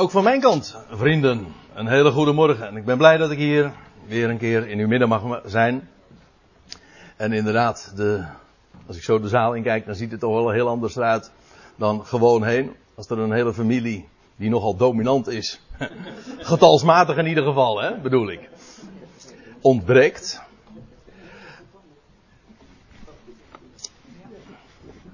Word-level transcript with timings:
Ook 0.00 0.10
van 0.10 0.24
mijn 0.24 0.40
kant, 0.40 0.76
vrienden, 0.90 1.46
een 1.74 1.86
hele 1.86 2.10
goede 2.10 2.32
morgen. 2.32 2.66
En 2.66 2.76
ik 2.76 2.84
ben 2.84 2.96
blij 2.98 3.16
dat 3.16 3.30
ik 3.30 3.38
hier 3.38 3.72
weer 4.06 4.30
een 4.30 4.38
keer 4.38 4.68
in 4.68 4.78
uw 4.78 4.86
midden 4.86 5.08
mag 5.08 5.40
zijn. 5.44 5.88
En 7.16 7.32
inderdaad, 7.32 7.92
de, 7.96 8.24
als 8.86 8.96
ik 8.96 9.02
zo 9.02 9.20
de 9.20 9.28
zaal 9.28 9.54
inkijk, 9.54 9.86
dan 9.86 9.94
ziet 9.94 10.10
het 10.10 10.20
toch 10.20 10.34
wel 10.34 10.50
heel 10.50 10.68
anders 10.68 10.98
uit 10.98 11.30
dan 11.76 12.06
gewoon 12.06 12.44
heen. 12.44 12.74
Als 12.94 13.08
er 13.08 13.18
een 13.18 13.32
hele 13.32 13.54
familie 13.54 14.08
die 14.36 14.50
nogal 14.50 14.76
dominant 14.76 15.28
is, 15.28 15.60
getalsmatig 16.52 17.16
in 17.16 17.26
ieder 17.26 17.44
geval, 17.44 17.80
hè, 17.80 17.96
bedoel 17.96 18.30
ik, 18.30 18.48
ontbreekt. 19.60 20.42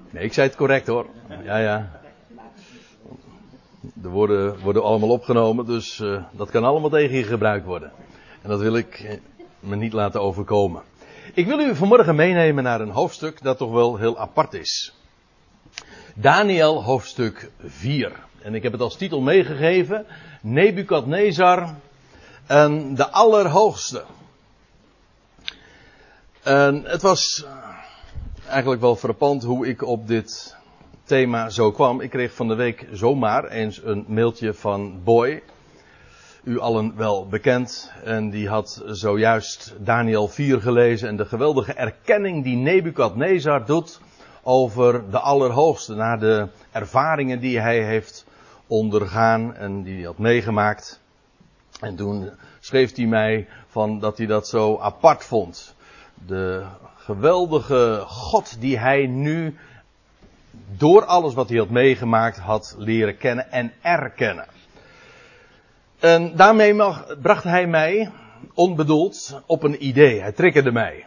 Nee, 0.09 0.23
ik 0.23 0.33
zei 0.33 0.47
het 0.47 0.55
correct 0.55 0.87
hoor. 0.87 1.05
Ja, 1.43 1.57
ja. 1.57 2.03
De 3.93 4.09
woorden 4.09 4.59
worden 4.59 4.83
allemaal 4.83 5.09
opgenomen, 5.09 5.65
dus 5.65 5.99
uh, 5.99 6.23
dat 6.31 6.49
kan 6.49 6.63
allemaal 6.63 6.89
tegen 6.89 7.17
je 7.17 7.23
gebruikt 7.23 7.65
worden. 7.65 7.91
En 8.41 8.49
dat 8.49 8.59
wil 8.59 8.75
ik 8.75 9.19
me 9.59 9.75
niet 9.75 9.93
laten 9.93 10.21
overkomen. 10.21 10.81
Ik 11.33 11.45
wil 11.45 11.59
u 11.59 11.75
vanmorgen 11.75 12.15
meenemen 12.15 12.63
naar 12.63 12.81
een 12.81 12.89
hoofdstuk 12.89 13.41
dat 13.41 13.57
toch 13.57 13.71
wel 13.71 13.97
heel 13.97 14.17
apart 14.17 14.53
is. 14.53 14.93
Daniel 16.15 16.83
hoofdstuk 16.83 17.51
4. 17.59 18.11
En 18.41 18.55
ik 18.55 18.63
heb 18.63 18.71
het 18.71 18.81
als 18.81 18.97
titel 18.97 19.21
meegegeven. 19.21 20.05
Nebukadnezar 20.41 21.75
en 22.45 22.95
de 22.95 23.09
Allerhoogste. 23.09 24.03
En 26.43 26.83
het 26.83 27.01
was 27.01 27.45
eigenlijk 28.47 28.81
wel 28.81 28.95
frappant 28.95 29.43
hoe 29.43 29.67
ik 29.67 29.81
op 29.81 30.07
dit 30.07 30.55
thema 31.05 31.49
zo 31.49 31.71
kwam. 31.71 32.01
Ik 32.01 32.09
kreeg 32.09 32.33
van 32.33 32.47
de 32.47 32.55
week 32.55 32.87
zomaar 32.91 33.47
eens 33.47 33.81
een 33.83 34.05
mailtje 34.07 34.53
van 34.53 35.03
Boy. 35.03 35.43
U 36.43 36.59
allen 36.59 36.93
wel 36.95 37.27
bekend. 37.27 37.91
En 38.03 38.29
die 38.29 38.49
had 38.49 38.83
zojuist 38.85 39.75
Daniel 39.79 40.27
4 40.27 40.61
gelezen. 40.61 41.07
En 41.07 41.15
de 41.15 41.25
geweldige 41.25 41.73
erkenning 41.73 42.43
die 42.43 42.55
Nebukadnezar 42.55 43.65
doet 43.65 43.99
over 44.43 45.09
de 45.09 45.19
Allerhoogste. 45.19 45.95
Naar 45.95 46.19
de 46.19 46.47
ervaringen 46.71 47.39
die 47.39 47.59
hij 47.59 47.83
heeft 47.83 48.25
ondergaan 48.67 49.55
en 49.55 49.83
die 49.83 49.95
hij 49.95 50.05
had 50.05 50.17
meegemaakt. 50.17 51.01
En 51.79 51.95
toen 51.95 52.29
schreef 52.59 52.95
hij 52.95 53.05
mij 53.05 53.47
van 53.67 53.99
dat 53.99 54.17
hij 54.17 54.27
dat 54.27 54.47
zo 54.47 54.77
apart 54.79 55.23
vond. 55.23 55.75
De 56.27 56.63
geweldige 56.95 58.03
God 58.05 58.61
die 58.61 58.77
hij 58.77 59.07
nu 59.07 59.55
door 60.77 61.05
alles 61.05 61.33
wat 61.33 61.49
hij 61.49 61.57
had 61.57 61.69
meegemaakt 61.69 62.37
had 62.37 62.75
leren 62.77 63.17
kennen 63.17 63.51
en 63.51 63.73
erkennen. 63.81 64.45
En 65.99 66.35
daarmee 66.35 66.75
bracht 67.21 67.43
hij 67.43 67.67
mij 67.67 68.11
onbedoeld 68.53 69.41
op 69.45 69.63
een 69.63 69.85
idee. 69.85 70.21
Hij 70.21 70.31
triggerde 70.31 70.71
mij. 70.71 71.05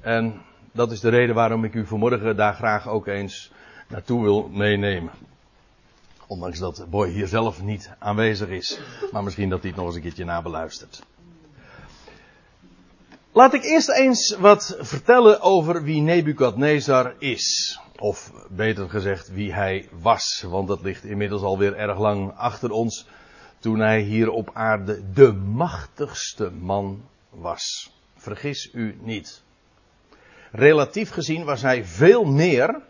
En 0.00 0.40
dat 0.72 0.92
is 0.92 1.00
de 1.00 1.08
reden 1.08 1.34
waarom 1.34 1.64
ik 1.64 1.74
u 1.74 1.86
vanmorgen 1.86 2.36
daar 2.36 2.54
graag 2.54 2.88
ook 2.88 3.06
eens 3.06 3.50
naartoe 3.88 4.22
wil 4.22 4.48
meenemen. 4.48 5.12
Ondanks 6.26 6.58
dat 6.58 6.86
Boy 6.90 7.08
hier 7.08 7.26
zelf 7.26 7.62
niet 7.62 7.90
aanwezig 7.98 8.48
is. 8.48 8.80
Maar 9.12 9.24
misschien 9.24 9.48
dat 9.48 9.60
hij 9.60 9.68
het 9.68 9.78
nog 9.78 9.86
eens 9.86 9.96
een 9.96 10.02
keertje 10.02 10.24
nabeluistert. 10.24 11.02
Laat 13.32 13.54
ik 13.54 13.64
eerst 13.64 13.90
eens 13.90 14.36
wat 14.38 14.76
vertellen 14.78 15.40
over 15.40 15.82
wie 15.82 16.00
Nebukadnezar 16.00 17.14
is. 17.18 17.78
Of 17.98 18.32
beter 18.50 18.90
gezegd, 18.90 19.28
wie 19.32 19.52
hij 19.52 19.88
was. 20.00 20.44
Want 20.46 20.68
dat 20.68 20.82
ligt 20.82 21.04
inmiddels 21.04 21.42
alweer 21.42 21.76
erg 21.76 21.98
lang 21.98 22.32
achter 22.36 22.70
ons. 22.70 23.06
Toen 23.58 23.78
hij 23.78 24.00
hier 24.00 24.30
op 24.30 24.50
aarde 24.52 25.12
de 25.12 25.32
machtigste 25.32 26.50
man 26.50 27.04
was. 27.30 27.92
Vergis 28.16 28.70
u 28.72 28.98
niet. 29.00 29.42
Relatief 30.52 31.10
gezien 31.10 31.44
was 31.44 31.62
hij 31.62 31.84
veel 31.84 32.24
meer 32.24 32.80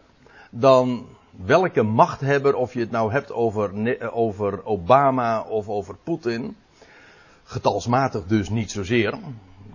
dan 0.51 1.07
welke 1.31 1.83
machthebber, 1.83 2.55
of 2.55 2.73
je 2.73 2.81
het 2.81 2.91
nou 2.91 3.13
hebt 3.13 3.33
over, 3.33 3.73
over 4.13 4.65
Obama 4.65 5.41
of 5.41 5.69
over 5.69 5.97
Poetin. 6.05 6.57
Getalsmatig 7.45 8.25
dus 8.27 8.49
niet 8.49 8.71
zozeer. 8.71 9.19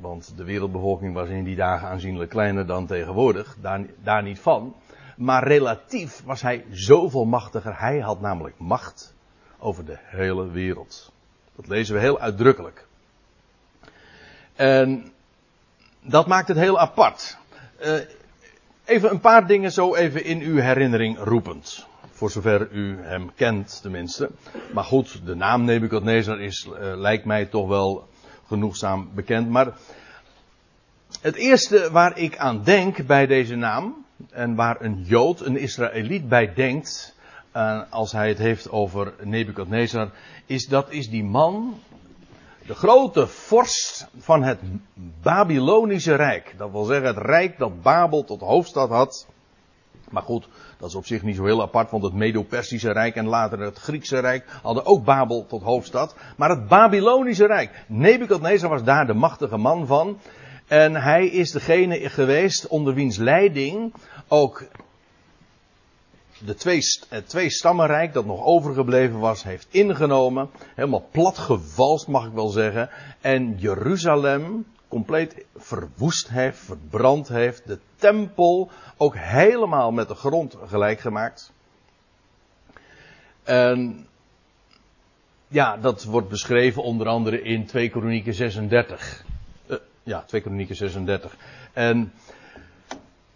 Want 0.04 0.34
de 0.38 0.44
wereldbevolking 0.44 1.14
was 1.14 1.30
in 1.30 1.44
die 1.44 1.56
dagen 1.56 1.88
aanzienlijk 1.88 2.30
kleiner 2.30 2.66
dan 2.66 2.86
tegenwoordig. 2.86 3.56
Daar, 3.62 3.86
daar 4.04 4.24
niet 4.24 4.40
van. 4.40 4.76
Maar 5.18 5.48
relatief 5.48 6.22
was 6.26 6.42
hij 6.42 6.66
zoveel 6.72 7.26
machtiger. 7.26 7.80
Hij 7.80 8.00
had 8.00 8.22
namelijk 8.22 8.56
macht 8.58 9.14
over 9.60 9.86
de 9.86 9.98
hele 10.00 10.52
wereld. 10.52 11.12
Dat 11.56 11.68
lezen 11.68 11.96
we 11.96 12.02
heel 12.02 12.20
uitdrukkelijk. 12.20 12.88
En 14.56 15.12
dat 16.02 16.28
maakt 16.28 16.48
het 16.48 16.58
heel 16.58 16.80
apart. 16.80 17.38
Uh, 17.82 17.94
even 18.86 19.12
een 19.12 19.20
paar 19.20 19.48
dingen 19.48 19.72
zo 19.72 19.96
even 19.96 20.24
in 20.24 20.42
uw 20.42 20.58
herinnering 20.58 21.18
roepend. 21.18 21.88
Voor 22.12 22.32
zover 22.32 22.72
u 22.72 22.98
hem 23.02 23.34
kent 23.36 23.82
tenminste. 23.82 24.30
Maar 24.74 24.84
goed, 24.84 25.26
de 25.26 25.36
naam 25.36 25.64
Nebuchadnezzar 25.64 26.40
is, 26.40 26.66
uh, 26.66 26.74
lijkt 26.96 27.26
mij 27.26 27.46
toch 27.46 27.68
wel 27.68 28.12
genoegzaam 28.54 29.10
bekend. 29.14 29.50
Maar 29.50 29.74
het 31.22 31.36
eerste 31.36 31.92
waar 31.92 32.18
ik 32.18 32.38
aan 32.38 32.64
denk 32.64 33.06
bij 33.06 33.26
deze 33.28 33.56
naam, 33.56 34.06
en 34.32 34.56
waar 34.56 34.82
een 34.82 35.04
Jood, 35.04 35.42
een 35.42 35.58
Israëliet 35.58 36.30
bij 36.30 36.54
denkt, 36.54 37.16
uh, 37.56 37.82
als 37.90 38.12
hij 38.12 38.28
het 38.28 38.38
heeft 38.38 38.72
over 38.72 39.14
Nebukadnezar, 39.24 40.10
is 40.46 40.66
dat 40.66 40.92
is 40.92 41.10
die 41.10 41.24
man, 41.24 41.80
de 42.66 42.76
grote 42.76 43.28
vorst 43.28 44.08
van 44.18 44.44
het 44.44 44.60
Babylonische 45.22 46.16
Rijk. 46.16 46.54
Dat 46.58 46.72
wil 46.72 46.84
zeggen 46.84 47.08
het 47.08 47.18
rijk 47.18 47.58
dat 47.58 47.82
Babel 47.82 48.24
tot 48.24 48.42
hoofdstad 48.42 48.90
had. 48.90 49.28
Maar 50.10 50.24
goed, 50.24 50.48
dat 50.84 50.92
is 50.92 50.98
op 50.98 51.06
zich 51.06 51.22
niet 51.22 51.36
zo 51.36 51.46
heel 51.46 51.62
apart, 51.62 51.92
want 51.92 52.04
het 52.04 52.14
Medo-Persische 52.14 52.92
Rijk 52.92 53.16
en 53.16 53.26
later 53.26 53.60
het 53.60 53.78
Griekse 53.78 54.20
Rijk 54.20 54.46
hadden 54.62 54.86
ook 54.86 55.04
Babel 55.04 55.46
tot 55.46 55.62
hoofdstad. 55.62 56.16
Maar 56.38 56.50
het 56.50 56.68
Babylonische 56.68 57.46
Rijk, 57.46 57.86
Nebukadnezar 57.88 58.70
was 58.70 58.84
daar 58.84 59.06
de 59.06 59.14
machtige 59.14 59.58
man 59.58 59.88
van. 59.88 60.20
En 60.68 60.96
hij 60.96 61.28
is 61.28 61.52
degene 61.52 62.10
geweest 62.10 62.68
onder 62.68 62.94
wiens 62.94 63.18
leiding 63.18 63.94
ook 64.28 64.64
de 66.46 66.56
twee, 66.56 66.80
het 67.10 67.30
twee 67.30 67.50
stammenrijk 67.50 68.14
dat 68.14 68.26
nog 68.26 68.44
overgebleven 68.44 69.20
was, 69.20 69.44
heeft 69.44 69.68
ingenomen. 69.70 70.50
Helemaal 70.76 71.08
platgewalst 71.12 72.08
mag 72.08 72.26
ik 72.26 72.34
wel 72.34 72.50
zeggen. 72.50 72.90
En 73.22 73.56
Jeruzalem 73.58 74.66
compleet 74.94 75.46
verwoest 75.56 76.30
heeft, 76.30 76.58
verbrand 76.58 77.28
heeft. 77.28 77.68
De 77.68 77.80
tempel 77.96 78.70
ook 78.98 79.16
helemaal 79.18 79.92
met 79.92 80.08
de 80.08 80.16
grond 80.16 80.58
gelijk 80.66 81.00
gemaakt. 81.00 81.52
En 83.44 84.08
ja, 85.48 85.78
dat 85.78 86.04
wordt 86.04 86.30
beschreven 86.30 86.84
onder 86.84 87.08
andere 87.08 87.42
in 87.42 87.66
2 87.66 87.90
Kronieken 87.90 88.34
36. 88.34 89.26
Uh, 89.68 89.78
ja, 90.04 90.24
2 90.28 90.42
Kronieken 90.42 90.76
36. 90.76 91.36
En 91.74 92.14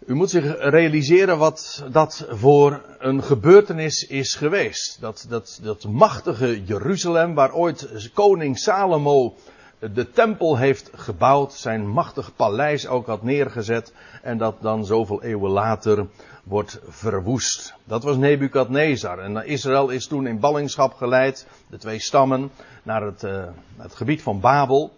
u 0.06 0.14
moet 0.14 0.30
zich 0.30 0.58
realiseren 0.58 1.38
wat 1.38 1.84
dat 1.90 2.26
voor 2.28 2.82
een 2.98 3.22
gebeurtenis 3.22 4.06
is 4.06 4.34
geweest. 4.34 5.00
Dat, 5.00 5.26
dat, 5.28 5.60
dat 5.62 5.84
machtige 5.84 6.64
Jeruzalem, 6.64 7.34
waar 7.34 7.52
ooit 7.52 8.10
koning 8.14 8.58
Salomo 8.58 9.34
de 9.78 10.10
tempel 10.10 10.56
heeft 10.56 10.90
gebouwd, 10.94 11.52
zijn 11.52 11.88
machtig 11.88 12.34
paleis 12.36 12.86
ook 12.86 13.06
had 13.06 13.22
neergezet 13.22 13.92
en 14.22 14.38
dat 14.38 14.62
dan 14.62 14.84
zoveel 14.84 15.22
eeuwen 15.22 15.50
later 15.50 16.06
wordt 16.44 16.80
verwoest. 16.88 17.74
Dat 17.84 18.02
was 18.02 18.16
Nebukadnezar 18.16 19.18
en 19.18 19.46
Israël 19.46 19.88
is 19.88 20.06
toen 20.06 20.26
in 20.26 20.40
ballingschap 20.40 20.94
geleid, 20.94 21.46
de 21.70 21.78
twee 21.78 22.00
stammen, 22.00 22.50
naar 22.82 23.02
het, 23.02 23.22
uh, 23.22 23.44
het 23.76 23.94
gebied 23.94 24.22
van 24.22 24.40
Babel. 24.40 24.96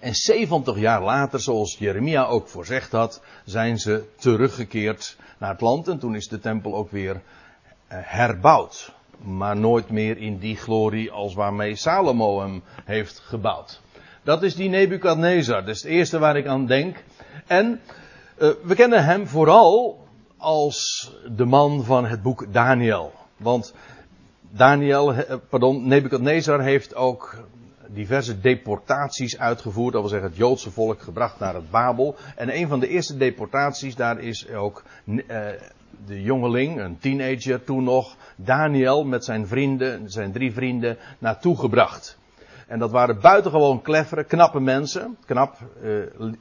En 0.00 0.14
70 0.14 0.78
jaar 0.78 1.02
later, 1.02 1.40
zoals 1.40 1.76
Jeremia 1.78 2.24
ook 2.24 2.48
voorzegd 2.48 2.92
had, 2.92 3.22
zijn 3.44 3.78
ze 3.78 4.04
teruggekeerd 4.16 5.16
naar 5.38 5.50
het 5.50 5.60
land. 5.60 5.88
En 5.88 5.98
toen 5.98 6.14
is 6.14 6.28
de 6.28 6.38
tempel 6.38 6.74
ook 6.74 6.90
weer 6.90 7.22
eh, 7.86 7.98
herbouwd. 8.02 8.92
Maar 9.24 9.56
nooit 9.56 9.90
meer 9.90 10.18
in 10.18 10.38
die 10.38 10.56
glorie 10.56 11.10
als 11.10 11.34
waarmee 11.34 11.76
Salomo 11.76 12.40
hem 12.40 12.62
heeft 12.84 13.18
gebouwd. 13.18 13.80
Dat 14.22 14.42
is 14.42 14.54
die 14.54 14.68
Nebukadnezar. 14.68 15.60
Dat 15.60 15.74
is 15.74 15.82
het 15.82 15.90
eerste 15.90 16.18
waar 16.18 16.36
ik 16.36 16.46
aan 16.46 16.66
denk. 16.66 17.04
En 17.46 17.80
uh, 18.38 18.50
we 18.62 18.74
kennen 18.74 19.04
hem 19.04 19.26
vooral 19.26 20.04
als 20.36 21.10
de 21.36 21.44
man 21.44 21.84
van 21.84 22.06
het 22.06 22.22
boek 22.22 22.52
Daniel. 22.52 23.12
Want 23.36 23.74
Daniel, 24.50 25.14
eh, 25.14 25.36
pardon, 25.48 25.88
Nebukadnezar 25.88 26.62
heeft 26.62 26.94
ook 26.94 27.44
diverse 27.88 28.40
deportaties 28.40 29.38
uitgevoerd. 29.38 29.92
Dat 29.92 30.00
wil 30.00 30.10
zeggen 30.10 30.28
het 30.28 30.38
Joodse 30.38 30.70
volk 30.70 31.00
gebracht 31.00 31.38
naar 31.38 31.54
het 31.54 31.70
Babel. 31.70 32.16
En 32.36 32.56
een 32.56 32.68
van 32.68 32.80
de 32.80 32.88
eerste 32.88 33.16
deportaties 33.16 33.96
daar 33.96 34.20
is 34.20 34.48
ook 34.48 34.82
uh, 35.04 35.48
de 36.06 36.22
jongeling, 36.22 36.80
een 36.80 36.98
teenager 36.98 37.64
toen 37.64 37.84
nog, 37.84 38.16
Daniel 38.36 39.04
met 39.04 39.24
zijn 39.24 39.46
vrienden, 39.46 40.10
zijn 40.10 40.32
drie 40.32 40.52
vrienden, 40.52 40.96
naartoe 41.18 41.58
gebracht. 41.58 42.18
En 42.66 42.78
dat 42.78 42.90
waren 42.90 43.20
buitengewoon 43.20 43.82
clevere, 43.82 44.24
knappe 44.24 44.60
mensen. 44.60 45.16
Knap, 45.26 45.56
eh, 45.82 45.90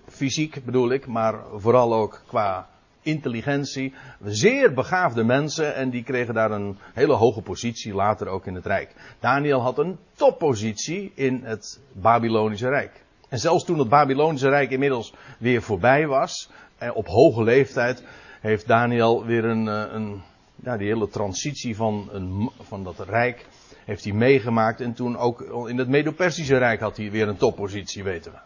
fysiek 0.07 0.65
bedoel 0.65 0.91
ik, 0.91 1.07
maar 1.07 1.39
vooral 1.55 1.94
ook 1.94 2.21
qua 2.27 2.67
intelligentie. 3.01 3.94
Zeer 4.23 4.73
begaafde 4.73 5.23
mensen 5.23 5.75
en 5.75 5.89
die 5.89 6.03
kregen 6.03 6.33
daar 6.33 6.51
een 6.51 6.77
hele 6.94 7.13
hoge 7.13 7.41
positie 7.41 7.94
later 7.94 8.27
ook 8.27 8.45
in 8.45 8.55
het 8.55 8.65
Rijk. 8.65 8.95
Daniel 9.19 9.61
had 9.61 9.77
een 9.77 9.97
toppositie 10.15 11.11
in 11.15 11.41
het 11.44 11.79
Babylonische 11.91 12.69
Rijk. 12.69 13.03
En 13.29 13.39
zelfs 13.39 13.63
toen 13.65 13.79
het 13.79 13.89
Babylonische 13.89 14.50
Rijk 14.50 14.71
inmiddels 14.71 15.13
weer 15.39 15.61
voorbij 15.61 16.07
was, 16.07 16.50
eh, 16.77 16.95
op 16.95 17.07
hoge 17.07 17.44
leeftijd, 17.44 18.03
heeft 18.43 18.67
Daniel 18.67 19.25
weer 19.25 19.45
een, 19.45 19.67
eh, 19.67 19.83
een 19.93 20.21
ja, 20.55 20.77
die 20.77 20.87
hele 20.87 21.09
transitie 21.09 21.75
van, 21.75 22.09
een, 22.11 22.49
van 22.61 22.83
dat 22.83 22.99
rijk 22.99 23.45
heeft 23.85 24.03
hij 24.03 24.13
meegemaakt. 24.13 24.81
En 24.81 24.93
toen 24.93 25.17
ook 25.17 25.41
in 25.67 25.77
het 25.77 25.87
Medo-Persische 25.87 26.57
Rijk 26.57 26.79
had 26.79 26.97
hij 26.97 27.11
weer 27.11 27.27
een 27.27 27.37
toppositie, 27.37 28.03
weten 28.03 28.31
we. 28.31 28.37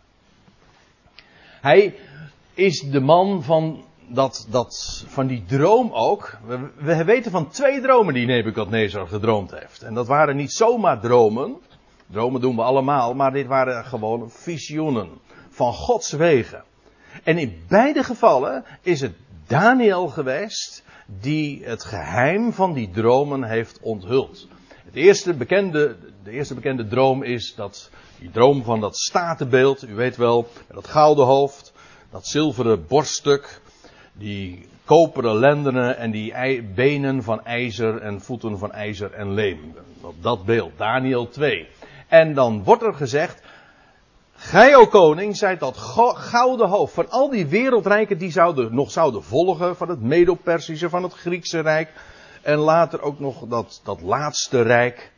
Hij 1.61 1.95
is 2.53 2.79
de 2.79 2.99
man 2.99 3.43
van, 3.43 3.83
dat, 4.07 4.47
dat, 4.49 5.03
van 5.07 5.27
die 5.27 5.43
droom 5.47 5.91
ook. 5.91 6.37
We, 6.45 6.69
we 6.75 7.03
weten 7.03 7.31
van 7.31 7.49
twee 7.49 7.81
dromen 7.81 8.13
die 8.13 8.25
Nebukadnezar 8.25 9.07
gedroomd 9.07 9.51
heeft. 9.51 9.81
En 9.81 9.93
dat 9.93 10.07
waren 10.07 10.35
niet 10.35 10.51
zomaar 10.51 10.99
dromen. 10.99 11.55
Dromen 12.11 12.41
doen 12.41 12.55
we 12.55 12.61
allemaal, 12.61 13.13
maar 13.13 13.31
dit 13.31 13.47
waren 13.47 13.85
gewoon 13.85 14.31
visioenen 14.31 15.09
van 15.49 15.73
Gods 15.73 16.11
wegen. 16.11 16.63
En 17.23 17.37
in 17.37 17.63
beide 17.67 18.03
gevallen 18.03 18.63
is 18.81 19.01
het 19.01 19.13
Daniel 19.47 20.07
geweest 20.07 20.83
die 21.05 21.65
het 21.65 21.83
geheim 21.83 22.53
van 22.53 22.73
die 22.73 22.89
dromen 22.89 23.43
heeft 23.43 23.79
onthuld. 23.81 24.47
Het 24.85 24.95
eerste 24.95 25.33
bekende, 25.33 25.95
de 26.23 26.31
eerste 26.31 26.53
bekende 26.53 26.87
droom 26.87 27.23
is 27.23 27.53
dat, 27.55 27.89
die 28.19 28.31
droom 28.31 28.63
van 28.63 28.79
dat 28.79 28.97
statenbeeld, 28.97 29.87
u 29.87 29.95
weet 29.95 30.15
wel, 30.15 30.47
dat 30.67 30.87
gouden 30.87 31.25
hoofd, 31.25 31.73
dat 32.11 32.27
zilveren 32.27 32.87
borststuk, 32.87 33.61
die 34.13 34.67
koperen 34.85 35.39
lendenen 35.39 35.97
en 35.97 36.11
die 36.11 36.63
benen 36.63 37.23
van 37.23 37.45
ijzer 37.45 38.01
en 38.01 38.21
voeten 38.21 38.57
van 38.57 38.71
ijzer 38.71 39.13
en 39.13 39.33
leem. 39.33 39.73
Dat 40.21 40.45
beeld, 40.45 40.71
Daniel 40.77 41.29
2. 41.29 41.67
En 42.07 42.33
dan 42.33 42.63
wordt 42.63 42.83
er 42.83 42.93
gezegd, 42.93 43.41
Gij, 44.39 44.75
o 44.75 44.87
koning, 44.87 45.37
zijt 45.37 45.59
dat 45.59 45.77
gouden 46.15 46.69
hoofd 46.69 46.93
van 46.93 47.09
al 47.09 47.29
die 47.29 47.47
wereldrijken 47.47 48.17
die 48.17 48.31
zouden, 48.31 48.75
nog 48.75 48.91
zouden 48.91 49.23
volgen, 49.23 49.75
van 49.75 49.89
het 49.89 50.01
Medo-Persische, 50.01 50.89
van 50.89 51.03
het 51.03 51.13
Griekse 51.13 51.59
Rijk, 51.59 51.89
en 52.41 52.57
later 52.57 53.01
ook 53.01 53.19
nog 53.19 53.47
dat, 53.47 53.81
dat 53.83 54.01
laatste 54.01 54.61
rijk. 54.61 55.11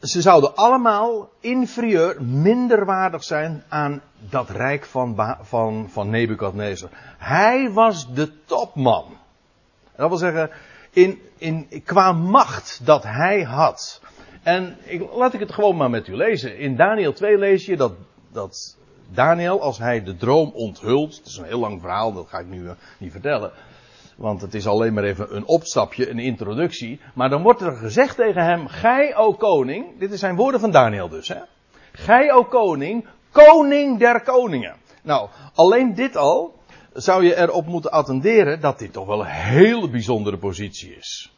Ze 0.00 0.20
zouden 0.20 0.56
allemaal 0.56 1.30
inferieur, 1.40 2.22
minderwaardig 2.22 3.24
zijn 3.24 3.64
aan 3.68 4.02
dat 4.18 4.50
rijk 4.50 4.84
van, 4.84 5.36
van, 5.42 5.88
van 5.90 6.10
Nebukadnezar. 6.10 6.90
Hij 7.18 7.70
was 7.70 8.14
de 8.14 8.44
topman. 8.44 9.04
Dat 9.96 10.08
wil 10.08 10.18
zeggen, 10.18 10.50
in, 10.90 11.20
in, 11.36 11.82
qua 11.84 12.12
macht 12.12 12.80
dat 12.84 13.02
hij 13.02 13.42
had. 13.42 14.00
En 14.42 14.76
ik, 14.84 15.10
laat 15.12 15.34
ik 15.34 15.40
het 15.40 15.52
gewoon 15.52 15.76
maar 15.76 15.90
met 15.90 16.08
u 16.08 16.16
lezen. 16.16 16.58
In 16.58 16.76
Daniel 16.76 17.12
2 17.12 17.38
lees 17.38 17.66
je 17.66 17.76
dat, 17.76 17.92
dat 18.32 18.76
Daniel, 19.10 19.60
als 19.60 19.78
hij 19.78 20.02
de 20.02 20.16
droom 20.16 20.50
onthult. 20.54 21.16
Het 21.16 21.26
is 21.26 21.36
een 21.36 21.44
heel 21.44 21.58
lang 21.58 21.80
verhaal, 21.80 22.12
dat 22.12 22.28
ga 22.28 22.38
ik 22.38 22.46
nu 22.46 22.62
uh, 22.62 22.70
niet 22.98 23.12
vertellen. 23.12 23.52
Want 24.16 24.40
het 24.40 24.54
is 24.54 24.66
alleen 24.66 24.92
maar 24.92 25.04
even 25.04 25.36
een 25.36 25.46
opstapje, 25.46 26.10
een 26.10 26.18
introductie. 26.18 27.00
Maar 27.14 27.28
dan 27.28 27.42
wordt 27.42 27.60
er 27.60 27.76
gezegd 27.76 28.16
tegen 28.16 28.44
hem: 28.44 28.66
Gij, 28.66 29.16
o 29.16 29.32
koning. 29.32 29.98
Dit 29.98 30.18
zijn 30.18 30.36
woorden 30.36 30.60
van 30.60 30.70
Daniel 30.70 31.08
dus, 31.08 31.28
hè? 31.28 31.40
Gij, 31.92 32.32
o 32.32 32.44
koning, 32.44 33.06
koning 33.32 33.98
der 33.98 34.22
koningen. 34.22 34.76
Nou, 35.02 35.28
alleen 35.54 35.94
dit 35.94 36.16
al 36.16 36.54
zou 36.92 37.24
je 37.24 37.36
erop 37.36 37.66
moeten 37.66 37.90
attenderen 37.90 38.60
dat 38.60 38.78
dit 38.78 38.92
toch 38.92 39.06
wel 39.06 39.20
een 39.20 39.26
hele 39.26 39.90
bijzondere 39.90 40.38
positie 40.38 40.96
is. 40.96 41.32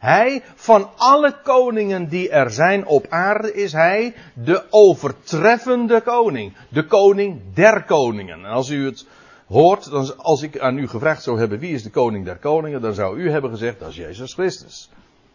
Hij, 0.00 0.42
van 0.54 0.90
alle 0.96 1.34
koningen 1.42 2.08
die 2.08 2.30
er 2.30 2.50
zijn 2.50 2.86
op 2.86 3.06
aarde, 3.08 3.54
is 3.54 3.72
hij 3.72 4.14
de 4.34 4.62
overtreffende 4.70 6.00
koning. 6.00 6.52
De 6.68 6.86
koning 6.86 7.40
der 7.54 7.84
koningen. 7.84 8.44
En 8.44 8.50
als 8.50 8.70
u 8.70 8.84
het 8.84 9.06
hoort, 9.46 9.90
dan, 9.90 10.16
als 10.16 10.42
ik 10.42 10.58
aan 10.58 10.78
u 10.78 10.88
gevraagd 10.88 11.22
zou 11.22 11.38
hebben 11.38 11.58
wie 11.58 11.74
is 11.74 11.82
de 11.82 11.90
koning 11.90 12.24
der 12.24 12.36
koningen, 12.36 12.80
dan 12.80 12.94
zou 12.94 13.18
u 13.18 13.30
hebben 13.30 13.50
gezegd 13.50 13.78
dat 13.78 13.88
is 13.88 13.96
Jezus 13.96 14.32
Christus. 14.32 14.90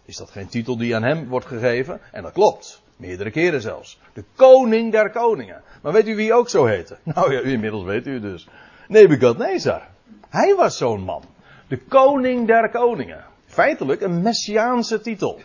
Is 0.05 0.17
dat 0.17 0.31
geen 0.31 0.47
titel 0.47 0.77
die 0.77 0.95
aan 0.95 1.03
hem 1.03 1.27
wordt 1.27 1.45
gegeven? 1.45 1.99
En 2.11 2.23
dat 2.23 2.31
klopt. 2.31 2.81
Meerdere 2.95 3.31
keren 3.31 3.61
zelfs. 3.61 3.99
De 4.13 4.23
koning 4.35 4.91
der 4.91 5.09
koningen. 5.11 5.61
Maar 5.81 5.93
weet 5.93 6.07
u 6.07 6.15
wie 6.15 6.33
ook 6.33 6.49
zo 6.49 6.65
heette? 6.65 6.97
Nou 7.15 7.33
ja, 7.33 7.39
inmiddels 7.39 7.83
weet 7.83 8.07
u 8.07 8.19
dus. 8.19 8.47
Nebukadnezar. 8.87 9.81
Hij 10.29 10.55
was 10.55 10.77
zo'n 10.77 11.01
man. 11.01 11.23
De 11.67 11.77
koning 11.77 12.47
der 12.47 12.69
koningen 12.69 13.33
feitelijk 13.55 14.01
een 14.01 14.21
messiaanse 14.21 15.01
titel. 15.01 15.39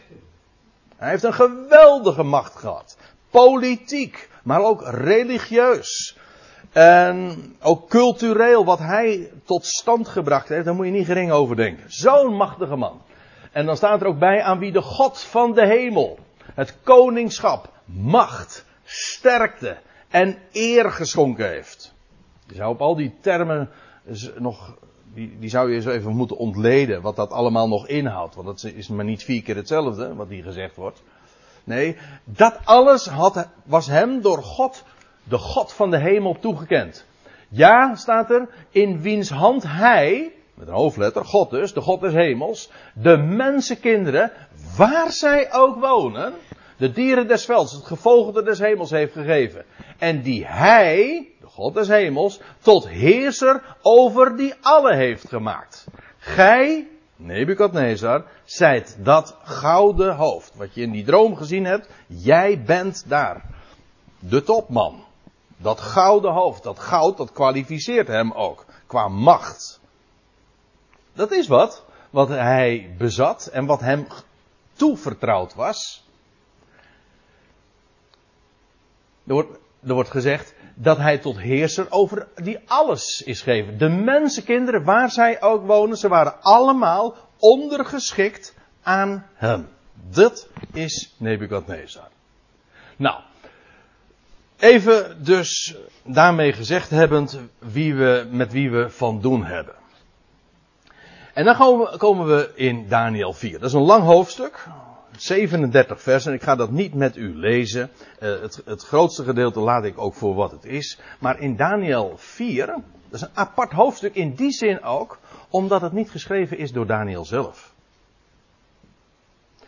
Hij 0.97 1.11
heeft 1.11 1.23
een 1.23 1.35
geweldige 1.35 2.23
macht 2.23 2.57
gehad. 2.57 2.97
Politiek, 3.31 4.29
maar 4.43 4.61
ook 4.61 4.83
religieus. 4.85 6.19
En 6.73 7.37
ook 7.63 7.89
cultureel, 7.89 8.65
wat 8.65 8.79
hij 8.79 9.33
tot 9.45 9.67
stand 9.67 10.09
gebracht 10.09 10.49
heeft, 10.49 10.65
daar 10.65 10.75
moet 10.75 10.87
je 10.87 10.93
niet 10.93 11.07
gering 11.07 11.31
over 11.31 11.57
denken. 11.57 11.85
Zo'n 11.93 12.35
machtige 12.35 12.77
man. 12.77 13.03
En 13.53 13.67
dan 13.67 13.77
staat 13.77 14.01
er 14.01 14.07
ook 14.07 14.19
bij 14.19 14.43
aan 14.43 14.59
wie 14.59 14.73
de 14.73 14.83
God 14.83 15.21
van 15.21 15.53
de 15.55 15.67
hemel 15.67 16.19
het 16.55 16.77
koningschap, 16.83 17.73
macht, 17.85 18.65
sterkte 18.85 19.79
en 20.09 20.39
eer 20.53 20.91
geschonken 20.91 21.49
heeft. 21.49 21.95
Je 22.47 22.55
zou 22.55 22.71
op 22.71 22.81
al 22.81 22.97
die 22.97 23.15
termen 23.21 23.71
nog 24.39 24.77
die, 25.15 25.37
die 25.39 25.51
zou 25.51 25.69
je 25.71 25.77
eens 25.77 25.87
even 25.87 26.17
moeten 26.17 26.37
ontleden 26.37 27.03
wat 27.03 27.17
dat 27.17 27.31
allemaal 27.31 27.69
nog 27.69 27.87
inhoudt. 27.87 28.35
Want 28.35 28.47
dat 28.47 28.73
is 28.75 28.89
maar 28.89 29.05
niet 29.05 29.25
vier 29.25 29.43
keer 29.43 29.57
hetzelfde 29.57 30.15
wat 30.15 30.29
hier 30.29 30.43
gezegd 30.43 30.77
wordt. 30.77 31.03
Nee, 31.65 31.97
dat 32.25 32.59
alles 32.65 33.07
had, 33.07 33.49
was 33.65 33.87
hem 33.87 34.21
door 34.21 34.43
God, 34.43 34.85
de 35.25 35.39
God 35.39 35.73
van 35.73 35.91
de 35.91 35.99
hemel, 35.99 36.37
toegekend. 36.41 37.05
Ja, 37.49 37.95
staat 37.95 38.31
er, 38.31 38.49
in 38.71 39.01
wiens 39.01 39.31
hand 39.31 39.63
hij, 39.67 40.33
met 40.55 40.69
een 40.69 40.75
hoofdletter, 40.75 41.25
God 41.25 41.51
dus, 41.51 41.73
de 41.73 41.81
God 41.81 42.01
des 42.01 42.13
hemels, 42.13 42.71
de 42.93 43.17
mensenkinderen, 43.17 44.33
waar 44.77 45.13
zij 45.13 45.53
ook 45.53 45.81
wonen, 45.81 46.33
de 46.77 46.93
dieren 46.93 47.29
des 47.29 47.45
velds, 47.45 47.73
het 47.73 47.85
gevogelte 47.85 48.43
des 48.43 48.59
hemels 48.59 48.91
heeft 48.91 49.13
gegeven. 49.13 49.65
En 49.99 50.23
die 50.23 50.47
hij, 50.47 51.29
God 51.55 51.75
des 51.75 51.89
hemels, 51.89 52.41
tot 52.63 52.89
heerser 52.89 53.77
over 53.83 54.37
die 54.37 54.55
alle 54.61 54.95
heeft 54.95 55.29
gemaakt. 55.29 55.87
Gij, 56.19 56.89
Nebukadnezar, 57.17 58.25
zijt 58.45 58.97
dat 58.99 59.37
gouden 59.43 60.17
hoofd. 60.17 60.53
Wat 60.55 60.75
je 60.75 60.83
in 60.83 60.91
die 60.91 61.05
droom 61.05 61.37
gezien 61.37 61.65
hebt, 61.65 61.89
jij 62.07 62.63
bent 62.63 63.05
daar. 63.09 63.45
De 64.19 64.43
topman. 64.43 65.05
Dat 65.57 65.81
gouden 65.81 66.33
hoofd, 66.33 66.63
dat 66.63 66.79
goud, 66.79 67.17
dat 67.17 67.33
kwalificeert 67.33 68.07
hem 68.07 68.33
ook. 68.33 68.65
Qua 68.87 69.09
macht. 69.09 69.81
Dat 71.13 71.31
is 71.31 71.47
wat, 71.47 71.85
wat 72.11 72.29
hij 72.29 72.95
bezat 72.99 73.47
en 73.47 73.67
wat 73.67 73.81
hem 73.81 74.07
toevertrouwd 74.73 75.55
was. 75.55 76.05
Er 79.27 79.33
wordt, 79.33 79.59
er 79.87 79.95
wordt 79.95 80.11
gezegd, 80.11 80.55
dat 80.75 80.97
hij 80.97 81.19
tot 81.19 81.39
heerser 81.39 81.87
over 81.91 82.29
die 82.35 82.59
alles 82.67 83.23
is 83.23 83.43
gegeven. 83.43 83.79
De 83.79 83.89
mensenkinderen, 83.89 84.85
waar 84.85 85.11
zij 85.11 85.43
ook 85.43 85.67
wonen, 85.67 85.97
ze 85.97 86.09
waren 86.09 86.43
allemaal 86.43 87.17
ondergeschikt 87.39 88.55
aan 88.83 89.27
hem. 89.35 89.69
Dat 90.11 90.49
is 90.73 91.15
Nebukadnezar. 91.17 92.09
Nou, 92.97 93.21
even 94.59 95.25
dus 95.25 95.77
daarmee 96.05 96.53
gezegd 96.53 96.91
hebbend 96.91 97.41
wie 97.59 97.95
we, 97.95 98.29
met 98.31 98.53
wie 98.53 98.71
we 98.71 98.91
van 98.91 99.21
doen 99.21 99.45
hebben. 99.45 99.75
En 101.33 101.45
dan 101.45 101.57
komen 101.99 102.27
we 102.27 102.53
in 102.55 102.89
Daniel 102.89 103.33
4. 103.33 103.59
Dat 103.59 103.69
is 103.69 103.75
een 103.75 103.81
lang 103.81 104.05
hoofdstuk. 104.05 104.69
37 105.17 106.03
versen. 106.03 106.33
Ik 106.33 106.43
ga 106.43 106.57
dat 106.57 106.71
niet 106.71 106.95
met 106.95 107.17
u 107.17 107.35
lezen. 107.35 107.91
Uh, 108.23 108.41
het, 108.41 108.63
het, 108.65 108.83
grootste 108.83 109.25
gedeelte 109.25 109.61
laat 109.61 109.85
ik 109.85 109.99
ook 109.99 110.15
voor 110.15 110.35
wat 110.35 110.51
het 110.51 110.65
is. 110.65 110.99
Maar 111.19 111.41
in 111.41 111.57
Daniel 111.57 112.13
4, 112.17 112.67
dat 112.67 112.85
is 113.11 113.21
een 113.21 113.35
apart 113.35 113.73
hoofdstuk 113.73 114.15
in 114.15 114.35
die 114.35 114.53
zin 114.53 114.83
ook, 114.83 115.19
omdat 115.49 115.81
het 115.81 115.93
niet 115.93 116.11
geschreven 116.11 116.59
is 116.59 116.73
door 116.73 116.87
Daniel 116.87 117.25
zelf. 117.25 117.75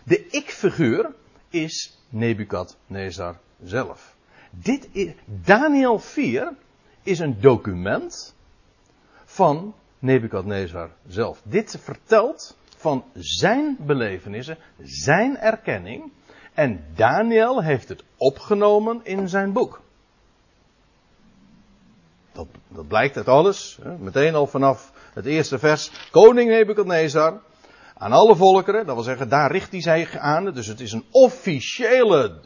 De 0.04 0.26
ik-figuur 0.26 1.14
is 1.48 1.98
Nebukadnezar 2.08 3.38
zelf. 3.62 4.16
Dit 4.50 4.88
is, 4.92 5.12
Daniel 5.24 5.98
4 5.98 6.52
is 7.02 7.18
een 7.18 7.40
document 7.40 8.34
van 9.24 9.74
Nebukadnezar 9.98 10.90
zelf. 11.06 11.40
Dit 11.44 11.78
vertelt 11.80 12.56
van 12.82 13.04
zijn 13.14 13.76
belevenissen, 13.80 14.58
zijn 14.82 15.38
erkenning. 15.38 16.12
En 16.54 16.84
Daniel 16.94 17.62
heeft 17.62 17.88
het 17.88 18.04
opgenomen 18.16 19.00
in 19.02 19.28
zijn 19.28 19.52
boek. 19.52 19.80
Dat, 22.32 22.46
dat 22.68 22.88
blijkt 22.88 23.16
uit 23.16 23.28
alles. 23.28 23.78
Hè, 23.82 23.98
meteen 23.98 24.34
al 24.34 24.46
vanaf 24.46 24.92
het 25.14 25.26
eerste 25.26 25.58
vers. 25.58 25.90
Koning 26.10 26.50
Nebukadnezar. 26.50 27.40
Aan 27.94 28.12
alle 28.12 28.36
volkeren, 28.36 28.86
dat 28.86 28.94
wil 28.94 29.04
zeggen, 29.04 29.28
daar 29.28 29.50
richt 29.52 29.72
hij 29.72 29.80
zich 29.80 30.16
aan. 30.16 30.52
Dus 30.52 30.66
het 30.66 30.80
is 30.80 30.92
een 30.92 31.04
officiële 31.10 32.40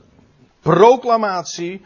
proclamatie. 0.60 1.84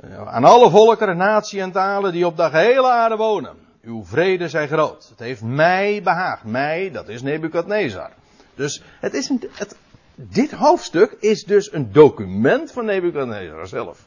Eh, 0.00 0.28
aan 0.28 0.44
alle 0.44 0.70
volkeren, 0.70 1.16
natie 1.16 1.60
en 1.60 1.72
talen 1.72 2.12
die 2.12 2.26
op 2.26 2.36
de 2.36 2.50
gehele 2.50 2.90
aarde 2.90 3.16
wonen. 3.16 3.56
Uw 3.82 4.04
vrede 4.04 4.48
zij 4.48 4.66
groot. 4.66 5.08
Het 5.08 5.18
heeft 5.18 5.42
mij 5.42 6.02
behaagd. 6.02 6.44
Mij, 6.44 6.90
dat 6.90 7.08
is 7.08 7.22
Nebukadnezar. 7.22 8.10
Dus 8.54 8.82
het 9.00 9.14
is 9.14 9.28
een, 9.28 9.50
het, 9.52 9.76
dit 10.14 10.52
hoofdstuk 10.52 11.16
is 11.20 11.44
dus 11.44 11.72
een 11.72 11.92
document 11.92 12.72
van 12.72 12.84
Nebukadnezar 12.84 13.66
zelf. 13.66 14.06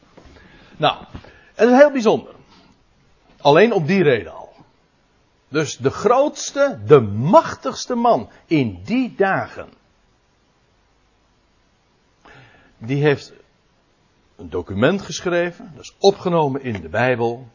Nou, 0.78 1.06
het 1.54 1.70
is 1.70 1.78
heel 1.78 1.92
bijzonder. 1.92 2.34
Alleen 3.38 3.74
op 3.74 3.88
die 3.88 4.04
reden 4.04 4.34
al. 4.34 4.54
Dus 5.48 5.78
de 5.78 5.90
grootste, 5.90 6.80
de 6.86 7.00
machtigste 7.02 7.96
man 7.96 8.30
in 8.46 8.82
die 8.84 9.14
dagen. 9.18 9.70
Die 12.78 13.04
heeft 13.04 13.34
een 14.36 14.50
document 14.50 15.02
geschreven, 15.02 15.72
dat 15.76 15.84
is 15.84 15.96
opgenomen 16.00 16.64
in 16.64 16.82
de 16.82 16.90
Bijbel. 16.90 17.48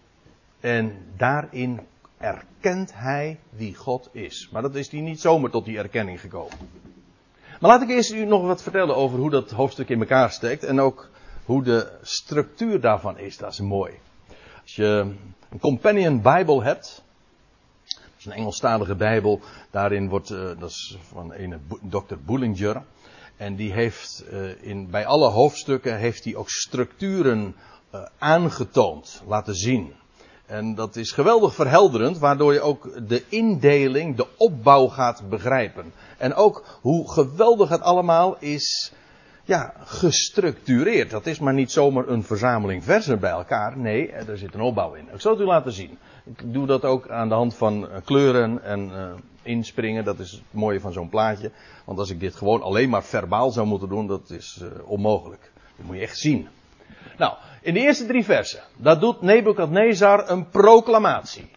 En 0.61 1.07
daarin 1.17 1.81
erkent 2.21 2.93
hij 2.95 3.39
wie 3.51 3.75
God 3.75 4.09
is. 4.13 4.49
Maar 4.53 4.63
dat 4.63 4.75
is 4.75 4.91
hij 4.91 5.01
niet 5.01 5.21
zomaar 5.21 5.51
tot 5.51 5.65
die 5.65 5.79
erkenning 5.79 6.21
gekomen. 6.21 6.59
Maar 7.61 7.71
laat 7.71 7.83
ik 7.83 7.89
eerst 7.89 8.13
u 8.13 8.25
nog 8.25 8.43
wat 8.43 8.63
vertellen 8.63 8.97
over 8.97 9.19
hoe 9.19 9.31
dat 9.31 9.51
hoofdstuk 9.51 9.89
in 9.89 10.01
elkaar 10.01 10.31
steekt. 10.31 10.65
En 10.65 10.81
ook 10.81 11.11
hoe 11.45 11.63
de 11.63 11.99
structuur 12.03 12.81
daarvan 12.81 13.19
is. 13.19 13.37
Dat 13.37 13.53
is 13.53 13.61
mooi. 13.61 13.93
Als 14.63 14.77
je 14.77 15.15
een 15.51 15.59
companion 15.61 16.23
Bijbel 16.23 16.63
hebt. 16.63 17.03
Dat 17.85 18.19
is 18.19 18.25
een 18.25 18.33
Engelstalige 18.33 18.95
Bijbel. 18.95 19.41
Daarin 19.71 20.09
wordt, 20.09 20.31
uh, 20.31 20.39
dat 20.59 20.71
is 20.71 20.99
van 21.09 21.35
een 21.35 21.61
Dr. 21.83 22.15
Bullinger. 22.27 22.83
En 23.37 23.57
die 23.57 23.73
heeft 23.73 24.25
uh, 24.33 24.63
in, 24.63 24.91
bij 24.91 25.07
alle 25.07 25.29
hoofdstukken 25.29 25.97
heeft 25.97 26.25
hij 26.25 26.37
ook 26.37 26.51
structuren 26.51 27.55
uh, 27.95 28.03
aangetoond, 28.19 29.23
laten 29.27 29.55
zien. 29.55 29.93
En 30.51 30.75
dat 30.75 30.97
is 30.97 31.13
geweldig 31.13 31.55
verhelderend, 31.55 32.19
waardoor 32.19 32.53
je 32.53 32.61
ook 32.61 33.09
de 33.09 33.25
indeling, 33.29 34.17
de 34.17 34.27
opbouw 34.37 34.87
gaat 34.87 35.23
begrijpen. 35.29 35.93
En 36.19 36.35
ook 36.35 36.79
hoe 36.81 37.11
geweldig 37.11 37.69
het 37.69 37.81
allemaal 37.81 38.37
is 38.39 38.93
ja, 39.45 39.75
gestructureerd. 39.79 41.11
Dat 41.11 41.27
is 41.27 41.39
maar 41.39 41.55
niet 41.55 41.71
zomaar 41.71 42.09
een 42.09 42.23
verzameling 42.23 42.85
versen 42.85 43.21
bij 43.21 43.31
elkaar. 43.31 43.79
Nee, 43.79 44.13
er 44.13 44.39
zit 44.39 44.55
een 44.55 44.61
opbouw 44.61 44.95
in. 44.95 45.09
Ik 45.13 45.21
zal 45.21 45.33
het 45.33 45.41
u 45.41 45.45
laten 45.45 45.73
zien. 45.73 45.99
Ik 46.25 46.53
doe 46.53 46.67
dat 46.67 46.85
ook 46.85 47.09
aan 47.09 47.29
de 47.29 47.35
hand 47.35 47.55
van 47.55 47.89
eh, 47.89 47.97
kleuren 48.05 48.63
en 48.63 48.89
uh, 48.89 49.13
inspringen. 49.43 50.05
Dat 50.05 50.19
is 50.19 50.31
het 50.31 50.43
mooie 50.51 50.81
van 50.81 50.93
zo'n 50.93 51.09
plaatje. 51.09 51.51
Want 51.85 51.99
als 51.99 52.11
ik 52.11 52.21
dit 52.21 52.35
gewoon 52.35 52.63
alleen 52.63 52.89
maar 52.89 53.05
verbaal 53.05 53.51
zou 53.51 53.67
moeten 53.67 53.89
doen, 53.89 54.07
dat 54.07 54.31
is 54.31 54.59
uh, 54.63 54.69
onmogelijk. 54.89 55.53
Dat 55.77 55.87
moet 55.87 55.97
je 55.97 56.03
echt 56.03 56.19
zien. 56.19 56.49
Nou, 57.19 57.35
in 57.61 57.75
de 57.75 57.81
eerste 57.81 58.07
drie 58.07 58.25
versen, 58.25 58.63
dat 58.77 59.01
doet 59.01 59.21
Nebukadnezar 59.21 60.31
een 60.31 60.49
proclamatie. 60.49 61.51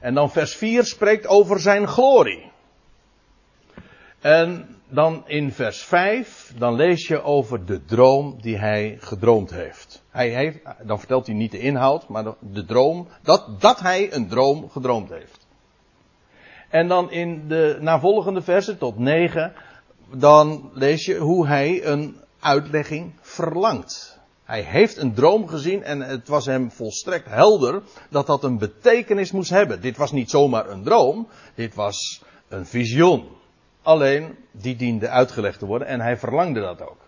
En 0.00 0.14
dan 0.14 0.30
vers 0.30 0.56
4 0.56 0.84
spreekt 0.84 1.26
over 1.26 1.60
zijn 1.60 1.88
glorie. 1.88 2.50
En 4.20 4.76
dan 4.88 5.22
in 5.26 5.52
vers 5.52 5.82
5, 5.82 6.52
dan 6.58 6.74
lees 6.74 7.06
je 7.06 7.22
over 7.22 7.64
de 7.64 7.84
droom 7.84 8.38
die 8.40 8.58
hij 8.58 8.96
gedroomd 9.00 9.50
heeft. 9.50 10.02
Hij 10.10 10.28
heeft 10.28 10.58
dan 10.82 10.98
vertelt 10.98 11.26
hij 11.26 11.34
niet 11.34 11.50
de 11.50 11.58
inhoud, 11.58 12.08
maar 12.08 12.24
de 12.40 12.64
droom, 12.64 13.08
dat, 13.22 13.60
dat 13.60 13.80
hij 13.80 14.12
een 14.12 14.28
droom 14.28 14.70
gedroomd 14.70 15.10
heeft. 15.10 15.46
En 16.68 16.88
dan 16.88 17.10
in 17.10 17.48
de 17.48 17.76
navolgende 17.80 18.42
versen 18.42 18.78
tot 18.78 18.98
9, 18.98 19.52
dan 20.14 20.70
lees 20.72 21.04
je 21.04 21.16
hoe 21.16 21.46
hij 21.46 21.84
een 21.86 22.16
uitlegging 22.40 23.12
verlangt. 23.20 24.17
Hij 24.48 24.60
heeft 24.60 24.96
een 24.96 25.14
droom 25.14 25.48
gezien 25.48 25.82
en 25.82 26.00
het 26.00 26.28
was 26.28 26.46
hem 26.46 26.70
volstrekt 26.70 27.28
helder 27.28 27.82
dat 28.10 28.26
dat 28.26 28.44
een 28.44 28.58
betekenis 28.58 29.32
moest 29.32 29.50
hebben. 29.50 29.80
Dit 29.80 29.96
was 29.96 30.12
niet 30.12 30.30
zomaar 30.30 30.68
een 30.70 30.82
droom, 30.82 31.28
dit 31.54 31.74
was 31.74 32.22
een 32.48 32.66
visioen. 32.66 33.28
Alleen, 33.82 34.36
die 34.50 34.76
diende 34.76 35.08
uitgelegd 35.08 35.58
te 35.58 35.66
worden 35.66 35.88
en 35.88 36.00
hij 36.00 36.16
verlangde 36.16 36.60
dat 36.60 36.82
ook. 36.82 37.00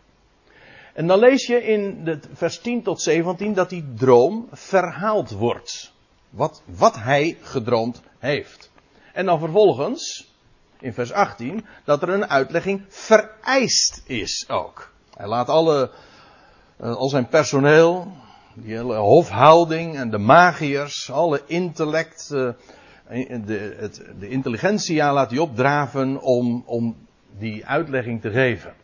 En 0.95 1.07
dan 1.07 1.19
lees 1.19 1.47
je 1.47 1.65
in 1.65 2.05
de 2.05 2.19
vers 2.33 2.61
10 2.61 2.83
tot 2.83 3.03
17 3.03 3.55
dat 3.55 3.71
die 3.71 3.93
droom 3.97 4.49
verhaald 4.53 5.31
wordt. 5.31 5.93
Wat, 6.31 6.63
wat 6.65 6.97
hij 6.97 7.39
gedroomd 7.41 8.01
heeft. 8.19 8.71
En 9.13 9.27
dan 9.27 9.39
vervolgens, 9.39 10.33
in 10.81 10.93
vers 10.93 11.13
18, 11.13 11.67
dat 11.85 12.03
er 12.03 12.09
een 12.09 12.27
uitlegging 12.27 12.85
vereist 12.89 14.03
is 14.07 14.49
ook. 14.49 14.93
Hij 15.17 15.27
laat 15.27 15.49
alle, 15.49 15.91
al 16.81 17.09
zijn 17.09 17.29
personeel, 17.29 18.13
die 18.55 18.75
hele 18.75 18.97
hofhouding 18.97 19.97
en 19.97 20.11
de 20.11 20.19
magiërs, 20.19 21.11
alle 21.11 21.43
intellect, 21.47 22.31
uh, 22.33 22.51
de, 23.45 23.77
het, 23.79 24.03
de 24.19 24.29
intelligentia 24.29 25.13
laat 25.13 25.31
hij 25.31 25.39
opdraven 25.39 26.21
om, 26.23 26.63
om 26.67 26.97
die 27.39 27.67
uitlegging 27.67 28.21
te 28.21 28.31
geven. 28.31 28.75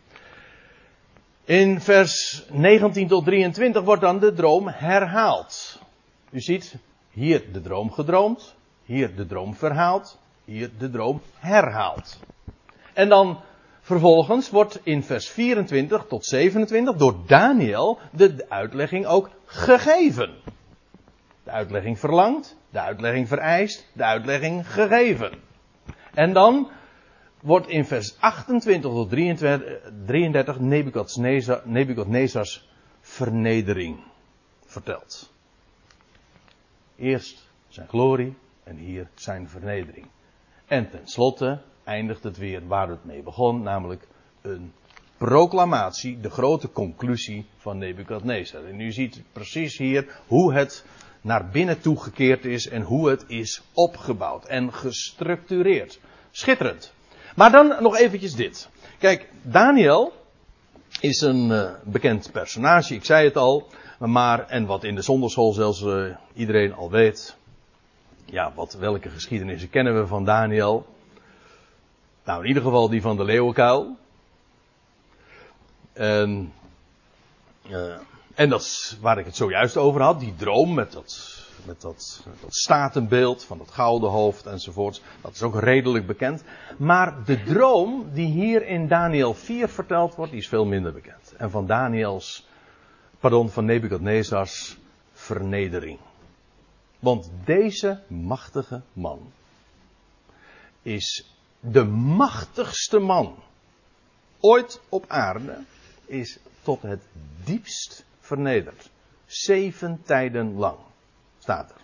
In 1.45 1.81
vers 1.81 2.45
19 2.51 3.09
tot 3.09 3.25
23 3.25 3.83
wordt 3.83 4.03
dan 4.03 4.19
de 4.19 4.33
droom 4.33 4.69
herhaald. 4.69 5.81
U 6.31 6.41
ziet 6.41 6.77
hier 7.11 7.53
de 7.53 7.61
droom 7.61 7.93
gedroomd, 7.93 8.55
hier 8.85 9.17
de 9.17 9.27
droom 9.27 9.55
verhaald, 9.55 10.19
hier 10.45 10.71
de 10.79 10.91
droom 10.91 11.21
herhaald. 11.39 12.19
En 12.93 13.09
dan 13.09 13.41
vervolgens 13.87 14.51
wordt 14.51 14.81
in 14.83 15.03
vers 15.03 15.29
24 15.29 16.05
tot 16.09 16.25
27 16.25 16.97
door 16.97 17.17
Daniel 17.27 17.99
de, 18.13 18.47
uitlegging 18.49 19.07
ook 19.07 19.31
gegeven. 19.45 20.35
De 21.45 21.51
uitlegging 21.51 21.99
verlangd, 21.99 22.57
de 22.71 22.81
uitlegging 22.81 23.29
vereist, 23.29 23.87
de 23.93 24.05
uitlegging 24.05 24.73
gegeven. 24.73 25.33
En 26.15 26.33
dan 26.33 26.71
wordt 27.41 27.69
in 27.69 27.85
vers 27.85 28.21
28 28.21 28.91
tot 28.91 29.11
33 29.11 30.59
Nebukadnezar, 30.59 31.63
Nebukadnezars 31.65 32.69
vernedering 33.01 34.01
verteld. 34.65 35.33
Eerst 36.97 37.49
zijn 37.69 37.89
glorie 37.89 38.37
en 38.63 38.77
hier 38.77 39.09
zijn 39.15 39.49
vernedering. 39.49 40.07
En 40.67 40.91
tenslotte 40.91 41.61
eindigt 41.87 42.23
het 42.23 42.37
weer 42.39 42.67
waar 42.67 42.89
het 42.89 43.05
mee 43.05 43.23
begon, 43.23 43.63
namelijk 43.63 44.07
een 44.43 44.73
proclamatie, 45.17 46.21
de 46.21 46.31
grote 46.31 46.71
conclusie 46.71 47.47
van 47.57 47.79
Nebukadnezar. 47.79 48.65
En 48.65 48.81
u 48.81 48.93
ziet 48.93 49.23
precies 49.33 49.79
hier 49.79 50.21
hoe 50.27 50.55
het 50.55 50.85
naar 51.21 51.49
binnen 51.49 51.81
toegekeerd 51.81 52.45
is 52.45 52.69
en 52.69 52.83
hoe 52.83 53.09
het 53.11 53.25
is 53.27 53.63
opgebouwd 53.73 54.47
en 54.47 54.73
gestructureerd. 54.73 56.01
Schitterend. 56.31 56.93
Maar 57.37 57.51
dan 57.51 57.77
nog 57.81 57.97
eventjes 57.97 58.35
dit. 58.35 58.69
Kijk, 58.99 59.29
Daniel 59.43 60.13
is 61.01 61.21
een 61.21 61.51
uh, 61.51 61.71
bekend 61.85 62.33
personage, 62.33 62.95
ik 62.95 63.05
zei 63.05 63.25
het 63.25 63.37
al. 63.37 63.69
Maar, 63.99 64.49
en 64.49 64.67
wat 64.67 64.85
in 64.85 64.95
de 64.95 65.03
zonderschool 65.03 65.53
zelfs 65.53 65.83
uh, 65.83 66.17
iedereen 66.35 66.75
al 66.75 66.91
weet. 66.91 67.37
Ja, 68.25 68.53
wat, 68.55 68.75
welke 68.75 69.09
geschiedenissen 69.09 69.71
kennen 69.71 70.01
we 70.01 70.07
van 70.07 70.25
Daniel? 70.25 70.87
Nou, 72.27 72.41
in 72.43 72.47
ieder 72.47 72.63
geval 72.63 72.89
die 72.89 73.01
van 73.01 73.17
de 73.17 73.25
leeuwenkuil. 73.25 73.97
En, 75.93 76.53
uh, 77.69 77.97
en 78.35 78.49
dat 78.49 78.61
is 78.61 78.99
waar 79.01 79.19
ik 79.19 79.25
het 79.25 79.37
zojuist 79.37 79.77
over 79.77 80.03
had, 80.03 80.21
die 80.21 80.35
droom 80.37 80.75
met 80.75 80.93
dat, 80.93 81.43
met 81.65 81.81
dat, 81.81 82.25
dat 82.41 82.55
statenbeeld 82.55 83.45
van 83.45 83.59
dat 83.59 83.71
gouden 83.71 84.11
hoofd 84.11 84.47
enzovoorts. 84.47 85.03
Dat 85.21 85.35
is 85.35 85.43
ook 85.43 85.61
redelijk 85.61 86.07
bekend. 86.07 86.45
Maar 86.77 87.25
de 87.25 87.43
droom 87.43 88.11
die 88.13 88.27
hier 88.27 88.67
in 88.67 88.89
Daniel 88.89 89.35
4 89.35 89.69
verteld 89.69 90.15
wordt, 90.15 90.33
die 90.33 90.41
is 90.41 90.49
veel 90.49 90.67
minder 90.67 90.93
bekend. 90.93 91.35
En 91.37 91.51
van 91.51 91.67
Daniels, 91.67 92.47
pardon, 93.21 93.51
van 93.51 93.65
Nebukadnezars 93.65 94.77
vernedering. 95.13 95.99
Want 96.99 97.31
deze 97.45 98.01
machtige 98.09 98.83
man 98.93 99.33
is 100.83 101.36
de 101.61 101.85
machtigste 102.17 102.99
man 102.99 103.35
ooit 104.41 104.81
op 104.89 105.05
aarde, 105.09 105.59
is 106.07 106.39
tot 106.63 106.83
het 106.83 107.03
diepst 107.45 108.05
vernederd. 108.21 108.91
Zeven 109.27 110.01
tijden 110.05 110.55
lang 110.55 110.77
staat 111.39 111.71
er. 111.71 111.81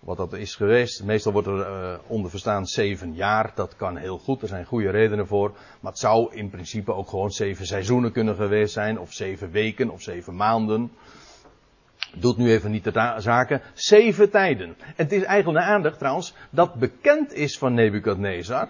wat 0.00 0.16
dat 0.16 0.32
is 0.32 0.54
geweest. 0.54 1.02
Meestal 1.02 1.32
wordt 1.32 1.48
er 1.48 1.58
uh, 1.58 1.98
onder 2.06 2.30
verstaan 2.30 2.66
zeven 2.66 3.14
jaar. 3.14 3.52
Dat 3.54 3.76
kan 3.76 3.96
heel 3.96 4.18
goed. 4.18 4.42
Er 4.42 4.48
zijn 4.48 4.64
goede 4.64 4.90
redenen 4.90 5.26
voor. 5.26 5.56
Maar 5.80 5.90
het 5.92 6.00
zou 6.00 6.34
in 6.34 6.50
principe 6.50 6.92
ook 6.92 7.08
gewoon 7.08 7.30
zeven 7.30 7.66
seizoenen 7.66 8.12
kunnen 8.12 8.34
geweest 8.34 8.72
zijn. 8.72 8.98
Of 8.98 9.12
zeven 9.12 9.50
weken 9.50 9.90
of 9.90 10.02
zeven 10.02 10.36
maanden. 10.36 10.92
Doet 12.14 12.36
nu 12.36 12.50
even 12.50 12.70
niet 12.70 12.84
de 12.84 13.14
zaken. 13.18 13.62
Zeven 13.74 14.30
tijden. 14.30 14.76
Het 14.78 15.12
is 15.12 15.22
eigenlijk 15.22 15.58
een 15.58 15.72
aandacht 15.72 15.98
trouwens 15.98 16.34
dat 16.50 16.74
bekend 16.74 17.32
is 17.32 17.58
van 17.58 17.74
Nebukadnezar. 17.74 18.68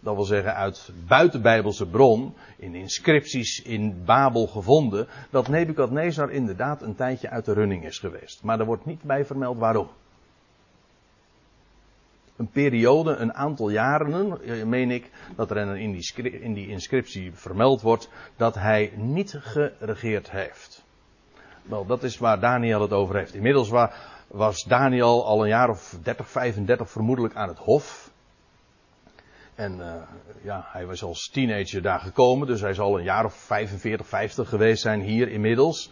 Dat 0.00 0.14
wil 0.14 0.24
zeggen 0.24 0.54
uit 0.54 0.92
buitenbijbelse 1.06 1.86
bron, 1.86 2.34
in 2.56 2.74
inscripties 2.74 3.62
in 3.62 4.04
Babel 4.04 4.46
gevonden, 4.46 5.06
dat 5.30 5.48
Nebukadnezar 5.48 6.30
inderdaad 6.30 6.82
een 6.82 6.94
tijdje 6.94 7.30
uit 7.30 7.44
de 7.44 7.52
running 7.52 7.84
is 7.84 7.98
geweest. 7.98 8.42
Maar 8.42 8.60
er 8.60 8.66
wordt 8.66 8.86
niet 8.86 9.02
bij 9.02 9.24
vermeld 9.24 9.58
waarom 9.58 9.88
een 12.40 12.50
periode, 12.50 13.16
een 13.16 13.34
aantal 13.34 13.70
jaren, 13.70 14.38
meen 14.68 14.90
ik, 14.90 15.10
dat 15.36 15.50
er 15.50 15.76
in 16.42 16.54
die 16.54 16.68
inscriptie 16.68 17.32
vermeld 17.34 17.80
wordt 17.80 18.08
dat 18.36 18.54
hij 18.54 18.92
niet 18.96 19.36
geregeerd 19.40 20.30
heeft. 20.30 20.84
Wel, 21.62 21.86
dat 21.86 22.02
is 22.02 22.18
waar 22.18 22.40
Daniel 22.40 22.80
het 22.80 22.92
over 22.92 23.16
heeft. 23.16 23.34
Inmiddels 23.34 23.70
was 24.26 24.64
Daniel 24.64 25.26
al 25.26 25.42
een 25.42 25.48
jaar 25.48 25.68
of 25.68 25.98
30, 26.02 26.28
35 26.28 26.90
vermoedelijk 26.90 27.34
aan 27.34 27.48
het 27.48 27.58
hof. 27.58 28.10
En 29.54 29.76
uh, 29.78 29.94
ja, 30.42 30.64
hij 30.66 30.86
was 30.86 31.02
als 31.02 31.28
teenager 31.32 31.82
daar 31.82 32.00
gekomen, 32.00 32.46
dus 32.46 32.60
hij 32.60 32.74
zal 32.74 32.98
een 32.98 33.04
jaar 33.04 33.24
of 33.24 33.34
45, 33.34 34.06
50 34.06 34.48
geweest 34.48 34.82
zijn 34.82 35.00
hier 35.00 35.28
inmiddels. 35.28 35.90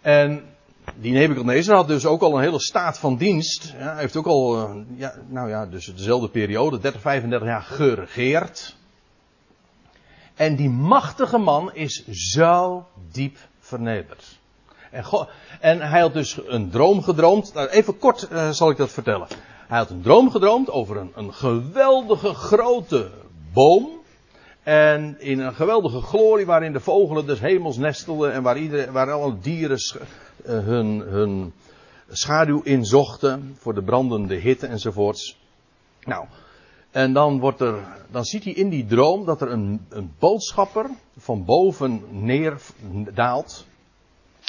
En 0.00 0.44
die 0.94 1.12
Nebuchadnezzar 1.12 1.76
had 1.76 1.88
dus 1.88 2.06
ook 2.06 2.20
al 2.20 2.36
een 2.36 2.42
hele 2.42 2.60
staat 2.60 2.98
van 2.98 3.16
dienst. 3.16 3.72
Hij 3.76 3.96
heeft 3.96 4.16
ook 4.16 4.26
al, 4.26 4.56
uh, 4.56 4.84
ja, 4.96 5.14
nou 5.28 5.48
ja, 5.48 5.66
dus 5.66 5.84
dezelfde 5.84 6.28
periode, 6.28 6.78
30, 6.78 7.00
35 7.00 7.48
jaar 7.48 7.62
geregeerd. 7.62 8.76
En 10.34 10.56
die 10.56 10.70
machtige 10.70 11.38
man 11.38 11.74
is 11.74 12.06
zo 12.06 12.86
diep 13.12 13.38
vernederd. 13.70 14.38
En, 14.90 15.04
en 15.60 15.80
hij 15.80 16.00
had 16.00 16.12
dus 16.12 16.38
een 16.46 16.70
droom 16.70 17.02
gedroomd. 17.02 17.54
Nou, 17.54 17.68
even 17.68 17.98
kort 17.98 18.28
uh, 18.32 18.50
zal 18.50 18.70
ik 18.70 18.76
dat 18.76 18.90
vertellen. 18.90 19.26
Hij 19.68 19.78
had 19.78 19.90
een 19.90 20.02
droom 20.02 20.30
gedroomd 20.30 20.70
over 20.70 20.96
een, 20.96 21.12
een 21.14 21.34
geweldige 21.34 22.34
grote 22.34 23.10
boom. 23.52 23.88
En 24.62 25.16
in 25.20 25.38
een 25.40 25.54
geweldige 25.54 26.00
glorie 26.00 26.46
waarin 26.46 26.72
de 26.72 26.80
vogelen 26.80 27.26
des 27.26 27.40
hemels 27.40 27.76
nestelden 27.76 28.32
en 28.32 28.42
waar, 28.42 28.58
iedereen, 28.58 28.92
waar 28.92 29.12
alle 29.12 29.38
dieren 29.38 29.78
eh, 30.44 30.52
hun, 30.52 31.00
hun 31.00 31.52
schaduw 32.08 32.60
inzochten 32.62 33.56
voor 33.58 33.74
de 33.74 33.82
brandende 33.82 34.34
hitte 34.34 34.66
enzovoorts. 34.66 35.38
Nou, 36.04 36.26
en 36.90 37.12
dan, 37.12 37.38
wordt 37.40 37.60
er, 37.60 37.82
dan 38.10 38.24
ziet 38.24 38.44
hij 38.44 38.52
in 38.52 38.68
die 38.68 38.86
droom 38.86 39.24
dat 39.24 39.40
er 39.40 39.50
een, 39.50 39.86
een 39.88 40.12
boodschapper 40.18 40.90
van 41.16 41.44
boven 41.44 42.02
neerdaalt. 42.10 43.66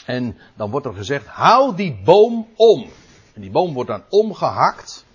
En 0.05 0.37
dan 0.55 0.69
wordt 0.69 0.85
er 0.85 0.93
gezegd, 0.93 1.27
hou 1.27 1.75
die 1.75 2.01
boom 2.03 2.47
om. 2.55 2.85
En 3.33 3.41
die 3.41 3.51
boom 3.51 3.73
wordt 3.73 3.89
dan 3.89 4.03
omgehakt. 4.09 5.05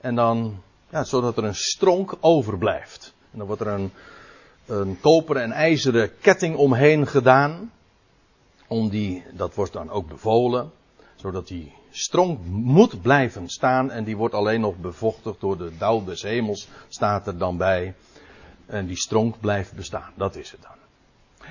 En 0.00 0.14
dan, 0.14 0.62
ja, 0.90 1.04
zodat 1.04 1.36
er 1.36 1.44
een 1.44 1.54
stronk 1.54 2.16
overblijft. 2.20 3.14
En 3.32 3.38
dan 3.38 3.46
wordt 3.46 3.62
er 3.62 3.68
een, 3.68 3.92
een 4.66 5.00
koperen 5.00 5.42
en 5.42 5.52
ijzeren 5.52 6.18
ketting 6.20 6.56
omheen 6.56 7.06
gedaan 7.06 7.72
om 8.66 8.88
die, 8.88 9.24
dat 9.32 9.54
wordt 9.54 9.72
dan 9.72 9.90
ook 9.90 10.08
bevolen, 10.08 10.70
zodat 11.14 11.48
die 11.48 11.72
stronk 11.90 12.38
moet 12.46 13.02
blijven 13.02 13.48
staan 13.48 13.90
en 13.90 14.04
die 14.04 14.16
wordt 14.16 14.34
alleen 14.34 14.60
nog 14.60 14.76
bevochtigd 14.76 15.40
door 15.40 15.58
de 15.58 15.76
dauw 15.78 16.04
des 16.04 16.22
hemels, 16.22 16.68
staat 16.88 17.26
er 17.26 17.38
dan 17.38 17.56
bij. 17.56 17.94
En 18.66 18.86
die 18.86 18.96
stronk 18.96 19.40
blijft 19.40 19.72
bestaan, 19.72 20.12
dat 20.14 20.36
is 20.36 20.50
het 20.50 20.62
dan. 20.62 20.78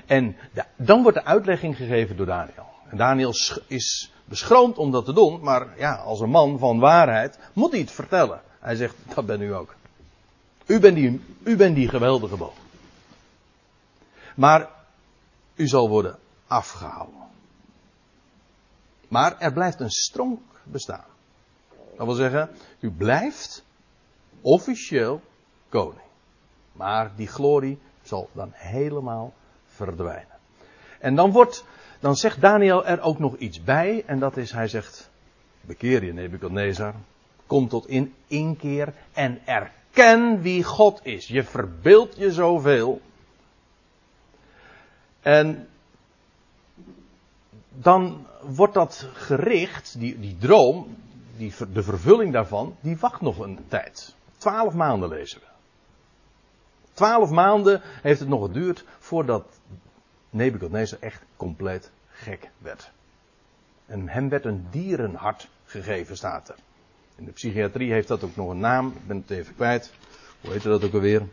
En 0.05 0.35
dan 0.75 1.01
wordt 1.01 1.17
de 1.17 1.25
uitlegging 1.25 1.75
gegeven 1.75 2.17
door 2.17 2.25
Daniel. 2.25 2.67
En 2.89 2.97
Daniel 2.97 3.33
is 3.67 4.11
beschroomd 4.25 4.77
om 4.77 4.91
dat 4.91 5.05
te 5.05 5.13
doen, 5.13 5.39
maar 5.41 5.67
ja, 5.77 5.95
als 5.95 6.19
een 6.19 6.29
man 6.29 6.59
van 6.59 6.79
waarheid 6.79 7.39
moet 7.53 7.71
hij 7.71 7.79
het 7.79 7.91
vertellen. 7.91 8.41
Hij 8.59 8.75
zegt, 8.75 8.95
dat 9.15 9.25
ben 9.25 9.41
u 9.41 9.53
ook. 9.53 9.75
U 10.65 10.79
bent 10.79 10.95
die, 10.95 11.21
u 11.43 11.55
bent 11.55 11.75
die 11.75 11.89
geweldige 11.89 12.37
boom. 12.37 12.53
Maar 14.35 14.69
u 15.55 15.67
zal 15.67 15.89
worden 15.89 16.17
afgehouden. 16.47 17.28
Maar 19.09 19.39
er 19.39 19.53
blijft 19.53 19.79
een 19.79 19.89
stronk 19.89 20.41
bestaan. 20.63 21.05
Dat 21.97 22.05
wil 22.05 22.15
zeggen, 22.15 22.49
u 22.79 22.91
blijft 22.91 23.65
officieel 24.41 25.21
koning. 25.69 26.07
Maar 26.71 27.11
die 27.15 27.27
glorie 27.27 27.79
zal 28.01 28.29
dan 28.33 28.51
helemaal 28.53 29.33
verdwijnen. 29.65 30.37
En 30.99 31.15
dan 31.15 31.31
wordt, 31.31 31.65
dan 31.99 32.15
zegt 32.15 32.41
Daniel 32.41 32.85
er 32.85 33.01
ook 33.01 33.19
nog 33.19 33.35
iets 33.37 33.63
bij. 33.63 34.03
En 34.05 34.19
dat 34.19 34.37
is, 34.37 34.51
hij 34.51 34.67
zegt, 34.67 35.09
bekeer 35.61 36.03
je 36.03 36.13
Nebuchadnezzar. 36.13 36.93
Kom 37.45 37.67
tot 37.67 37.87
in 37.87 38.13
inkeer 38.27 38.93
en 39.13 39.39
erken 39.45 40.41
wie 40.41 40.63
God 40.63 40.99
is. 41.03 41.27
Je 41.27 41.43
verbeeldt 41.43 42.17
je 42.17 42.31
zoveel. 42.31 43.01
En 45.21 45.67
dan 47.81 48.27
wordt 48.41 48.73
dat 48.73 49.07
gericht, 49.13 49.99
die, 49.99 50.19
die 50.19 50.37
droom, 50.37 50.97
die, 51.37 51.53
de 51.73 51.83
vervulling 51.83 52.33
daarvan, 52.33 52.75
die 52.79 52.97
wacht 52.97 53.21
nog 53.21 53.39
een 53.39 53.59
tijd. 53.67 54.15
Twaalf 54.37 54.73
maanden 54.73 55.09
lezen 55.09 55.39
we. 55.39 55.45
Twaalf 56.93 57.29
maanden 57.29 57.81
heeft 57.83 58.19
het 58.19 58.29
nog 58.29 58.45
geduurd 58.45 58.85
voordat 58.99 59.59
Nebuchadnezzar 60.29 60.99
echt 60.99 61.23
compleet 61.35 61.91
gek 62.07 62.49
werd. 62.57 62.91
En 63.85 64.09
hem 64.09 64.29
werd 64.29 64.45
een 64.45 64.67
dierenhart 64.69 65.49
gegeven, 65.65 66.17
staat 66.17 66.49
er. 66.49 66.55
In 67.15 67.25
de 67.25 67.31
psychiatrie 67.31 67.91
heeft 67.91 68.07
dat 68.07 68.23
ook 68.23 68.35
nog 68.35 68.49
een 68.49 68.59
naam, 68.59 68.87
ik 68.87 69.07
ben 69.07 69.17
het 69.17 69.29
even 69.29 69.55
kwijt. 69.55 69.93
Hoe 70.41 70.51
heet 70.51 70.63
dat 70.63 70.83
ook 70.83 70.93
alweer? 70.93 71.27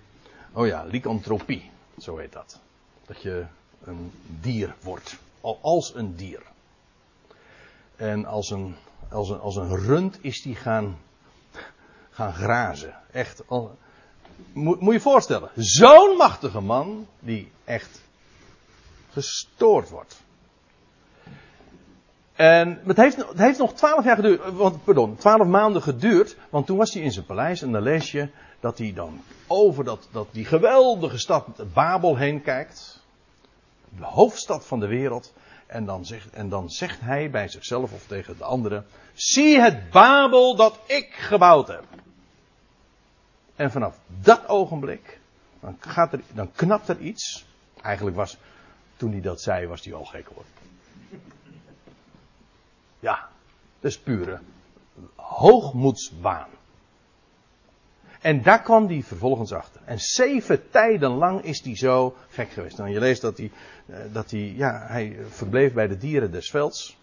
Oh 0.53 0.67
ja, 0.67 0.85
lycanthropie, 0.85 1.71
zo 1.99 2.17
heet 2.17 2.33
dat. 2.33 2.61
Dat 3.07 3.23
je 3.23 3.45
een 3.85 4.13
dier 4.41 4.75
wordt 4.83 5.19
als 5.55 5.95
een 5.95 6.17
dier. 6.17 6.43
En 7.97 8.25
als 8.25 8.51
een, 8.51 8.75
als 9.11 9.29
een, 9.29 9.41
als 9.41 9.57
een 9.57 9.77
rund 9.77 10.19
is 10.21 10.43
die 10.43 10.55
gaan, 10.55 10.99
gaan 12.11 12.33
grazen. 12.33 12.95
Echt, 13.13 13.43
moet, 14.53 14.81
moet 14.81 14.89
je 14.89 14.93
je 14.93 15.01
voorstellen. 15.01 15.51
Zo'n 15.55 16.17
machtige 16.17 16.61
man 16.61 17.07
die 17.19 17.51
echt 17.65 18.01
gestoord 19.11 19.89
wordt. 19.89 20.25
En 22.35 22.81
het 22.85 22.97
heeft, 22.97 23.17
het 23.17 23.39
heeft 23.39 23.59
nog 23.59 23.73
twaalf 23.73 24.05
jaar 24.05 24.17
geduurd, 24.17 24.53
want, 24.53 24.85
pardon, 24.85 25.17
twaalf 25.17 25.47
maanden 25.47 25.83
geduurd, 25.83 26.37
want 26.51 26.67
toen 26.67 26.77
was 26.77 26.95
hij 26.95 27.03
in 27.03 27.13
zijn 27.13 27.27
paleis 27.27 27.63
en 27.63 27.73
dan 27.73 27.83
lees 27.83 28.13
je 28.13 28.29
dat 28.61 28.79
hij 28.79 28.93
dan 28.93 29.21
over 29.47 29.85
dat, 29.85 30.09
dat 30.13 30.29
die 30.31 30.45
geweldige 30.45 31.19
stad 31.19 31.47
Babel 31.73 32.17
heen 32.17 32.43
kijkt 32.43 33.05
de 33.97 34.05
hoofdstad 34.05 34.67
van 34.67 34.81
de 34.81 34.87
wereld. 34.87 35.33
En 35.67 35.85
dan, 35.85 36.05
zegt, 36.05 36.31
en 36.31 36.49
dan 36.49 36.71
zegt 36.71 37.01
hij 37.01 37.31
bij 37.31 37.49
zichzelf 37.49 37.93
of 37.93 38.07
tegen 38.07 38.39
de 38.39 38.45
anderen: 38.45 38.87
Zie 39.15 39.61
het 39.61 39.91
Babel 39.91 40.57
dat 40.57 40.79
ik 40.87 41.15
gebouwd 41.15 41.69
heb. 41.69 41.85
En 43.57 43.71
vanaf 43.71 43.99
dat 44.21 44.49
ogenblik, 44.49 45.21
dan, 45.61 45.77
gaat 45.81 46.13
er, 46.13 46.21
dan 46.33 46.53
knapt 46.53 46.89
er 46.89 46.99
iets. 46.99 47.47
Eigenlijk 47.83 48.17
was, 48.17 48.37
toen 48.97 49.13
hij 49.13 49.21
dat 49.21 49.41
zei, 49.41 49.67
was 49.67 49.85
hij 49.85 49.95
al 49.95 50.05
gek 50.05 50.27
hoor. 50.35 50.45
Ja, 53.01 53.29
dat 53.81 53.91
is 53.91 53.99
pure 53.99 54.41
hoogmoedswaan. 55.15 56.49
En 58.27 58.43
daar 58.43 58.63
kwam 58.63 58.87
hij 58.87 59.03
vervolgens 59.03 59.53
achter. 59.53 59.81
En 59.85 60.01
zeven 60.01 60.71
tijden 60.71 61.11
lang 61.11 61.43
is 61.43 61.65
hij 61.65 61.77
zo 61.77 62.15
gek 62.29 62.51
geweest. 62.51 62.77
Dan 62.77 62.91
je 62.91 62.99
leest 62.99 63.21
dat 63.21 63.37
hij, 63.37 63.51
eh, 63.87 63.99
dat 64.13 64.31
hij, 64.31 64.53
ja, 64.57 64.87
hij 64.87 65.17
verbleef 65.29 65.73
bij 65.73 65.87
de 65.87 65.97
dieren 65.97 66.31
des 66.31 66.51
velds. 66.51 66.99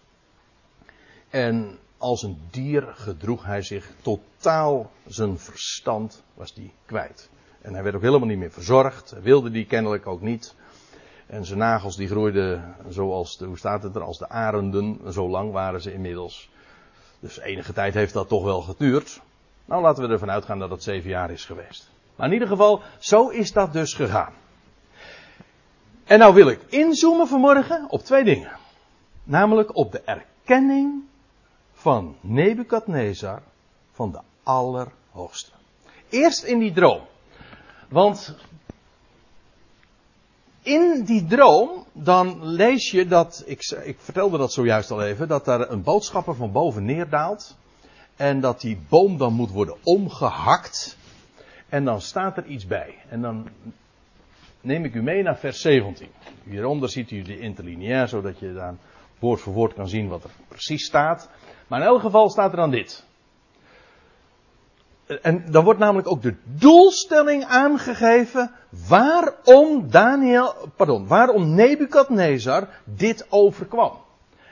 En 1.30 1.78
als 1.98 2.22
een 2.22 2.38
dier 2.50 2.82
gedroeg 2.82 3.44
hij 3.44 3.62
zich 3.62 3.90
totaal 4.02 4.90
zijn 5.06 5.38
verstand 5.38 6.22
was 6.34 6.54
die 6.54 6.72
kwijt. 6.86 7.30
En 7.60 7.74
hij 7.74 7.82
werd 7.82 7.94
ook 7.94 8.02
helemaal 8.02 8.28
niet 8.28 8.38
meer 8.38 8.52
verzorgd. 8.52 9.14
Wilde 9.22 9.50
die 9.50 9.66
kennelijk 9.66 10.06
ook 10.06 10.20
niet. 10.20 10.54
En 11.26 11.44
zijn 11.44 11.58
nagels 11.58 11.96
die 11.96 12.08
groeiden 12.08 12.74
zoals 12.88 13.38
de, 13.38 13.44
hoe 13.44 13.58
staat 13.58 13.82
het 13.82 13.94
er, 13.94 14.02
als 14.02 14.18
de 14.18 14.28
arenden. 14.28 15.12
Zo 15.12 15.28
lang 15.28 15.52
waren 15.52 15.80
ze 15.82 15.92
inmiddels. 15.92 16.50
Dus 17.20 17.38
enige 17.38 17.72
tijd 17.72 17.94
heeft 17.94 18.12
dat 18.12 18.28
toch 18.28 18.44
wel 18.44 18.60
geduurd. 18.60 19.20
Nou, 19.64 19.82
laten 19.82 20.06
we 20.06 20.12
ervan 20.12 20.30
uitgaan 20.30 20.58
dat 20.58 20.70
het 20.70 20.82
zeven 20.82 21.10
jaar 21.10 21.30
is 21.30 21.44
geweest. 21.44 21.90
Maar 22.16 22.26
in 22.26 22.32
ieder 22.32 22.48
geval, 22.48 22.82
zo 22.98 23.28
is 23.28 23.52
dat 23.52 23.72
dus 23.72 23.94
gegaan. 23.94 24.32
En 26.04 26.18
nou 26.18 26.34
wil 26.34 26.48
ik 26.48 26.60
inzoomen 26.68 27.26
vanmorgen 27.26 27.86
op 27.88 28.02
twee 28.02 28.24
dingen. 28.24 28.56
Namelijk 29.24 29.76
op 29.76 29.92
de 29.92 30.00
erkenning 30.00 31.02
van 31.72 32.16
Nebukadnezar 32.20 33.42
van 33.92 34.12
de 34.12 34.20
Allerhoogste. 34.42 35.50
Eerst 36.08 36.42
in 36.42 36.58
die 36.58 36.72
droom. 36.72 37.00
Want 37.88 38.36
in 40.62 41.04
die 41.04 41.26
droom, 41.26 41.84
dan 41.92 42.46
lees 42.46 42.90
je 42.90 43.06
dat, 43.06 43.42
ik, 43.46 43.76
ik 43.84 44.00
vertelde 44.00 44.38
dat 44.38 44.52
zojuist 44.52 44.90
al 44.90 45.02
even, 45.02 45.28
dat 45.28 45.44
daar 45.44 45.70
een 45.70 45.82
boodschapper 45.82 46.34
van 46.34 46.52
boven 46.52 46.84
neerdaalt. 46.84 47.56
En 48.16 48.40
dat 48.40 48.60
die 48.60 48.78
boom 48.88 49.18
dan 49.18 49.32
moet 49.32 49.50
worden 49.50 49.76
omgehakt. 49.82 50.96
En 51.68 51.84
dan 51.84 52.00
staat 52.00 52.36
er 52.36 52.46
iets 52.46 52.66
bij. 52.66 52.94
En 53.08 53.22
dan 53.22 53.48
neem 54.60 54.84
ik 54.84 54.94
u 54.94 55.02
mee 55.02 55.22
naar 55.22 55.38
vers 55.38 55.60
17. 55.60 56.08
Hieronder 56.44 56.88
ziet 56.88 57.10
u 57.10 57.22
de 57.22 57.38
interlineair, 57.38 58.08
zodat 58.08 58.38
je 58.38 58.52
dan 58.52 58.78
woord 59.18 59.40
voor 59.40 59.52
woord 59.52 59.74
kan 59.74 59.88
zien 59.88 60.08
wat 60.08 60.24
er 60.24 60.30
precies 60.48 60.84
staat. 60.84 61.30
Maar 61.66 61.80
in 61.80 61.86
elk 61.86 62.00
geval 62.00 62.30
staat 62.30 62.50
er 62.50 62.56
dan 62.56 62.70
dit. 62.70 63.04
En 65.22 65.50
dan 65.50 65.64
wordt 65.64 65.80
namelijk 65.80 66.08
ook 66.08 66.22
de 66.22 66.36
doelstelling 66.44 67.44
aangegeven 67.44 68.50
waarom 68.88 69.90
Daniel, 69.90 70.54
pardon, 70.76 71.06
waarom 71.06 71.54
Nebukadnezar 71.54 72.68
dit 72.84 73.26
overkwam. 73.30 73.92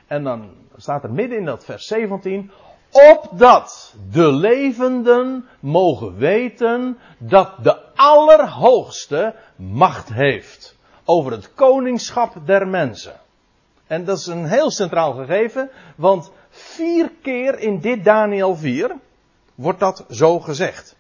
En 0.06 0.24
dan 0.24 0.50
staat 0.76 1.04
er 1.04 1.12
midden 1.12 1.38
in 1.38 1.44
dat 1.44 1.64
vers 1.64 1.86
17, 1.86 2.50
opdat 2.92 3.94
de 4.10 4.32
levenden 4.32 5.48
mogen 5.60 6.16
weten 6.16 6.98
dat 7.18 7.52
de 7.62 7.76
Allerhoogste 7.94 9.34
macht 9.56 10.12
heeft 10.12 10.76
over 11.04 11.32
het 11.32 11.54
koningschap 11.54 12.34
der 12.44 12.68
mensen. 12.68 13.20
En 13.86 14.04
dat 14.04 14.18
is 14.18 14.26
een 14.26 14.46
heel 14.46 14.70
centraal 14.70 15.12
gegeven, 15.12 15.70
want 15.96 16.30
vier 16.50 17.10
keer 17.22 17.58
in 17.58 17.80
dit 17.80 18.04
Daniel 18.04 18.56
4 18.56 18.96
wordt 19.54 19.80
dat 19.80 20.04
zo 20.10 20.40
gezegd. 20.40 20.96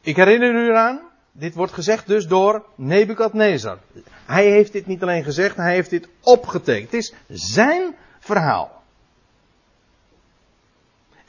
Ik 0.00 0.16
herinner 0.16 0.54
u 0.54 0.68
eraan, 0.68 1.00
dit 1.32 1.54
wordt 1.54 1.72
gezegd 1.72 2.06
dus 2.06 2.26
door 2.26 2.64
Nebukadnezar. 2.74 3.78
Hij 4.26 4.50
heeft 4.50 4.72
dit 4.72 4.86
niet 4.86 5.02
alleen 5.02 5.24
gezegd, 5.24 5.56
hij 5.56 5.74
heeft 5.74 5.90
dit 5.90 6.08
opgetekend. 6.20 6.90
Het 6.90 7.00
is 7.00 7.14
zijn 7.28 7.94
verhaal. 8.18 8.82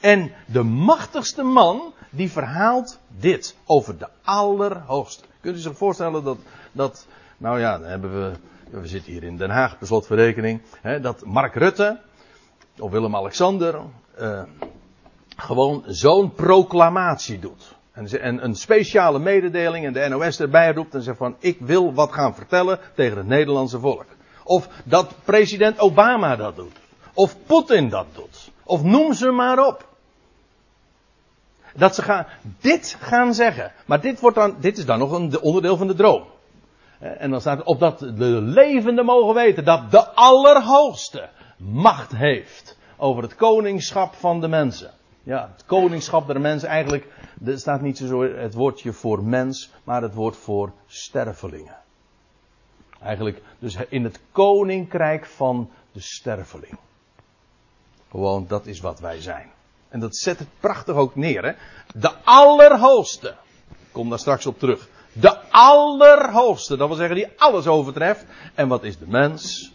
En 0.06 0.32
de 0.46 0.62
machtigste 0.62 1.42
man, 1.42 1.92
die 2.10 2.30
verhaalt 2.30 2.98
dit 3.08 3.56
over 3.64 3.98
de 3.98 4.08
Allerhoogste. 4.24 5.24
Kunt 5.40 5.56
u 5.56 5.58
zich 5.58 5.76
voorstellen 5.76 6.24
dat, 6.24 6.38
dat 6.72 7.06
nou 7.36 7.60
ja, 7.60 7.78
dan 7.78 7.88
hebben 7.88 8.20
we, 8.20 8.32
we 8.80 8.86
zitten 8.86 9.12
hier 9.12 9.22
in 9.22 9.36
Den 9.36 9.50
Haag, 9.50 9.78
per 9.78 9.86
slotverrekening, 9.86 10.62
hè, 10.80 11.00
dat 11.00 11.24
Mark 11.24 11.54
Rutte, 11.54 12.00
of 12.78 12.90
Willem-Alexander, 12.90 13.80
uh, 14.20 14.42
gewoon 15.36 15.82
zo'n 15.86 16.32
proclamatie 16.32 17.38
doet. 17.38 17.74
En, 17.92 18.20
en, 18.20 18.44
een 18.44 18.54
speciale 18.54 19.18
mededeling 19.18 19.86
en 19.86 19.92
de 19.92 20.08
NOS 20.08 20.40
erbij 20.40 20.72
roept 20.72 20.94
en 20.94 21.02
zegt 21.02 21.18
van 21.18 21.36
ik 21.38 21.58
wil 21.60 21.94
wat 21.94 22.12
gaan 22.12 22.34
vertellen 22.34 22.78
tegen 22.94 23.16
het 23.16 23.26
Nederlandse 23.26 23.80
volk. 23.80 24.06
Of 24.44 24.68
dat 24.84 25.14
president 25.24 25.78
Obama 25.78 26.36
dat 26.36 26.56
doet. 26.56 26.76
Of 27.14 27.36
Poetin 27.46 27.88
dat 27.88 28.06
doet. 28.12 28.50
Of 28.64 28.82
noem 28.82 29.12
ze 29.12 29.30
maar 29.30 29.66
op. 29.66 29.94
Dat 31.76 31.94
ze 31.94 32.02
gaan, 32.02 32.26
dit 32.60 32.96
gaan 33.00 33.34
zeggen. 33.34 33.72
Maar 33.86 34.00
dit, 34.00 34.20
wordt 34.20 34.36
dan, 34.36 34.56
dit 34.60 34.78
is 34.78 34.86
dan 34.86 34.98
nog 34.98 35.12
een 35.12 35.40
onderdeel 35.40 35.76
van 35.76 35.86
de 35.86 35.94
droom. 35.94 36.22
Eh, 36.98 37.22
en 37.22 37.30
dan 37.30 37.40
staat 37.40 37.62
op 37.62 37.78
dat 37.78 37.98
de 37.98 38.40
levenden 38.42 39.04
mogen 39.04 39.34
weten 39.34 39.64
dat 39.64 39.90
de 39.90 40.08
Allerhoogste 40.08 41.28
macht 41.56 42.16
heeft 42.16 42.78
over 42.96 43.22
het 43.22 43.34
koningschap 43.34 44.14
van 44.14 44.40
de 44.40 44.48
mensen. 44.48 44.90
Ja, 45.22 45.50
het 45.52 45.64
koningschap 45.64 46.26
der 46.26 46.40
mensen, 46.40 46.68
eigenlijk, 46.68 47.06
er 47.44 47.58
staat 47.58 47.80
niet 47.80 47.98
zo 47.98 48.22
het 48.22 48.54
woordje 48.54 48.92
voor 48.92 49.24
mens, 49.24 49.70
maar 49.84 50.02
het 50.02 50.14
woord 50.14 50.36
voor 50.36 50.72
stervelingen. 50.86 51.76
Eigenlijk, 53.02 53.42
dus 53.58 53.76
in 53.88 54.04
het 54.04 54.20
koninkrijk 54.32 55.26
van 55.26 55.70
de 55.92 56.00
sterveling. 56.00 56.78
Gewoon, 58.10 58.44
dat 58.48 58.66
is 58.66 58.80
wat 58.80 59.00
wij 59.00 59.20
zijn. 59.20 59.50
En 59.96 60.02
dat 60.02 60.16
zet 60.16 60.38
het 60.38 60.48
prachtig 60.60 60.94
ook 60.94 61.14
neer, 61.14 61.44
hè. 61.44 61.52
De 61.94 62.14
Allerhoogste. 62.24 63.28
Ik 63.68 63.92
kom 63.92 64.08
daar 64.08 64.18
straks 64.18 64.46
op 64.46 64.58
terug. 64.58 64.88
De 65.12 65.50
Allerhoogste, 65.50 66.76
dat 66.76 66.88
wil 66.88 66.96
zeggen 66.96 67.16
die 67.16 67.28
alles 67.36 67.66
overtreft. 67.66 68.24
En 68.54 68.68
wat 68.68 68.84
is 68.84 68.98
de 68.98 69.06
mens? 69.06 69.72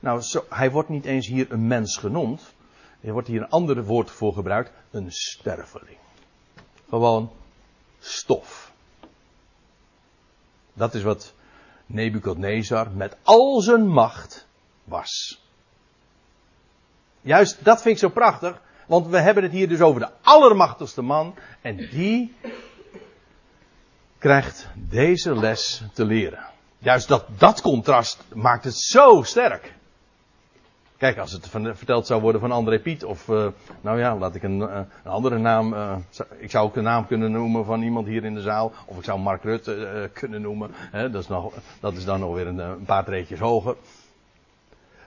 Nou, 0.00 0.20
zo, 0.20 0.44
hij 0.48 0.70
wordt 0.70 0.88
niet 0.88 1.04
eens 1.04 1.26
hier 1.26 1.52
een 1.52 1.66
mens 1.66 1.96
genoemd. 1.96 2.52
Er 3.00 3.12
wordt 3.12 3.28
hier 3.28 3.40
een 3.40 3.50
ander 3.50 3.84
woord 3.84 4.10
voor 4.10 4.32
gebruikt. 4.32 4.72
Een 4.90 5.12
sterveling. 5.12 5.98
Gewoon 6.88 7.32
stof. 7.98 8.72
Dat 10.72 10.94
is 10.94 11.02
wat 11.02 11.32
Nebukadnezar 11.86 12.90
met 12.90 13.16
al 13.22 13.60
zijn 13.60 13.86
macht 13.88 14.46
was. 14.84 15.42
Juist 17.20 17.64
dat 17.64 17.82
vind 17.82 17.94
ik 17.94 18.00
zo 18.00 18.08
prachtig. 18.08 18.60
Want 18.92 19.06
we 19.06 19.20
hebben 19.20 19.42
het 19.42 19.52
hier 19.52 19.68
dus 19.68 19.80
over 19.80 20.00
de 20.00 20.08
allermachtigste 20.22 21.02
man. 21.02 21.34
En 21.60 21.76
die 21.76 22.34
krijgt 24.18 24.68
deze 24.74 25.34
les 25.38 25.82
te 25.92 26.04
leren. 26.04 26.44
Juist 26.78 27.08
dat, 27.08 27.24
dat 27.38 27.60
contrast 27.60 28.24
maakt 28.34 28.64
het 28.64 28.74
zo 28.74 29.22
sterk. 29.22 29.74
Kijk, 30.96 31.18
als 31.18 31.32
het 31.32 31.48
verteld 31.48 32.06
zou 32.06 32.20
worden 32.20 32.40
van 32.40 32.52
André 32.52 32.80
Piet, 32.80 33.04
of 33.04 33.28
uh, 33.28 33.46
nou 33.80 33.98
ja, 33.98 34.16
laat 34.16 34.34
ik 34.34 34.42
een, 34.42 34.58
uh, 34.58 34.80
een 35.04 35.10
andere 35.10 35.38
naam. 35.38 35.72
Uh, 35.72 35.96
ik 36.38 36.50
zou 36.50 36.66
ook 36.66 36.76
een 36.76 36.82
naam 36.82 37.06
kunnen 37.06 37.30
noemen 37.30 37.64
van 37.64 37.82
iemand 37.82 38.06
hier 38.06 38.24
in 38.24 38.34
de 38.34 38.40
zaal. 38.40 38.72
Of 38.86 38.98
ik 38.98 39.04
zou 39.04 39.20
Mark 39.20 39.42
Rutte 39.42 40.10
kunnen 40.12 40.40
noemen. 40.40 40.70
Hè, 40.74 41.10
dat, 41.10 41.22
is 41.22 41.28
nog, 41.28 41.52
dat 41.80 41.92
is 41.92 42.04
dan 42.04 42.20
nog 42.20 42.34
weer 42.34 42.46
een, 42.46 42.58
een 42.58 42.84
paar 42.84 43.04
treetjes 43.04 43.38
hoger. 43.38 43.76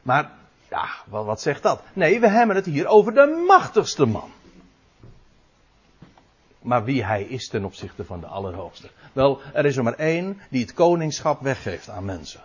Maar 0.02 0.32
ja, 0.70 0.90
wat, 1.06 1.42
zegt 1.42 1.64
dat? 1.64 1.82
Nee, 1.94 2.20
we 2.20 2.30
hebben 2.30 2.56
het 2.56 2.66
hier 2.66 2.88
over 2.88 3.14
de 3.14 3.44
machtigste 3.48 4.06
man. 4.06 4.30
Maar 6.62 6.84
wie 6.84 7.04
hij 7.04 7.24
is 7.24 7.48
ten 7.48 7.66
opzichte 7.66 8.06
van 8.06 8.20
de 8.20 8.26
Allerhoogste. 8.26 8.90
Wel, 9.14 9.40
er 9.54 9.66
is 9.66 9.78
er 9.78 9.84
maar 9.84 9.94
één 9.94 10.42
die 10.50 10.62
het 10.62 10.74
koningschap 10.74 11.42
weggeeft 11.42 11.90
aan 11.90 12.06
mensen. 12.06 12.42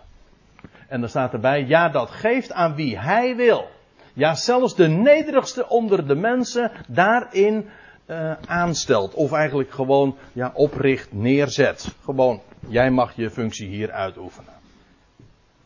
En 0.87 0.99
dan 0.99 1.09
staat 1.09 1.33
erbij, 1.33 1.65
ja, 1.65 1.89
dat 1.89 2.09
geeft 2.09 2.51
aan 2.51 2.75
wie 2.75 2.99
hij 2.99 3.35
wil. 3.35 3.69
Ja, 4.13 4.35
zelfs 4.35 4.75
de 4.75 4.87
nederigste 4.87 5.69
onder 5.69 6.07
de 6.07 6.15
mensen 6.15 6.71
daarin 6.87 7.69
uh, 8.05 8.31
aanstelt. 8.45 9.13
Of 9.13 9.31
eigenlijk 9.31 9.71
gewoon 9.71 10.17
ja, 10.33 10.51
opricht, 10.53 11.13
neerzet. 11.13 11.95
Gewoon, 12.03 12.41
jij 12.67 12.91
mag 12.91 13.15
je 13.15 13.29
functie 13.29 13.67
hier 13.67 13.91
uitoefenen. 13.91 14.53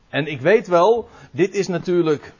En 0.09 0.27
ik 0.27 0.41
weet 0.41 0.67
wel, 0.67 1.09
dit 1.31 1.53
is 1.53 1.67
natuurlijk 1.67 2.33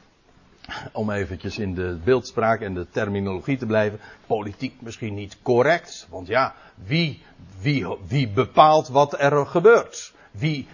om 0.92 1.10
eventjes 1.10 1.58
in 1.58 1.74
de 1.74 1.98
beeldspraak 2.04 2.60
en 2.60 2.74
de 2.74 2.86
terminologie 2.90 3.56
te 3.56 3.66
blijven, 3.66 4.00
politiek 4.26 4.80
misschien 4.80 5.14
niet 5.14 5.36
correct. 5.42 6.06
Want 6.10 6.26
ja, 6.26 6.54
wie, 6.84 7.22
wie, 7.60 7.86
wie 8.06 8.28
bepaalt 8.28 8.88
wat 8.88 9.20
er 9.20 9.46
gebeurt? 9.46 10.12
Wie 10.30 10.66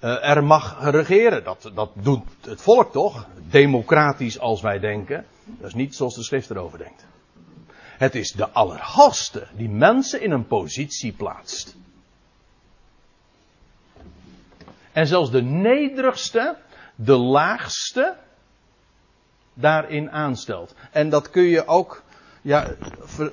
uh, 0.00 0.28
er 0.28 0.44
mag 0.44 0.90
regeren? 0.90 1.44
Dat, 1.44 1.70
dat 1.74 1.90
doet 1.94 2.24
het 2.40 2.62
volk 2.62 2.92
toch? 2.92 3.26
Democratisch 3.50 4.38
als 4.38 4.60
wij 4.60 4.78
denken. 4.78 5.24
Dat 5.44 5.68
is 5.68 5.74
niet 5.74 5.94
zoals 5.94 6.14
de 6.14 6.22
schrift 6.22 6.50
erover 6.50 6.78
denkt. 6.78 7.06
Het 7.98 8.14
is 8.14 8.32
de 8.32 8.48
Allerhoogste 8.48 9.46
die 9.56 9.68
mensen 9.68 10.20
in 10.20 10.30
een 10.30 10.46
positie 10.46 11.12
plaatst. 11.12 11.76
En 14.92 15.06
zelfs 15.06 15.30
de 15.30 15.42
nederigste, 15.42 16.56
de 16.94 17.16
laagste, 17.16 18.16
daarin 19.54 20.10
aanstelt. 20.10 20.74
En 20.90 21.10
dat 21.10 21.30
kun 21.30 21.42
je 21.42 21.66
ook 21.66 22.02
ja, 22.42 22.66
eh, 23.18 23.26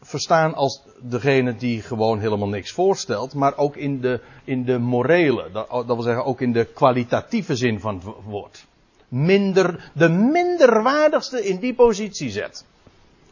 verstaan 0.00 0.54
als 0.54 0.82
degene 1.00 1.56
die 1.56 1.82
gewoon 1.82 2.18
helemaal 2.18 2.48
niks 2.48 2.72
voorstelt, 2.72 3.34
maar 3.34 3.56
ook 3.56 3.76
in 3.76 4.00
de, 4.00 4.20
in 4.44 4.64
de 4.64 4.78
morele, 4.78 5.50
dat, 5.52 5.68
dat 5.68 5.86
wil 5.86 6.02
zeggen 6.02 6.24
ook 6.24 6.40
in 6.40 6.52
de 6.52 6.64
kwalitatieve 6.64 7.56
zin 7.56 7.80
van 7.80 7.94
het 7.94 8.04
woord. 8.24 8.66
Minder, 9.08 9.90
de 9.92 10.08
minderwaardigste 10.08 11.44
in 11.44 11.58
die 11.58 11.74
positie 11.74 12.30
zet. 12.30 12.64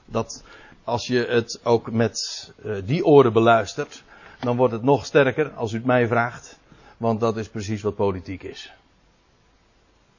Dat 0.05 0.43
als 0.85 1.07
je 1.07 1.27
het 1.29 1.61
ook 1.63 1.91
met 1.91 2.51
uh, 2.65 2.77
die 2.85 3.05
oren 3.05 3.33
beluistert, 3.33 4.03
dan 4.41 4.57
wordt 4.57 4.73
het 4.73 4.83
nog 4.83 5.05
sterker 5.05 5.51
als 5.51 5.73
u 5.73 5.77
het 5.77 5.87
mij 5.87 6.07
vraagt, 6.07 6.59
want 6.97 7.21
dat 7.21 7.37
is 7.37 7.49
precies 7.49 7.83
wat 7.83 7.95
politiek 7.95 8.43
is. 8.43 8.73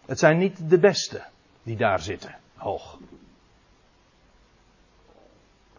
Het 0.05 0.19
zijn 0.19 0.37
niet 0.37 0.69
de 0.69 0.79
beste 0.79 1.23
die 1.65 1.77
daar 1.77 1.99
zitten, 1.99 2.35
hoog. 2.55 2.97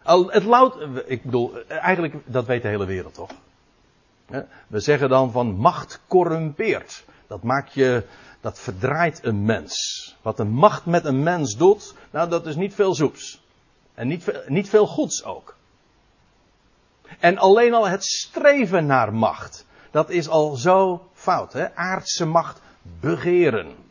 Al, 0.03 0.31
het 0.31 0.43
loudt, 0.43 0.77
ik 1.05 1.23
bedoel, 1.23 1.65
eigenlijk, 1.67 2.15
dat 2.25 2.45
weet 2.45 2.61
de 2.61 2.67
hele 2.67 2.85
wereld 2.85 3.13
toch? 3.13 3.31
We 4.67 4.79
zeggen 4.79 5.09
dan 5.09 5.31
van 5.31 5.47
macht 5.51 6.01
corrumpeert. 6.07 7.03
Dat 7.27 7.43
maakt 7.43 7.73
je, 7.73 8.03
dat 8.41 8.59
verdraait 8.59 9.23
een 9.23 9.45
mens. 9.45 10.15
Wat 10.21 10.37
de 10.37 10.43
macht 10.43 10.85
met 10.85 11.05
een 11.05 11.23
mens 11.23 11.57
doet, 11.57 11.93
nou 12.11 12.29
dat 12.29 12.45
is 12.45 12.55
niet 12.55 12.73
veel 12.73 12.95
zoeps. 12.95 13.43
En 13.93 14.07
niet, 14.07 14.41
niet 14.47 14.69
veel 14.69 14.87
goeds 14.87 15.23
ook. 15.23 15.55
En 17.19 17.37
alleen 17.37 17.73
al 17.73 17.87
het 17.87 18.03
streven 18.03 18.85
naar 18.85 19.13
macht, 19.13 19.65
dat 19.91 20.09
is 20.09 20.29
al 20.29 20.55
zo 20.55 21.07
fout. 21.13 21.53
Hè? 21.53 21.75
Aardse 21.75 22.25
macht 22.25 22.61
begeren. 22.99 23.86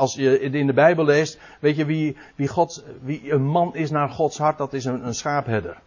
Als 0.00 0.14
je 0.14 0.40
in 0.40 0.66
de 0.66 0.72
Bijbel 0.72 1.04
leest, 1.04 1.38
weet 1.58 1.76
je 1.76 1.84
wie, 1.84 2.16
wie, 2.34 2.48
God, 2.48 2.84
wie 3.02 3.32
een 3.32 3.44
man 3.44 3.74
is 3.74 3.90
naar 3.90 4.08
Gods 4.08 4.38
hart, 4.38 4.58
dat 4.58 4.72
is 4.72 4.84
een, 4.84 5.06
een 5.06 5.14
schaapherder. 5.14 5.80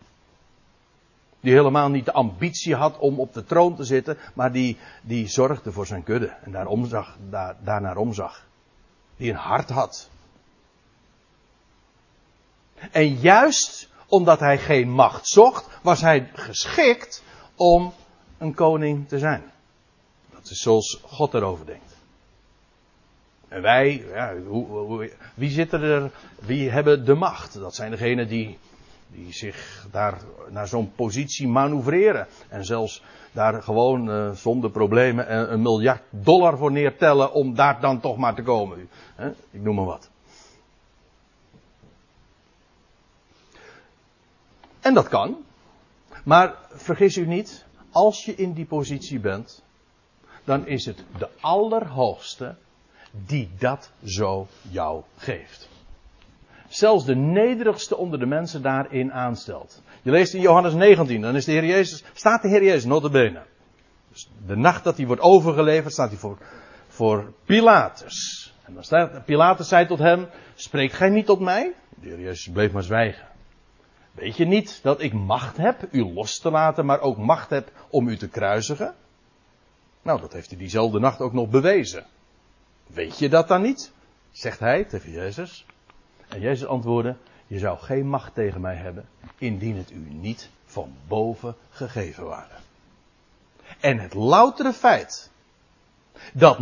Die 1.39 1.53
helemaal 1.53 1.89
niet 1.89 2.05
de 2.05 2.13
ambitie 2.13 2.75
had 2.75 2.97
om 2.97 3.19
op 3.19 3.33
de 3.33 3.43
troon 3.43 3.75
te 3.75 3.83
zitten, 3.83 4.17
maar 4.33 4.51
die, 4.51 4.77
die 5.01 5.27
zorgde 5.27 5.71
voor 5.71 5.85
zijn 5.85 6.03
kudde 6.03 6.27
en 6.27 6.51
daar 6.51 6.65
omzag, 6.65 7.17
daar, 7.29 7.55
daarnaar 7.63 7.97
omzag. 7.97 8.45
Die 9.17 9.29
een 9.29 9.37
hart 9.37 9.69
had. 9.69 10.09
En 12.91 13.15
juist 13.15 13.89
omdat 14.07 14.39
hij 14.39 14.57
geen 14.57 14.89
macht 14.89 15.27
zocht, 15.27 15.67
was 15.81 16.01
hij 16.01 16.29
geschikt 16.33 17.23
om 17.55 17.93
een 18.37 18.53
koning 18.53 19.07
te 19.07 19.19
zijn. 19.19 19.51
Dat 20.29 20.49
is 20.49 20.61
zoals 20.61 20.99
God 21.05 21.33
erover 21.33 21.65
denkt. 21.65 21.92
En 23.53 23.61
wij, 23.61 24.05
ja, 24.13 24.35
hoe, 24.47 25.11
wie 25.33 25.49
zitten 25.49 25.81
er, 25.81 26.11
wie 26.39 26.69
hebben 26.69 27.05
de 27.05 27.13
macht? 27.13 27.53
Dat 27.53 27.75
zijn 27.75 27.91
degenen 27.91 28.27
die 28.27 28.57
die 29.07 29.33
zich 29.33 29.87
daar 29.91 30.21
naar 30.49 30.67
zo'n 30.67 30.91
positie 30.95 31.47
manoeuvreren. 31.47 32.27
En 32.47 32.65
zelfs 32.65 33.03
daar 33.31 33.63
gewoon 33.63 34.09
uh, 34.09 34.31
zonder 34.31 34.71
problemen 34.71 35.33
een, 35.33 35.53
een, 35.53 35.61
miljard 35.61 36.01
dollar 36.09 36.57
voor 36.57 36.71
neertellen 36.71 37.33
om 37.33 37.55
daar 37.55 37.81
dan 37.81 37.99
toch 37.99 38.17
maar 38.17 38.35
te 38.35 38.41
komen. 38.41 38.89
Ik 39.51 39.61
noem 39.61 39.75
maar 39.75 39.85
wat. 39.85 40.09
En 44.79 44.93
dat 44.93 45.07
kan. 45.07 45.37
Maar 46.23 46.55
vergis 46.71 47.17
u 47.17 47.25
niet, 47.25 47.65
als 47.91 48.25
je 48.25 48.35
in 48.35 48.53
die 48.53 48.65
positie 48.65 49.19
bent, 49.19 49.63
dan 50.43 50.67
is 50.67 50.85
het 50.85 51.03
de 51.17 51.29
Allerhoogste 51.41 52.55
die 53.25 53.49
dat 53.57 53.91
zo 54.03 54.47
jou 54.71 55.03
geeft 55.17 55.71
zelfs 56.75 57.05
de 57.05 57.15
nederigste 57.15 57.97
onder 57.97 58.19
de 58.19 58.25
mensen 58.25 58.61
daarin 58.61 59.13
aanstelt. 59.13 59.81
Je 60.01 60.11
leest 60.11 60.33
in 60.33 60.41
Johannes 60.41 60.73
19, 60.73 61.21
dan 61.21 61.35
is 61.35 61.45
de 61.45 61.51
Heer 61.51 61.65
Jezus, 61.65 62.03
staat 62.13 62.41
de 62.41 62.47
Heer 62.47 62.63
Jezus 62.63 62.85
notabene. 62.85 63.41
Dus 64.11 64.29
de 64.45 64.55
nacht 64.55 64.83
dat 64.83 64.97
hij 64.97 65.05
wordt 65.05 65.21
overgeleverd, 65.21 65.93
staat 65.93 66.09
hij 66.09 66.17
voor, 66.17 66.37
voor 66.87 67.33
Pilatus. 67.45 68.53
En 68.63 68.73
dan 68.73 68.83
staat, 68.83 69.25
Pilatus 69.25 69.67
zei 69.67 69.87
tot 69.87 69.99
hem, 69.99 70.27
spreek 70.55 70.91
gij 70.91 71.09
niet 71.09 71.25
tot 71.25 71.39
mij? 71.39 71.73
De 71.89 72.07
Heer 72.07 72.19
Jezus 72.19 72.49
bleef 72.51 72.71
maar 72.71 72.83
zwijgen. 72.83 73.27
Weet 74.11 74.37
je 74.37 74.45
niet 74.45 74.79
dat 74.83 75.01
ik 75.01 75.13
macht 75.13 75.57
heb 75.57 75.87
u 75.91 76.13
los 76.13 76.39
te 76.39 76.51
laten, 76.51 76.85
maar 76.85 76.99
ook 76.99 77.17
macht 77.17 77.49
heb 77.49 77.71
om 77.89 78.07
u 78.07 78.17
te 78.17 78.29
kruisigen? 78.29 78.93
Nou, 80.01 80.21
dat 80.21 80.33
heeft 80.33 80.49
hij 80.49 80.57
diezelfde 80.57 80.99
nacht 80.99 81.19
ook 81.19 81.33
nog 81.33 81.49
bewezen. 81.49 82.05
Weet 82.93 83.19
je 83.19 83.29
dat 83.29 83.47
dan 83.47 83.61
niet? 83.61 83.91
Zegt 84.31 84.59
hij 84.59 84.83
tegen 84.83 85.11
Jezus. 85.11 85.65
En 86.27 86.39
Jezus 86.39 86.67
antwoordde: 86.67 87.15
Je 87.47 87.59
zou 87.59 87.79
geen 87.79 88.07
macht 88.07 88.33
tegen 88.33 88.61
mij 88.61 88.75
hebben, 88.75 89.05
indien 89.37 89.77
het 89.77 89.91
u 89.91 90.07
niet 90.09 90.49
van 90.65 90.93
boven 91.07 91.55
gegeven 91.69 92.25
ware. 92.25 92.55
En 93.79 93.99
het 93.99 94.13
loutere 94.13 94.73
feit 94.73 95.31
dat, 96.33 96.57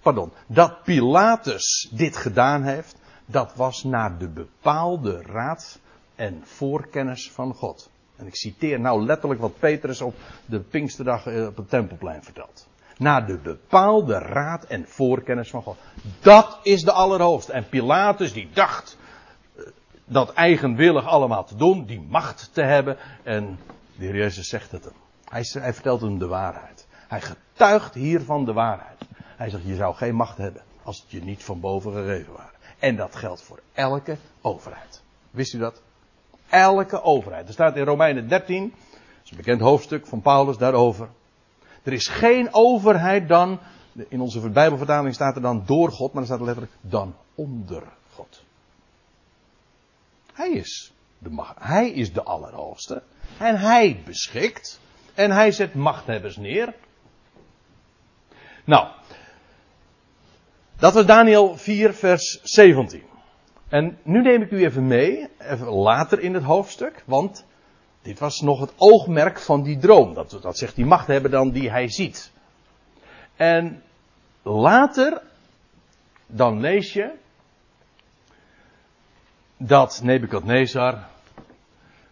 pardon, 0.00 0.32
dat 0.46 0.82
Pilatus 0.82 1.88
dit 1.92 2.16
gedaan 2.16 2.62
heeft, 2.62 2.96
dat 3.26 3.54
was 3.54 3.84
naar 3.84 4.18
de 4.18 4.28
bepaalde 4.28 5.22
raad 5.22 5.78
en 6.14 6.40
voorkennis 6.44 7.30
van 7.30 7.54
God. 7.54 7.90
En 8.16 8.26
ik 8.26 8.36
citeer 8.36 8.80
nou 8.80 9.04
letterlijk 9.04 9.40
wat 9.40 9.58
Petrus 9.58 10.00
op 10.00 10.14
de 10.46 10.60
Pinksterdag 10.60 11.26
eh, 11.26 11.46
op 11.46 11.56
het 11.56 11.68
Tempelplein 11.68 12.22
vertelt. 12.22 12.66
Naar 12.96 13.26
de 13.26 13.38
bepaalde 13.38 14.18
raad 14.18 14.64
en 14.64 14.84
voorkennis 14.88 15.50
van 15.50 15.62
God. 15.62 15.76
Dat 16.20 16.58
is 16.62 16.82
de 16.82 16.92
Allerhoogste. 16.92 17.52
En 17.52 17.68
Pilatus 17.68 18.32
die 18.32 18.48
dacht 18.52 18.98
eh, 19.56 19.62
dat 20.04 20.32
eigenwillig 20.32 21.06
allemaal 21.06 21.44
te 21.44 21.56
doen, 21.56 21.84
die 21.84 22.00
macht 22.00 22.50
te 22.52 22.62
hebben. 22.62 22.96
En 23.22 23.58
de 23.96 24.04
Heer 24.04 24.16
Jezus 24.16 24.48
zegt 24.48 24.70
het 24.72 24.84
hem. 24.84 24.92
Hij, 25.28 25.44
hij 25.60 25.72
vertelt 25.72 26.00
hem 26.00 26.18
de 26.18 26.26
waarheid. 26.26 26.86
Hij 27.08 27.20
getuigt 27.20 27.94
hiervan 27.94 28.44
de 28.44 28.52
waarheid. 28.52 28.98
Hij 29.36 29.50
zegt, 29.50 29.64
je 29.64 29.74
zou 29.74 29.94
geen 29.94 30.14
macht 30.14 30.36
hebben 30.36 30.62
als 30.82 31.00
het 31.00 31.10
je 31.10 31.22
niet 31.22 31.44
van 31.44 31.60
boven 31.60 31.92
gegeven 31.92 32.32
waren. 32.32 32.54
En 32.78 32.96
dat 32.96 33.16
geldt 33.16 33.42
voor 33.42 33.60
elke 33.72 34.16
overheid. 34.40 35.02
Wist 35.30 35.54
u 35.54 35.58
dat? 35.58 35.82
Elke 36.48 37.02
overheid. 37.02 37.46
Er 37.46 37.52
staat 37.52 37.76
in 37.76 37.84
Romeinen 37.84 38.28
13, 38.28 38.62
dat 38.68 39.24
is 39.24 39.30
een 39.30 39.36
bekend 39.36 39.60
hoofdstuk 39.60 40.06
van 40.06 40.20
Paulus 40.20 40.56
daarover. 40.56 41.08
Er 41.86 41.92
is 41.92 42.08
geen 42.08 42.48
overheid 42.54 43.28
dan, 43.28 43.60
in 44.08 44.20
onze 44.20 44.50
Bijbelvertaling 44.50 45.14
staat 45.14 45.36
er 45.36 45.42
dan 45.42 45.62
door 45.66 45.92
God, 45.92 46.12
maar 46.12 46.22
er 46.22 46.28
staat 46.28 46.38
er 46.38 46.44
letterlijk 46.44 46.76
dan 46.80 47.16
onder 47.34 47.82
God. 48.14 48.42
Hij 50.32 50.50
is 50.50 50.92
de, 51.18 51.30
macht, 51.30 51.56
hij 51.58 51.90
is 51.90 52.12
de 52.12 52.22
Allerhoogste. 52.22 53.02
En 53.38 53.58
hij 53.58 54.02
beschikt. 54.04 54.80
En 55.14 55.30
hij 55.30 55.52
zet 55.52 55.74
machthebbers 55.74 56.36
neer. 56.36 56.74
Nou, 58.64 58.88
dat 60.76 60.94
was 60.94 61.06
Daniel 61.06 61.56
4, 61.56 61.94
vers 61.94 62.40
17. 62.42 63.02
En 63.68 63.98
nu 64.02 64.22
neem 64.22 64.42
ik 64.42 64.50
u 64.50 64.64
even 64.64 64.86
mee, 64.86 65.28
even 65.38 65.66
later 65.66 66.20
in 66.20 66.34
het 66.34 66.42
hoofdstuk, 66.42 67.02
want 67.06 67.44
dit 68.06 68.18
was 68.18 68.40
nog 68.40 68.60
het 68.60 68.72
oogmerk 68.76 69.40
van 69.40 69.62
die 69.62 69.78
droom. 69.78 70.14
Dat, 70.14 70.38
dat 70.42 70.58
zegt 70.58 70.74
die 70.76 70.84
machthebber 70.84 71.30
dan 71.30 71.50
die 71.50 71.70
hij 71.70 71.88
ziet. 71.88 72.30
En 73.36 73.82
later, 74.42 75.22
dan 76.26 76.60
lees 76.60 76.92
je 76.92 77.12
dat 79.56 80.00
Nebukadnezar 80.02 81.08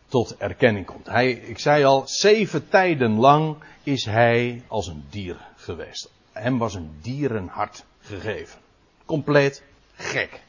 tot 0.07 0.37
erkenning 0.37 0.87
komt. 0.87 1.07
Hij, 1.07 1.31
ik 1.31 1.59
zei 1.59 1.85
al, 1.85 2.09
zeven 2.09 2.69
tijden 2.69 3.19
lang 3.19 3.57
is 3.83 4.05
hij 4.05 4.63
als 4.69 4.87
een 4.87 5.05
dier 5.11 5.37
geweest. 5.57 6.11
Hem 6.33 6.59
was 6.59 6.75
een 6.75 6.99
dierenhart 7.03 7.85
gegeven. 8.01 8.61
Compleet 9.05 9.63
gek. 9.95 10.43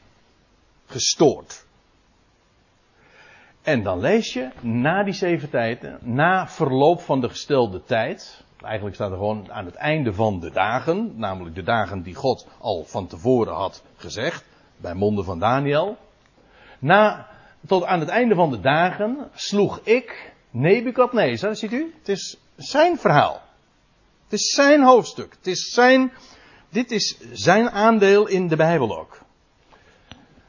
Gestoord. 0.86 1.65
En 3.66 3.82
dan 3.82 4.00
lees 4.00 4.32
je, 4.32 4.48
na 4.60 5.02
die 5.04 5.14
zeven 5.14 5.50
tijden, 5.50 5.98
na 6.02 6.48
verloop 6.48 7.00
van 7.00 7.20
de 7.20 7.28
gestelde 7.28 7.82
tijd, 7.84 8.44
eigenlijk 8.62 8.94
staat 8.94 9.10
er 9.10 9.16
gewoon 9.16 9.52
aan 9.52 9.64
het 9.64 9.74
einde 9.74 10.12
van 10.12 10.40
de 10.40 10.50
dagen, 10.50 11.12
namelijk 11.16 11.54
de 11.54 11.62
dagen 11.62 12.02
die 12.02 12.14
God 12.14 12.46
al 12.58 12.84
van 12.84 13.06
tevoren 13.06 13.54
had 13.54 13.82
gezegd, 13.96 14.44
bij 14.76 14.94
monden 14.94 15.24
van 15.24 15.38
Daniel. 15.38 15.96
Na, 16.78 17.26
tot 17.66 17.84
aan 17.84 18.00
het 18.00 18.08
einde 18.08 18.34
van 18.34 18.50
de 18.50 18.60
dagen 18.60 19.30
sloeg 19.34 19.80
ik 19.82 20.32
Nebukadnezar, 20.50 21.56
ziet 21.56 21.72
u, 21.72 21.94
het 21.98 22.08
is 22.08 22.36
zijn 22.56 22.98
verhaal. 22.98 23.40
Het 24.24 24.32
is 24.32 24.54
zijn 24.54 24.82
hoofdstuk. 24.82 25.34
Het 25.36 25.46
is 25.46 25.72
zijn, 25.72 26.12
dit 26.68 26.90
is 26.90 27.18
zijn 27.32 27.70
aandeel 27.70 28.26
in 28.26 28.48
de 28.48 28.56
Bijbel 28.56 28.98
ook 28.98 29.24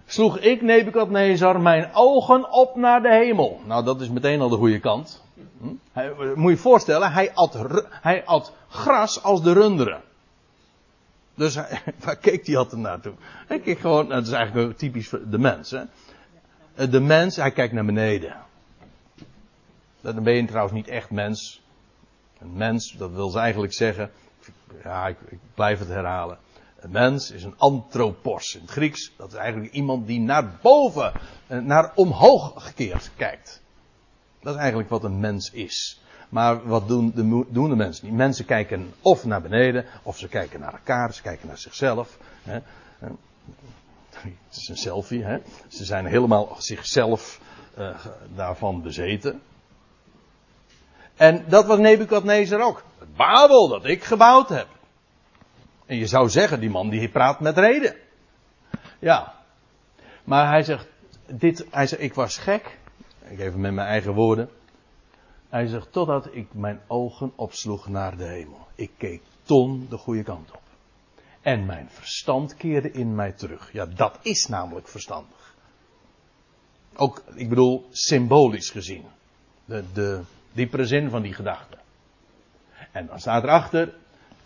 sloeg 0.08 0.38
ik 0.38 0.62
Nebukadnezar 0.62 1.62
mijn 1.62 1.89
ogen 1.93 2.52
op 2.52 2.76
naar 2.76 3.02
de 3.02 3.12
hemel. 3.12 3.62
Nou, 3.65 3.84
dat 3.84 4.02
is 4.02 4.10
meteen 4.10 4.41
al 4.41 4.50
de 4.50 4.56
goede 4.56 4.80
kant. 4.80 5.24
Hm? 5.60 5.65
Moet 6.36 6.43
je 6.43 6.50
je 6.50 6.58
voorstellen, 6.58 7.12
hij 7.12 7.34
at, 7.34 7.58
hij 7.89 8.26
at 8.26 8.54
gras 8.70 9.24
als 9.24 9.43
de 9.43 9.54
runderen. 9.54 10.02
Dus 11.36 11.56
waar 12.04 12.15
keek 12.15 12.46
hij 12.46 12.58
altijd 12.58 12.82
naartoe? 12.82 13.13
Hij 13.48 13.60
keek 13.60 13.80
gewoon, 13.80 14.10
dat 14.10 14.28
is 14.28 14.34
eigenlijk 14.34 14.78
typisch 14.78 15.10
de 15.10 15.38
mens. 15.38 15.72
Hè? 15.72 16.89
De 16.89 17.00
mens, 17.00 17.36
hij 17.36 17.52
kijkt 17.52 17.74
naar 17.74 17.86
beneden. 17.86 18.36
Dan 20.02 20.24
ben 20.24 20.34
je 20.34 20.46
trouwens 20.46 20.74
niet 20.74 20.88
echt 20.88 21.10
mens. 21.10 21.62
Een 22.39 22.54
mens, 22.54 22.91
dat 22.91 23.12
wil 23.12 23.30
ze 23.30 23.39
eigenlijk 23.39 23.74
zeggen. 23.74 24.12
Ja, 24.84 25.08
ik, 25.08 25.17
ik 25.30 25.39
blijf 25.54 25.80
het 25.80 25.88
herhalen. 25.88 26.38
Een 26.79 26.91
mens 26.91 27.31
is 27.31 27.43
een 27.43 27.57
anthropos 27.57 28.55
in 28.55 28.61
het 28.61 28.71
Grieks. 28.71 29.11
Dat 29.17 29.31
is 29.31 29.37
eigenlijk 29.37 29.73
iemand 29.73 30.07
die 30.07 30.19
naar 30.19 30.59
boven, 30.61 31.13
eh, 31.47 31.59
naar 31.59 31.91
omhoog 31.95 32.53
gekeerd 32.55 33.11
kijkt. 33.15 33.61
Dat 34.41 34.53
is 34.53 34.59
eigenlijk 34.59 34.89
wat 34.89 35.03
een 35.03 35.19
mens 35.19 35.51
is. 35.51 36.01
Maar 36.29 36.67
wat 36.67 36.87
doen 36.87 37.11
de, 37.69 37.75
mensen 37.75 38.05
niet? 38.05 38.15
Mensen 38.15 38.45
kijken 38.45 38.93
of 39.01 39.25
naar 39.25 39.41
beneden, 39.41 39.85
of 40.03 40.17
ze 40.17 40.27
kijken 40.27 40.59
naar 40.59 40.73
elkaar, 40.73 41.13
ze 41.13 41.21
kijken 41.21 41.47
naar 41.47 41.57
zichzelf. 41.57 42.17
Hè. 42.43 42.59
Het 44.09 44.55
is 44.55 44.67
een 44.67 44.77
selfie, 44.77 45.23
hè. 45.23 45.37
Ze 45.67 45.85
zijn 45.85 46.05
helemaal 46.05 46.55
zichzelf 46.57 47.39
uh, 47.77 47.95
daarvan 48.35 48.81
bezeten. 48.81 49.41
En 51.15 51.45
dat 51.47 51.65
was 51.65 51.77
Nebukadnezar 51.77 52.61
ook. 52.61 52.83
Het 52.99 53.15
Babel 53.15 53.67
dat 53.67 53.85
ik 53.85 54.03
gebouwd 54.03 54.49
heb. 54.49 54.67
En 55.88 55.97
je 55.97 56.08
zou 56.08 56.30
zeggen, 56.30 56.60
die 56.60 56.69
man 56.69 56.89
die 56.89 57.10
praat 57.10 57.39
met 57.39 57.58
reden. 57.58 57.95
Ja. 59.00 59.34
Maar 60.23 60.47
hij 60.47 60.63
zegt, 60.63 60.88
dit, 61.26 61.65
hij 61.69 61.88
zegt, 61.88 62.02
ik 62.02 62.13
was 62.13 62.38
gek. 62.38 62.78
Ik 63.30 63.39
even 63.39 63.60
met 63.60 63.73
mijn 63.73 63.88
eigen 63.88 64.13
woorden. 64.13 64.50
Hij 65.50 65.67
zegt, 65.67 65.91
totdat 65.91 66.30
ik 66.32 66.54
mijn 66.54 66.82
ogen 66.88 67.32
opsloeg 67.36 67.88
naar 67.88 68.17
de 68.17 68.23
hemel. 68.23 68.67
Ik 68.76 68.91
keek 68.97 69.21
ton 69.43 69.88
de 69.89 69.97
goede 69.97 70.23
kant 70.23 70.52
op. 70.52 70.62
En 71.41 71.65
mijn 71.65 71.89
verstand 71.89 72.56
keerde 72.56 72.91
in 72.91 73.15
mij 73.15 73.32
terug. 73.32 73.71
Ja, 73.71 73.86
dat 73.86 74.19
is 74.21 74.47
namelijk 74.47 74.88
verstandig. 74.88 75.56
Ook, 76.95 77.23
ik 77.36 77.50
bedoel, 77.50 77.88
symbolisch 77.91 78.69
gezien. 78.69 79.06
De, 79.65 79.84
de 79.93 80.21
diepere 80.52 80.86
zin 80.86 81.10
van 81.10 81.21
die 81.21 81.34
gedachte. 81.34 81.78
En 82.91 83.06
dan 83.06 83.19
staat 83.19 83.43
erachter, 83.43 83.93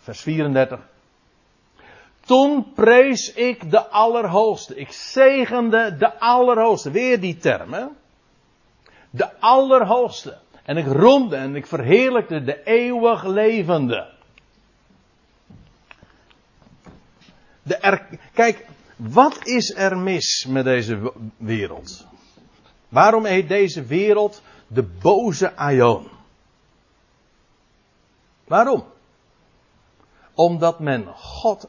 vers 0.00 0.20
34. 0.20 0.90
Toen 2.24 2.72
prees 2.72 3.32
ik 3.32 3.70
de 3.70 3.88
Allerhoogste. 3.88 4.76
Ik 4.76 4.92
zegende 4.92 5.96
de 5.96 6.18
Allerhoogste. 6.18 6.90
Weer 6.90 7.20
die 7.20 7.36
term, 7.36 7.72
hè? 7.72 7.86
De 9.10 9.40
Allerhoogste. 9.40 10.38
En 10.62 10.76
ik 10.76 10.86
roemde 10.86 11.36
en 11.36 11.56
ik 11.56 11.66
verheerlijkte 11.66 12.42
de 12.44 12.62
eeuwig 12.62 13.24
levende. 13.24 14.10
De. 17.62 18.00
Kijk, 18.32 18.66
wat 18.96 19.46
is 19.46 19.74
er 19.74 19.98
mis 19.98 20.46
met 20.48 20.64
deze 20.64 21.12
wereld? 21.36 22.06
Waarom 22.88 23.24
heet 23.24 23.48
deze 23.48 23.82
wereld 23.84 24.42
de 24.66 24.82
boze 24.82 25.56
Aion? 25.56 26.08
Waarom? 28.44 28.84
Omdat 30.34 30.80
men 30.80 31.06
God 31.06 31.68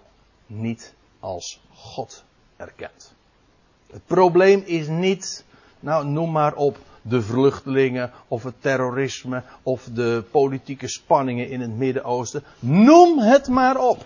niet 0.54 0.94
als 1.20 1.62
God 1.74 2.24
erkent. 2.58 3.14
Het 3.92 4.06
probleem 4.06 4.64
is 4.66 4.88
niet, 4.88 5.46
nou 5.80 6.06
noem 6.06 6.32
maar 6.32 6.56
op, 6.56 6.78
de 7.06 7.22
vluchtelingen 7.22 8.12
of 8.28 8.44
het 8.44 8.62
terrorisme 8.62 9.44
of 9.64 9.90
de 9.94 10.24
politieke 10.32 10.88
spanningen 10.88 11.50
in 11.50 11.62
het 11.62 11.78
Midden-Oosten. 11.78 12.44
Noem 12.60 13.20
het 13.20 13.48
maar 13.48 13.78
op. 13.78 14.06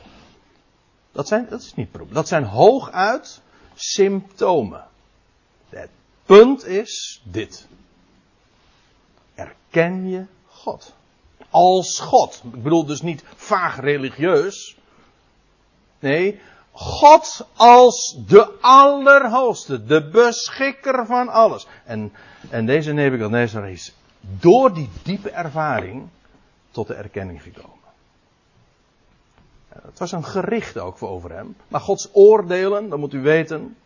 Dat 1.12 1.28
zijn, 1.28 1.48
dat 1.50 1.62
is 1.62 1.74
niet 1.76 1.92
probleem. 1.92 2.14
Dat 2.14 2.28
zijn 2.28 2.44
hooguit 2.44 3.42
symptomen. 3.76 4.86
Het 5.70 5.90
punt 6.26 6.66
is 6.66 7.22
dit. 7.24 7.68
Erken 9.36 10.10
je 10.10 10.26
God. 10.48 10.94
Als 11.50 12.00
God. 12.00 12.42
Ik 12.54 12.64
bedoel 12.64 12.86
dus 12.86 13.02
niet 13.02 13.24
vaag 13.36 13.80
religieus. 13.80 14.77
Nee, 16.00 16.40
God 16.72 17.48
als 17.56 18.18
de 18.28 18.52
Allerhoogste, 18.62 19.86
de 19.86 20.10
beschikker 20.10 21.06
van 21.06 21.30
alles. 21.30 21.68
En, 21.86 22.14
en 22.50 22.66
deze 22.66 22.94
Nebuchadnezzar 22.94 23.70
is 23.70 23.94
door 24.20 24.74
die 24.74 24.90
diepe 25.04 25.30
ervaring 25.30 26.08
tot 26.72 26.88
de 26.88 26.94
erkenning 26.94 27.42
gekomen. 27.42 27.76
Het 29.82 30.00
was 30.00 30.12
een 30.12 30.26
gericht 30.26 30.78
ook 30.78 30.98
voor 30.98 31.10
over 31.10 31.32
hem. 31.32 31.56
Maar 31.68 31.82
Gods 31.82 32.10
oordelen, 32.12 32.90
dat 32.90 33.00
moet 33.00 33.14
u 33.14 33.22
weten. 33.22 33.78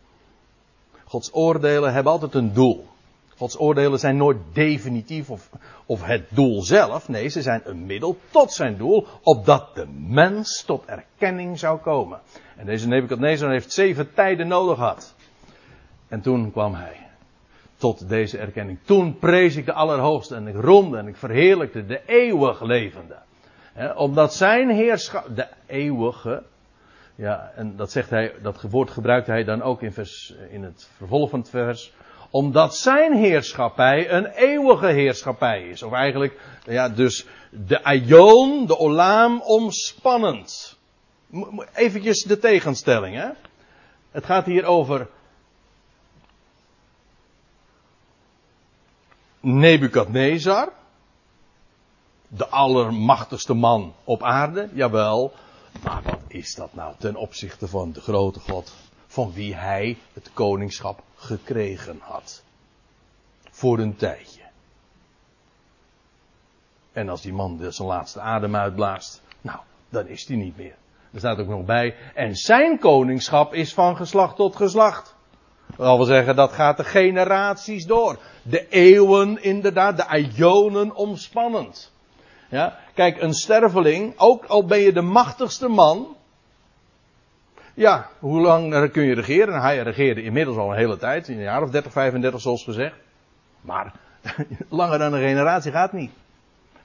Gods 1.04 1.30
oordelen 1.32 1.92
hebben 1.92 2.12
altijd 2.12 2.34
een 2.34 2.52
doel. 2.52 2.88
Gods 3.36 3.58
oordelen 3.58 3.98
zijn 3.98 4.16
nooit 4.16 4.38
definitief 4.52 5.30
of, 5.30 5.50
of 5.86 6.04
het 6.04 6.24
doel 6.28 6.62
zelf. 6.62 7.08
Nee, 7.08 7.28
ze 7.28 7.42
zijn 7.42 7.60
een 7.64 7.86
middel 7.86 8.18
tot 8.30 8.52
zijn 8.52 8.76
doel, 8.76 9.06
opdat 9.22 9.74
de 9.74 9.86
mens 9.96 10.64
tot 10.64 10.84
erkenning 10.84 11.58
zou 11.58 11.78
komen. 11.78 12.20
En 12.56 12.66
deze 12.66 12.88
Nebuchadnezzar 12.88 13.50
heeft 13.50 13.72
zeven 13.72 14.14
tijden 14.14 14.48
nodig 14.48 14.76
gehad. 14.76 15.14
En 16.08 16.20
toen 16.20 16.52
kwam 16.52 16.74
hij 16.74 16.96
tot 17.76 18.08
deze 18.08 18.38
erkenning. 18.38 18.78
Toen 18.84 19.18
prees 19.18 19.56
ik 19.56 19.66
de 19.66 19.72
Allerhoogste 19.72 20.34
en 20.34 20.46
ik 20.46 20.54
roemde 20.54 20.98
en 20.98 21.08
ik 21.08 21.16
verheerlijkte 21.16 21.86
de 21.86 22.00
eeuwig 22.06 22.60
levende. 22.60 23.16
omdat 23.96 24.34
zijn 24.34 24.70
heerschap, 24.70 25.36
de 25.36 25.46
eeuwige, 25.66 26.42
ja, 27.14 27.52
en 27.54 27.76
dat 27.76 27.90
zegt 27.90 28.10
hij, 28.10 28.32
dat 28.42 28.62
woord 28.62 28.90
gebruikt 28.90 29.26
hij 29.26 29.44
dan 29.44 29.62
ook 29.62 29.82
in, 29.82 29.92
vers, 29.92 30.34
in 30.50 30.62
het 30.62 30.88
vervolg 30.96 31.30
het 31.30 31.50
vers 31.50 31.92
omdat 32.32 32.76
zijn 32.76 33.16
heerschappij 33.16 34.10
een 34.10 34.26
eeuwige 34.26 34.86
heerschappij 34.86 35.68
is. 35.68 35.82
Of 35.82 35.92
eigenlijk, 35.92 36.40
ja, 36.64 36.88
dus 36.88 37.26
de 37.50 37.84
aion, 37.84 38.66
de 38.66 38.78
olam, 38.78 39.40
omspannend. 39.40 40.78
Eventjes 41.74 42.22
de 42.22 42.38
tegenstelling, 42.38 43.16
hè. 43.16 43.28
Het 44.10 44.24
gaat 44.24 44.46
hier 44.46 44.64
over 44.64 45.08
Nebukadnezar, 49.40 50.72
de 52.28 52.48
allermachtigste 52.48 53.54
man 53.54 53.94
op 54.04 54.22
aarde, 54.22 54.68
jawel. 54.72 55.32
Maar 55.82 56.02
wat 56.02 56.20
is 56.28 56.54
dat 56.54 56.74
nou 56.74 56.94
ten 56.98 57.16
opzichte 57.16 57.68
van 57.68 57.92
de 57.92 58.00
grote 58.00 58.40
God, 58.40 58.72
van 59.12 59.32
wie 59.32 59.54
hij 59.54 59.98
het 60.12 60.30
koningschap 60.32 61.02
gekregen 61.14 61.98
had. 62.00 62.42
Voor 63.50 63.78
een 63.78 63.96
tijdje. 63.96 64.40
En 66.92 67.08
als 67.08 67.22
die 67.22 67.32
man 67.32 67.58
zijn 67.68 67.88
laatste 67.88 68.20
adem 68.20 68.56
uitblaast, 68.56 69.22
nou, 69.40 69.58
dan 69.88 70.06
is 70.06 70.26
hij 70.26 70.36
niet 70.36 70.56
meer. 70.56 70.74
Er 71.12 71.18
staat 71.18 71.38
ook 71.38 71.48
nog 71.48 71.64
bij, 71.64 71.94
en 72.14 72.36
zijn 72.36 72.78
koningschap 72.78 73.54
is 73.54 73.74
van 73.74 73.96
geslacht 73.96 74.36
tot 74.36 74.56
geslacht. 74.56 75.14
Dat 75.76 75.96
wil 75.96 76.04
zeggen, 76.04 76.36
dat 76.36 76.52
gaat 76.52 76.76
de 76.76 76.84
generaties 76.84 77.86
door. 77.86 78.18
De 78.42 78.68
eeuwen 78.68 79.42
inderdaad, 79.42 79.96
de 79.96 80.06
aionen 80.06 80.94
omspannend. 80.94 81.92
Ja, 82.48 82.78
kijk, 82.94 83.22
een 83.22 83.34
sterveling, 83.34 84.18
ook 84.18 84.44
al 84.44 84.64
ben 84.64 84.78
je 84.78 84.92
de 84.92 85.02
machtigste 85.02 85.68
man, 85.68 86.16
ja, 87.74 88.08
hoe 88.18 88.40
lang 88.40 88.90
kun 88.90 89.02
je 89.02 89.14
regeren? 89.14 89.60
Hij 89.60 89.78
regeerde 89.78 90.22
inmiddels 90.22 90.56
al 90.56 90.70
een 90.70 90.76
hele 90.76 90.96
tijd, 90.96 91.28
in 91.28 91.36
een 91.36 91.42
jaar 91.42 91.62
of 91.62 91.70
30, 91.70 91.92
35 91.92 92.40
zoals 92.40 92.64
gezegd. 92.64 92.94
Maar 93.60 93.92
langer 94.68 94.98
dan 94.98 95.12
een 95.12 95.28
generatie 95.28 95.72
gaat 95.72 95.92
niet. 95.92 96.10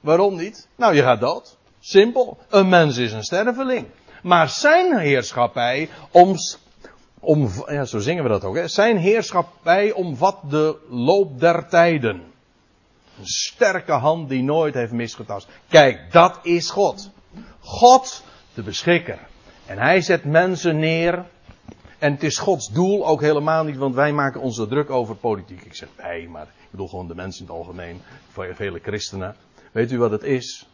Waarom 0.00 0.36
niet? 0.36 0.68
Nou, 0.76 0.94
je 0.94 1.02
gaat 1.02 1.20
dood. 1.20 1.56
Simpel. 1.80 2.38
Een 2.48 2.68
mens 2.68 2.96
is 2.96 3.12
een 3.12 3.22
sterveling. 3.22 3.86
Maar 4.22 4.48
zijn 4.48 4.98
heerschappij 4.98 5.88
om, 6.10 6.36
om 7.20 7.50
ja, 7.66 7.84
zo 7.84 7.98
zingen 7.98 8.22
we 8.22 8.28
dat 8.28 8.44
ook, 8.44 8.56
hè? 8.56 8.68
Zijn 8.68 8.96
heerschappij 8.96 9.92
omvat 9.92 10.38
de 10.50 10.76
loop 10.88 11.40
der 11.40 11.68
tijden. 11.68 12.22
Een 13.18 13.26
sterke 13.26 13.92
hand 13.92 14.28
die 14.28 14.42
nooit 14.42 14.74
heeft 14.74 14.92
misgetast. 14.92 15.48
Kijk, 15.68 16.12
dat 16.12 16.38
is 16.42 16.70
God. 16.70 17.10
God, 17.60 18.24
de 18.54 18.62
beschikker. 18.62 19.27
En 19.68 19.78
hij 19.78 20.00
zet 20.00 20.24
mensen 20.24 20.78
neer. 20.78 21.24
En 21.98 22.12
het 22.12 22.22
is 22.22 22.38
Gods 22.38 22.68
doel 22.68 23.06
ook 23.06 23.20
helemaal 23.20 23.64
niet, 23.64 23.76
want 23.76 23.94
wij 23.94 24.12
maken 24.12 24.40
ons 24.40 24.58
er 24.58 24.68
druk 24.68 24.90
over 24.90 25.14
politiek. 25.14 25.64
Ik 25.64 25.74
zeg 25.74 25.88
wij, 25.96 26.26
maar 26.30 26.42
ik 26.42 26.70
bedoel 26.70 26.88
gewoon 26.88 27.08
de 27.08 27.14
mensen 27.14 27.40
in 27.40 27.46
het 27.46 27.56
algemeen, 27.56 28.00
vele 28.32 28.78
christenen. 28.82 29.36
Weet 29.72 29.92
u 29.92 29.98
wat 29.98 30.10
het 30.10 30.22
is? 30.22 30.68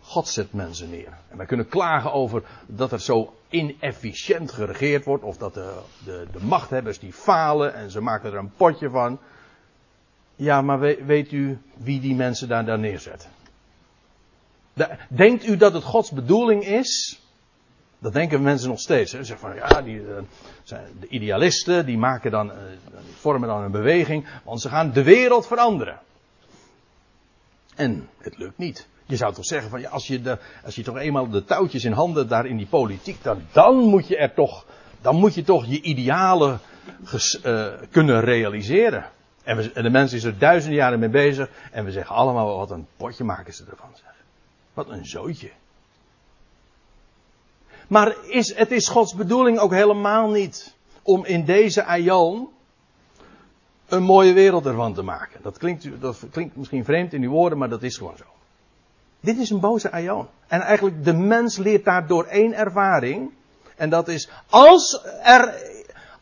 God 0.00 0.28
zet 0.28 0.52
mensen 0.52 0.90
neer. 0.90 1.18
En 1.28 1.36
wij 1.36 1.46
kunnen 1.46 1.68
klagen 1.68 2.12
over 2.12 2.42
dat 2.66 2.92
er 2.92 3.00
zo 3.00 3.34
inefficiënt 3.48 4.52
geregeerd 4.52 5.04
wordt, 5.04 5.24
of 5.24 5.36
dat 5.36 5.54
de, 5.54 5.78
de, 6.04 6.26
de 6.32 6.44
machthebbers 6.44 6.98
die 6.98 7.12
falen 7.12 7.74
en 7.74 7.90
ze 7.90 8.00
maken 8.00 8.32
er 8.32 8.38
een 8.38 8.52
potje 8.56 8.90
van. 8.90 9.18
Ja, 10.36 10.62
maar 10.62 10.78
weet 11.06 11.32
u 11.32 11.58
wie 11.76 12.00
die 12.00 12.14
mensen 12.14 12.48
daar, 12.48 12.64
daar 12.64 12.78
neerzetten? 12.78 13.30
Denkt 15.08 15.46
u 15.46 15.56
dat 15.56 15.72
het 15.72 15.84
Gods 15.84 16.10
bedoeling 16.10 16.64
is 16.64 17.22
dat 18.04 18.12
denken 18.12 18.42
mensen 18.42 18.68
nog 18.68 18.80
steeds. 18.80 19.10
Ze 19.10 19.24
zeggen 19.24 19.48
van 19.48 19.56
ja, 19.56 19.82
die, 19.82 19.96
uh, 19.96 20.16
zijn 20.62 20.86
de 21.00 21.08
idealisten 21.08 21.86
die 21.86 21.98
maken 21.98 22.30
dan, 22.30 22.50
uh, 22.50 22.56
vormen 23.14 23.48
dan 23.48 23.62
een 23.62 23.70
beweging, 23.70 24.26
want 24.44 24.60
ze 24.60 24.68
gaan 24.68 24.92
de 24.92 25.02
wereld 25.02 25.46
veranderen. 25.46 25.98
En 27.74 28.08
het 28.18 28.38
lukt 28.38 28.58
niet. 28.58 28.88
Je 29.06 29.16
zou 29.16 29.34
toch 29.34 29.44
zeggen 29.44 29.70
van 29.70 29.80
ja, 29.80 29.88
als 29.88 30.06
je, 30.06 30.22
de, 30.22 30.38
als 30.64 30.74
je 30.74 30.82
toch 30.82 30.96
eenmaal 30.96 31.28
de 31.28 31.44
touwtjes 31.44 31.84
in 31.84 31.92
handen 31.92 32.28
daar 32.28 32.46
in 32.46 32.56
die 32.56 32.66
politiek, 32.66 33.22
dan, 33.22 33.42
dan 33.52 33.76
moet 33.76 34.08
je 34.08 34.16
er 34.16 34.34
toch, 34.34 34.66
dan 35.00 35.16
moet 35.16 35.34
je 35.34 35.42
toch 35.42 35.64
je 35.66 35.80
idealen 35.80 36.60
uh, 37.44 37.66
kunnen 37.90 38.20
realiseren. 38.20 39.10
En, 39.44 39.56
we, 39.56 39.82
de 39.82 39.90
mensen 39.90 40.16
is 40.16 40.24
er 40.24 40.38
duizenden 40.38 40.78
jaren 40.78 40.98
mee 40.98 41.08
bezig 41.08 41.48
en 41.72 41.84
we 41.84 41.92
zeggen 41.92 42.16
allemaal 42.16 42.56
wat 42.56 42.70
een 42.70 42.86
potje 42.96 43.24
maken 43.24 43.54
ze 43.54 43.64
ervan. 43.70 43.90
Wat 44.74 44.88
een 44.88 45.06
zootje. 45.06 45.50
Maar 47.88 48.14
is, 48.28 48.54
het 48.54 48.70
is 48.70 48.88
Gods 48.88 49.14
bedoeling 49.14 49.58
ook 49.58 49.72
helemaal 49.72 50.30
niet 50.30 50.74
om 51.02 51.24
in 51.24 51.44
deze 51.44 51.84
aion 51.84 52.48
een 53.88 54.02
mooie 54.02 54.32
wereld 54.32 54.66
ervan 54.66 54.94
te 54.94 55.02
maken. 55.02 55.42
Dat 55.42 55.58
klinkt, 55.58 56.00
dat 56.00 56.18
klinkt 56.30 56.56
misschien 56.56 56.84
vreemd 56.84 57.12
in 57.12 57.22
uw 57.22 57.30
woorden, 57.30 57.58
maar 57.58 57.68
dat 57.68 57.82
is 57.82 57.96
gewoon 57.96 58.16
zo. 58.16 58.24
Dit 59.20 59.38
is 59.38 59.50
een 59.50 59.60
boze 59.60 59.90
aion. 59.90 60.26
En 60.46 60.60
eigenlijk 60.60 61.04
de 61.04 61.12
mens 61.12 61.56
leert 61.56 61.84
daar 61.84 62.06
door 62.06 62.24
één 62.24 62.54
ervaring 62.54 63.30
En 63.76 63.90
dat 63.90 64.08
is, 64.08 64.28
als 64.50 65.00
er, 65.22 65.54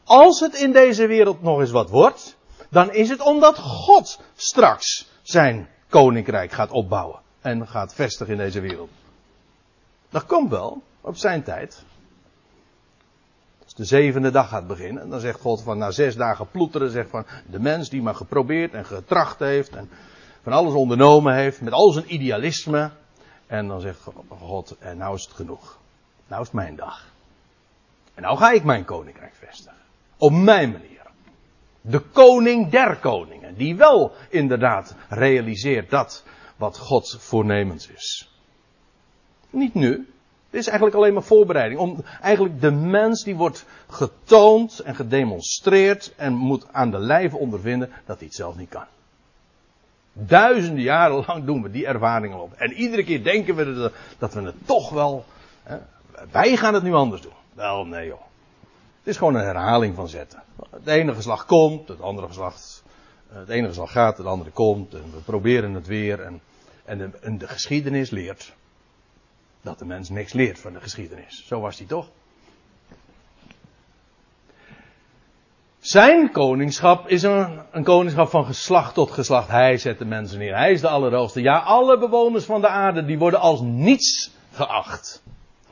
als 0.04 0.40
het 0.40 0.54
in 0.54 0.72
deze 0.72 1.06
wereld 1.06 1.42
nog 1.42 1.60
eens 1.60 1.70
wat 1.70 1.90
wordt, 1.90 2.36
dan 2.68 2.92
is 2.92 3.08
het 3.08 3.20
omdat 3.20 3.58
God 3.58 4.20
straks 4.34 5.10
zijn 5.22 5.68
koninkrijk 5.88 6.52
gaat 6.52 6.70
opbouwen. 6.70 7.20
En 7.40 7.68
gaat 7.68 7.94
vestigen 7.94 8.32
in 8.32 8.38
deze 8.38 8.60
wereld. 8.60 8.90
Dat 10.10 10.26
komt 10.26 10.50
wel, 10.50 10.82
op 11.02 11.16
zijn 11.16 11.42
tijd. 11.42 11.84
Als 13.64 13.74
de 13.74 13.84
zevende 13.84 14.30
dag 14.30 14.48
gaat 14.48 14.66
beginnen, 14.66 15.08
dan 15.08 15.20
zegt 15.20 15.40
God 15.40 15.62
van 15.62 15.78
na 15.78 15.90
zes 15.90 16.16
dagen 16.16 16.50
ploeteren, 16.50 16.90
zegt 16.90 17.10
van 17.10 17.26
de 17.46 17.60
mens 17.60 17.88
die 17.88 18.02
maar 18.02 18.14
geprobeerd 18.14 18.74
en 18.74 18.84
getracht 18.84 19.38
heeft 19.38 19.76
en 19.76 19.90
van 20.42 20.52
alles 20.52 20.74
ondernomen 20.74 21.34
heeft, 21.34 21.60
met 21.60 21.72
al 21.72 21.90
zijn 21.90 22.14
idealisme. 22.14 22.90
En 23.46 23.66
dan 23.68 23.80
zegt 23.80 24.08
God, 24.28 24.76
en 24.78 24.96
nou 24.96 25.14
is 25.14 25.22
het 25.22 25.32
genoeg. 25.32 25.78
Nou 26.26 26.40
is 26.40 26.46
het 26.46 26.56
mijn 26.56 26.76
dag. 26.76 27.12
En 28.14 28.22
nou 28.22 28.36
ga 28.36 28.50
ik 28.50 28.64
mijn 28.64 28.84
koninkrijk 28.84 29.34
vestigen. 29.34 29.78
Op 30.16 30.32
mijn 30.32 30.72
manier. 30.72 31.00
De 31.80 32.00
koning 32.00 32.70
der 32.70 32.96
koningen, 32.96 33.54
die 33.54 33.76
wel 33.76 34.12
inderdaad 34.28 34.94
realiseert 35.08 35.90
dat 35.90 36.24
wat 36.56 36.78
God 36.78 37.16
voornemens 37.18 37.88
is. 37.88 38.30
Niet 39.50 39.74
nu. 39.74 40.11
Dit 40.52 40.60
is 40.60 40.66
eigenlijk 40.66 40.96
alleen 40.96 41.12
maar 41.12 41.22
voorbereiding. 41.22 41.80
Om, 41.80 42.04
eigenlijk 42.20 42.60
de 42.60 42.70
mens 42.70 43.24
die 43.24 43.36
wordt 43.36 43.66
getoond 43.88 44.78
en 44.78 44.94
gedemonstreerd 44.94 46.12
en 46.16 46.32
moet 46.32 46.66
aan 46.72 46.90
de 46.90 46.98
lijve 46.98 47.36
ondervinden 47.36 47.90
dat 48.06 48.16
hij 48.16 48.26
het 48.26 48.36
zelf 48.36 48.56
niet 48.56 48.68
kan. 48.68 48.84
Duizenden 50.12 50.82
jaren 50.82 51.24
lang 51.26 51.44
doen 51.44 51.62
we 51.62 51.70
die 51.70 51.86
ervaringen 51.86 52.40
op. 52.40 52.52
En 52.52 52.72
iedere 52.72 53.04
keer 53.04 53.24
denken 53.24 53.54
we 53.54 53.90
dat 54.18 54.34
we 54.34 54.42
het 54.42 54.54
toch 54.64 54.90
wel. 54.90 55.24
Hè, 55.62 55.76
wij 56.30 56.56
gaan 56.56 56.74
het 56.74 56.82
nu 56.82 56.94
anders 56.94 57.22
doen. 57.22 57.32
Wel, 57.54 57.84
nee 57.84 58.06
joh. 58.06 58.20
Het 58.98 59.06
is 59.06 59.16
gewoon 59.16 59.34
een 59.34 59.44
herhaling 59.44 59.94
van 59.94 60.08
zetten. 60.08 60.42
Het 60.70 60.86
ene 60.86 61.14
geslacht 61.14 61.46
komt, 61.46 61.88
het 61.88 62.00
andere 62.00 62.26
geslacht. 62.26 62.82
Het 63.28 63.48
ene 63.48 63.66
geslacht 63.66 63.92
gaat, 63.92 64.16
het 64.16 64.26
andere 64.26 64.50
komt. 64.50 64.94
En 64.94 65.04
we 65.12 65.20
proberen 65.24 65.74
het 65.74 65.86
weer. 65.86 66.20
En, 66.20 66.40
en 67.22 67.38
de 67.38 67.48
geschiedenis 67.48 68.10
leert 68.10 68.54
dat 69.62 69.78
de 69.78 69.84
mens 69.84 70.08
niks 70.08 70.32
leert 70.32 70.58
van 70.58 70.72
de 70.72 70.80
geschiedenis. 70.80 71.46
Zo 71.46 71.60
was 71.60 71.78
hij 71.78 71.86
toch? 71.86 72.08
Zijn 75.78 76.30
koningschap 76.30 77.08
is 77.08 77.22
een, 77.22 77.60
een, 77.70 77.84
koningschap 77.84 78.28
van 78.28 78.44
geslacht 78.44 78.94
tot 78.94 79.10
geslacht. 79.10 79.48
Hij 79.48 79.78
zet 79.78 79.98
de 79.98 80.04
mensen 80.04 80.38
neer. 80.38 80.56
Hij 80.56 80.72
is 80.72 80.80
de 80.80 80.88
allerhoogste. 80.88 81.40
Ja, 81.40 81.58
alle 81.58 81.98
bewoners 81.98 82.44
van 82.44 82.60
de 82.60 82.68
aarde 82.68 83.04
die 83.04 83.18
worden 83.18 83.40
als 83.40 83.60
niets 83.60 84.30
geacht. 84.52 85.22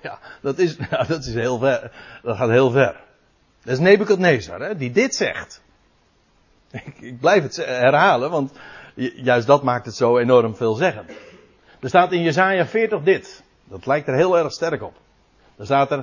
Ja, 0.03 0.19
dat 0.41 0.59
is, 0.59 0.77
ja, 0.91 1.03
dat 1.09 1.25
is 1.25 1.35
heel 1.35 1.59
ver. 1.59 1.93
Dat 2.23 2.37
gaat 2.37 2.49
heel 2.49 2.71
ver. 2.71 3.01
Dat 3.63 3.73
is 3.73 3.79
Nebukadnezar, 3.79 4.61
hè, 4.61 4.77
die 4.77 4.91
dit 4.91 5.15
zegt. 5.15 5.63
Ik, 6.71 7.01
ik 7.01 7.21
blijf 7.21 7.43
het 7.43 7.57
herhalen, 7.57 8.31
want 8.31 8.53
juist 9.15 9.47
dat 9.47 9.63
maakt 9.63 9.87
het 9.87 9.95
zo 9.95 10.19
enorm 10.19 10.57
veel 10.57 10.75
zeggen. 10.75 11.07
Er 11.81 11.89
staat 11.89 12.13
in 12.13 12.23
Jesaja 12.23 12.67
40 12.67 13.03
dit. 13.03 13.43
Dat 13.71 13.87
lijkt 13.87 14.09
er 14.09 14.15
heel 14.15 14.39
erg 14.39 14.53
sterk 14.53 14.83
op. 14.83 14.95
Er 15.57 15.65
staat 15.65 15.91
er, 15.91 15.99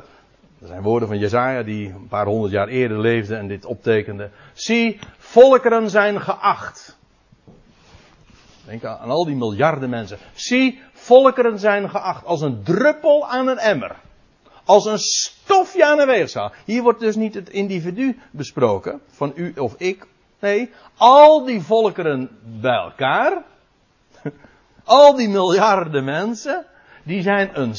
er 0.61 0.68
zijn 0.68 0.82
woorden 0.82 1.07
van 1.07 1.18
Jezaja 1.18 1.63
die 1.63 1.89
een 1.89 2.07
paar 2.07 2.26
honderd 2.26 2.51
jaar 2.51 2.68
eerder 2.68 2.99
leefde 2.99 3.36
en 3.36 3.47
dit 3.47 3.65
optekende. 3.65 4.30
Zie, 4.53 4.99
volkeren 5.18 5.89
zijn 5.89 6.22
geacht. 6.22 6.97
Denk 8.65 8.84
aan 8.84 9.09
al 9.09 9.26
die 9.26 9.36
miljarden 9.36 9.89
mensen. 9.89 10.18
Zie, 10.34 10.82
volkeren 10.93 11.59
zijn 11.59 11.89
geacht 11.89 12.26
als 12.26 12.41
een 12.41 12.63
druppel 12.63 13.28
aan 13.28 13.47
een 13.47 13.57
emmer. 13.57 13.95
Als 14.65 14.86
een 14.86 14.99
stofje 14.99 15.86
aan 15.86 15.99
een 15.99 16.07
weegschaal. 16.07 16.51
Hier 16.65 16.84
wordt 16.84 16.99
dus 16.99 17.15
niet 17.15 17.34
het 17.34 17.49
individu 17.49 18.20
besproken, 18.32 19.01
van 19.07 19.32
u 19.36 19.53
of 19.55 19.76
ik. 19.78 20.07
Nee, 20.39 20.72
al 20.97 21.45
die 21.45 21.61
volkeren 21.61 22.30
bij 22.41 22.76
elkaar. 22.76 23.43
Al 24.84 25.15
die 25.15 25.30
miljarden 25.30 26.03
mensen 26.03 26.65
die 27.08 27.22
zijn 27.22 27.49
een, 27.53 27.76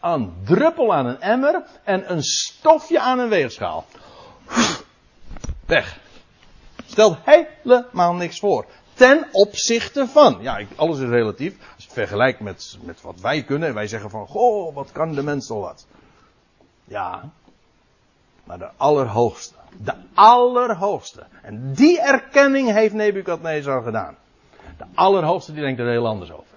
een 0.00 0.32
druppel 0.44 0.94
aan 0.94 1.06
een 1.06 1.20
emmer 1.20 1.62
en 1.84 2.12
een 2.12 2.22
stofje 2.22 3.00
aan 3.00 3.18
een 3.18 3.28
weegschaal. 3.28 3.84
Weg. 5.66 5.98
Stelt 6.86 7.18
helemaal 7.24 8.14
niks 8.14 8.38
voor. 8.38 8.66
Ten 8.94 9.26
opzichte 9.32 10.06
van. 10.06 10.38
Ja, 10.40 10.60
alles 10.76 10.98
is 10.98 11.08
relatief. 11.08 11.56
Als 11.74 11.84
je 11.84 11.90
vergelijkt 11.90 12.40
met, 12.40 12.78
met 12.82 13.00
wat 13.00 13.20
wij 13.20 13.42
kunnen. 13.42 13.68
En 13.68 13.74
wij 13.74 13.86
zeggen 13.86 14.10
van, 14.10 14.26
goh, 14.26 14.74
wat 14.74 14.92
kan 14.92 15.14
de 15.14 15.22
mens 15.22 15.50
al 15.50 15.60
wat. 15.60 15.86
Ja. 16.84 17.30
Maar 18.44 18.58
de 18.58 18.70
allerhoogste. 18.76 19.54
De 19.76 19.94
allerhoogste. 20.14 21.26
En 21.42 21.72
die 21.72 22.00
erkenning 22.00 22.72
heeft 22.72 22.94
Nebukadnezar 22.94 23.82
gedaan. 23.82 24.16
De 24.78 24.84
allerhoogste 24.94 25.52
die 25.52 25.62
denkt 25.62 25.80
er 25.80 25.88
heel 25.88 26.06
anders 26.06 26.32
over. 26.32 26.53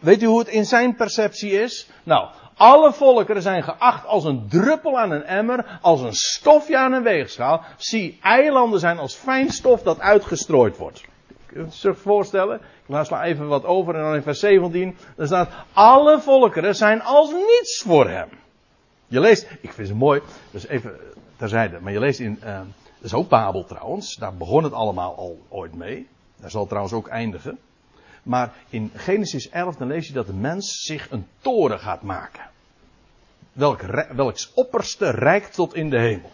Weet 0.00 0.22
u 0.22 0.26
hoe 0.26 0.38
het 0.38 0.48
in 0.48 0.64
zijn 0.64 0.94
perceptie 0.94 1.50
is? 1.50 1.88
Nou, 2.02 2.28
alle 2.56 2.92
volkeren 2.92 3.42
zijn 3.42 3.62
geacht 3.62 4.06
als 4.06 4.24
een 4.24 4.46
druppel 4.48 4.98
aan 4.98 5.10
een 5.10 5.24
emmer, 5.24 5.78
als 5.80 6.00
een 6.00 6.14
stofje 6.14 6.78
aan 6.78 6.92
een 6.92 7.02
weegschaal. 7.02 7.62
Zie, 7.76 8.18
eilanden 8.22 8.80
zijn 8.80 8.98
als 8.98 9.14
fijn 9.14 9.50
stof 9.50 9.82
dat 9.82 10.00
uitgestrooid 10.00 10.76
wordt. 10.76 11.04
Kun 11.46 11.64
je 11.64 11.70
zich 11.70 11.98
voorstellen? 11.98 12.56
Ik 12.56 12.88
laat 12.88 13.22
even 13.22 13.48
wat 13.48 13.64
over 13.64 13.94
en 13.94 14.02
dan 14.02 14.14
in 14.14 14.22
vers 14.22 14.40
17. 14.40 14.96
Er 15.16 15.26
staat, 15.26 15.50
alle 15.72 16.20
volkeren 16.20 16.76
zijn 16.76 17.02
als 17.02 17.32
niets 17.32 17.82
voor 17.86 18.08
hem. 18.08 18.28
Je 19.06 19.20
leest, 19.20 19.46
ik 19.60 19.72
vind 19.72 19.88
het 19.88 19.96
mooi, 19.96 20.20
dus 20.50 20.66
even 20.66 20.96
terzijde, 21.36 21.80
maar 21.80 21.92
je 21.92 21.98
leest 21.98 22.20
in, 22.20 22.38
dat 22.40 22.64
is 23.00 23.14
ook 23.14 23.28
Babel 23.28 23.64
trouwens, 23.64 24.16
daar 24.16 24.34
begon 24.34 24.64
het 24.64 24.72
allemaal 24.72 25.16
al 25.16 25.38
ooit 25.48 25.74
mee. 25.74 26.08
Daar 26.40 26.50
zal 26.50 26.66
trouwens 26.66 26.94
ook 26.94 27.08
eindigen. 27.08 27.58
Maar 28.24 28.52
in 28.68 28.90
Genesis 28.94 29.48
11 29.48 29.76
dan 29.76 29.88
lees 29.88 30.06
je 30.06 30.12
dat 30.12 30.26
de 30.26 30.32
mens 30.32 30.82
zich 30.82 31.10
een 31.10 31.26
toren 31.40 31.78
gaat 31.78 32.02
maken. 32.02 32.50
Welk, 33.52 33.80
welks 34.14 34.52
opperste 34.54 35.10
reikt 35.10 35.54
tot 35.54 35.74
in 35.74 35.90
de 35.90 35.98
hemel. 36.00 36.30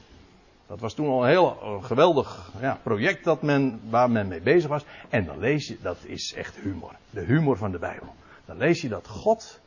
Dat 0.66 0.80
was 0.80 0.94
toen 0.94 1.08
al 1.08 1.22
een 1.22 1.28
heel 1.28 1.58
uh, 1.62 1.84
geweldig 1.84 2.52
ja, 2.60 2.78
project 2.82 3.24
dat 3.24 3.42
men, 3.42 3.80
waar 3.88 4.10
men 4.10 4.28
mee 4.28 4.40
bezig 4.40 4.68
was. 4.68 4.84
En 5.08 5.24
dan 5.24 5.38
lees 5.38 5.66
je, 5.66 5.78
dat 5.82 5.96
is 6.04 6.34
echt 6.36 6.56
humor. 6.56 6.92
De 7.10 7.20
humor 7.20 7.56
van 7.56 7.70
de 7.70 7.78
Bijbel. 7.78 8.14
Dan 8.44 8.56
lees 8.56 8.80
je 8.80 8.88
dat 8.88 9.08
God, 9.08 9.60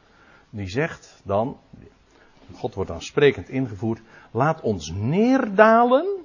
die 0.49 0.69
zegt 0.69 1.21
dan, 1.24 1.57
God 2.53 2.74
wordt 2.74 2.89
dan 2.89 3.01
sprekend 3.01 3.49
ingevoerd, 3.49 4.01
laat 4.32 4.61
ons 4.61 4.91
neerdalen 4.95 6.24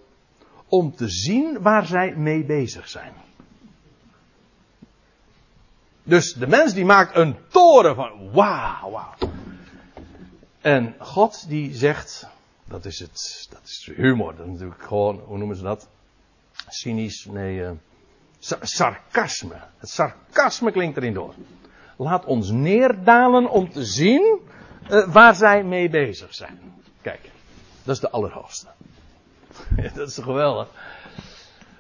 om 0.68 0.94
te 0.94 1.08
zien 1.08 1.62
waar 1.62 1.86
zij 1.86 2.14
mee 2.16 2.44
bezig 2.44 2.88
zijn. 2.88 3.12
Dus 6.08 6.32
de 6.32 6.46
mens 6.46 6.74
die 6.74 6.84
maakt 6.84 7.16
een 7.16 7.36
toren 7.48 7.94
van 7.94 8.30
wauw, 8.32 8.90
wauw. 8.90 9.14
En 10.60 10.94
God 10.98 11.48
die 11.48 11.74
zegt, 11.74 12.26
dat 12.64 12.84
is 12.84 12.98
het, 12.98 13.46
dat 13.50 13.60
is 13.64 13.90
humor, 13.96 14.36
dat 14.36 14.46
is 14.46 14.52
natuurlijk 14.52 14.82
gewoon, 14.82 15.20
hoe 15.26 15.38
noemen 15.38 15.56
ze 15.56 15.62
dat? 15.62 15.88
Cynisch, 16.68 17.24
nee, 17.24 17.58
uh, 17.60 17.70
sarcasme. 18.60 19.60
Het 19.78 19.88
sarcasme 19.88 20.72
klinkt 20.72 20.96
erin 20.96 21.14
door. 21.14 21.34
Laat 21.96 22.24
ons 22.24 22.50
neerdalen 22.50 23.50
om 23.50 23.70
te 23.70 23.84
zien 23.84 24.40
uh, 24.90 25.12
waar 25.12 25.34
zij 25.34 25.64
mee 25.64 25.88
bezig 25.88 26.34
zijn. 26.34 26.82
Kijk, 27.02 27.30
dat 27.82 27.94
is 27.94 28.00
de 28.00 28.10
allerhoogste. 28.10 28.66
dat 29.94 30.08
is 30.08 30.18
geweldig. 30.18 30.68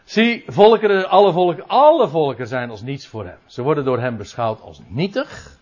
Zie, 0.08 0.44
volkeren, 0.46 1.08
alle 1.08 1.32
volken, 1.32 1.68
alle 1.68 2.08
volken 2.08 2.46
zijn 2.46 2.70
als 2.70 2.82
niets 2.82 3.06
voor 3.06 3.26
hem. 3.26 3.38
Ze 3.46 3.62
worden 3.62 3.84
door 3.84 3.98
hem 3.98 4.16
beschouwd 4.16 4.60
als 4.60 4.80
nietig, 4.86 5.58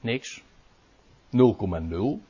niks, 0.00 0.42
0,0 1.30 2.20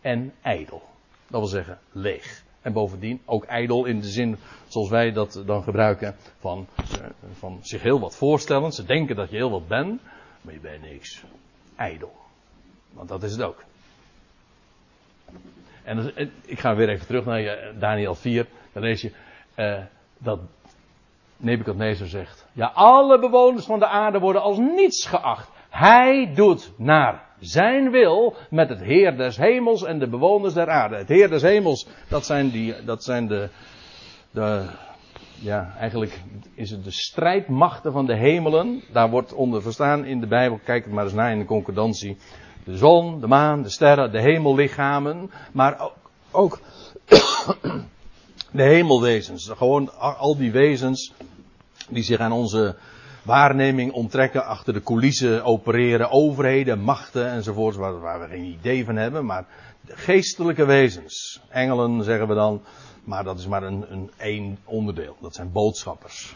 en 0.00 0.32
ijdel. 0.42 0.82
Dat 1.26 1.40
wil 1.40 1.48
zeggen 1.48 1.78
leeg. 1.92 2.42
En 2.60 2.72
bovendien 2.72 3.20
ook 3.24 3.44
ijdel 3.44 3.84
in 3.84 4.00
de 4.00 4.08
zin 4.08 4.36
zoals 4.68 4.88
wij 4.88 5.12
dat 5.12 5.42
dan 5.46 5.62
gebruiken 5.62 6.16
van, 6.38 6.66
eh, 6.76 7.06
van 7.38 7.58
zich 7.62 7.82
heel 7.82 8.00
wat 8.00 8.16
voorstellen. 8.16 8.72
Ze 8.72 8.84
denken 8.84 9.16
dat 9.16 9.30
je 9.30 9.36
heel 9.36 9.50
wat 9.50 9.68
bent, 9.68 10.00
maar 10.40 10.54
je 10.54 10.60
bent 10.60 10.82
niks. 10.82 11.22
Ijdel. 11.76 12.12
Want 12.92 13.08
dat 13.08 13.22
is 13.22 13.32
het 13.32 13.42
ook. 13.42 13.64
En 15.82 16.12
ik 16.44 16.58
ga 16.58 16.74
weer 16.74 16.88
even 16.88 17.06
terug 17.06 17.24
naar 17.24 17.72
Daniel 17.78 18.14
4. 18.14 18.46
Dan 18.72 18.82
lees 18.82 19.00
je 19.00 19.12
uh, 19.56 19.78
dat 20.18 20.40
Nebukadnezar 21.36 22.06
zegt. 22.06 22.46
Ja, 22.52 22.70
alle 22.74 23.18
bewoners 23.18 23.64
van 23.64 23.78
de 23.78 23.86
aarde 23.86 24.18
worden 24.18 24.42
als 24.42 24.58
niets 24.58 25.06
geacht. 25.06 25.50
Hij 25.70 26.32
doet 26.34 26.72
naar 26.76 27.24
zijn 27.40 27.90
wil 27.90 28.34
met 28.50 28.68
het 28.68 28.80
Heer 28.80 29.16
des 29.16 29.36
hemels 29.36 29.84
en 29.84 29.98
de 29.98 30.08
bewoners 30.08 30.54
der 30.54 30.68
aarde. 30.68 30.96
Het 30.96 31.08
Heer 31.08 31.28
des 31.28 31.42
hemels, 31.42 31.88
dat 32.08 32.26
zijn, 32.26 32.50
die, 32.50 32.84
dat 32.84 33.04
zijn 33.04 33.26
de, 33.26 33.48
de, 34.30 34.64
ja, 35.34 35.74
eigenlijk 35.78 36.20
is 36.54 36.70
het 36.70 36.84
de 36.84 36.90
strijdmachten 36.90 37.92
van 37.92 38.06
de 38.06 38.16
hemelen. 38.16 38.82
Daar 38.92 39.10
wordt 39.10 39.34
onder 39.34 39.62
verstaan 39.62 40.04
in 40.04 40.20
de 40.20 40.26
Bijbel, 40.26 40.60
kijk 40.64 40.84
het 40.84 40.92
maar 40.92 41.04
eens 41.04 41.12
naar 41.12 41.32
in 41.32 41.38
de 41.38 41.44
concordantie. 41.44 42.16
De 42.64 42.76
zon, 42.76 43.20
de 43.20 43.26
maan, 43.26 43.62
de 43.62 43.70
sterren, 43.70 44.12
de 44.12 44.20
hemellichamen. 44.20 45.30
Maar 45.52 45.90
ook 46.30 46.60
de 48.52 48.62
hemelwezens. 48.62 49.50
Gewoon 49.56 49.98
al 49.98 50.36
die 50.36 50.52
wezens 50.52 51.12
die 51.88 52.02
zich 52.02 52.18
aan 52.18 52.32
onze 52.32 52.76
waarneming 53.22 53.92
onttrekken, 53.92 54.44
achter 54.44 54.72
de 54.72 54.82
coulissen 54.82 55.44
opereren, 55.44 56.10
overheden, 56.10 56.80
machten 56.80 57.30
enzovoort, 57.30 57.76
waar, 57.76 58.00
waar 58.00 58.20
we 58.20 58.26
geen 58.26 58.44
idee 58.44 58.84
van 58.84 58.96
hebben, 58.96 59.24
maar 59.26 59.46
geestelijke 59.86 60.64
wezens. 60.64 61.40
Engelen 61.48 62.04
zeggen 62.04 62.28
we 62.28 62.34
dan, 62.34 62.62
maar 63.04 63.24
dat 63.24 63.38
is 63.38 63.46
maar 63.46 63.62
een, 63.62 63.84
een 63.88 64.10
één 64.16 64.58
onderdeel. 64.64 65.16
Dat 65.20 65.34
zijn 65.34 65.52
boodschappers. 65.52 66.34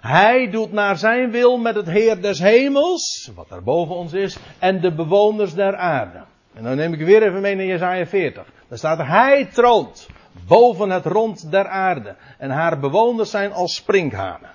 Hij 0.00 0.50
doet 0.50 0.72
naar 0.72 0.96
zijn 0.96 1.30
wil 1.30 1.58
met 1.58 1.74
het 1.74 1.86
Heer 1.86 2.22
des 2.22 2.38
hemels, 2.38 3.30
wat 3.34 3.48
daar 3.48 3.62
boven 3.62 3.94
ons 3.94 4.12
is, 4.12 4.36
en 4.58 4.80
de 4.80 4.94
bewoners 4.94 5.54
der 5.54 5.76
aarde. 5.76 6.22
En 6.54 6.62
dan 6.62 6.76
neem 6.76 6.92
ik 6.92 7.00
weer 7.00 7.22
even 7.22 7.40
mee 7.40 7.54
naar 7.54 7.64
Jezaja 7.64 8.06
40. 8.06 8.44
Daar 8.68 8.78
staat 8.78 8.98
hij 8.98 9.44
troont 9.44 10.08
boven 10.46 10.90
het 10.90 11.06
rond 11.06 11.50
der 11.50 11.68
aarde. 11.68 12.16
En 12.38 12.50
haar 12.50 12.78
bewoners 12.78 13.30
zijn 13.30 13.52
als 13.52 13.74
sprinkhanen. 13.74 14.50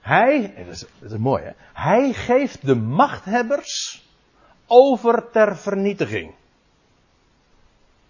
Hij, 0.00 0.54
dat 0.56 0.66
is, 0.66 0.84
dat 0.98 1.10
is 1.10 1.18
mooi 1.18 1.42
hè, 1.42 1.50
hij 1.72 2.12
geeft 2.12 2.66
de 2.66 2.74
machthebbers 2.74 4.06
over 4.66 5.30
ter 5.30 5.56
vernietiging. 5.56 6.34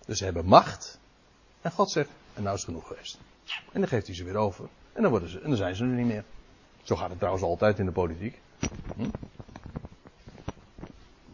Dus 0.06 0.18
ze 0.18 0.24
hebben 0.24 0.46
macht. 0.46 0.98
En 1.60 1.70
God 1.70 1.90
zegt, 1.90 2.08
en 2.34 2.42
nou 2.42 2.54
is 2.54 2.60
het 2.60 2.70
genoeg 2.70 2.86
geweest. 2.86 3.18
En 3.72 3.80
dan 3.80 3.88
geeft 3.88 4.06
hij 4.06 4.16
ze 4.16 4.24
weer 4.24 4.36
over. 4.36 4.68
En 4.92 5.02
dan, 5.02 5.10
worden 5.10 5.28
ze, 5.28 5.40
en 5.40 5.48
dan 5.48 5.56
zijn 5.56 5.74
ze 5.74 5.84
er 5.84 5.90
niet 5.90 6.06
meer. 6.06 6.24
Zo 6.82 6.96
gaat 6.96 7.08
het 7.08 7.18
trouwens 7.18 7.44
altijd 7.44 7.78
in 7.78 7.84
de 7.84 7.92
politiek. 7.92 8.40
Hm? 8.96 9.08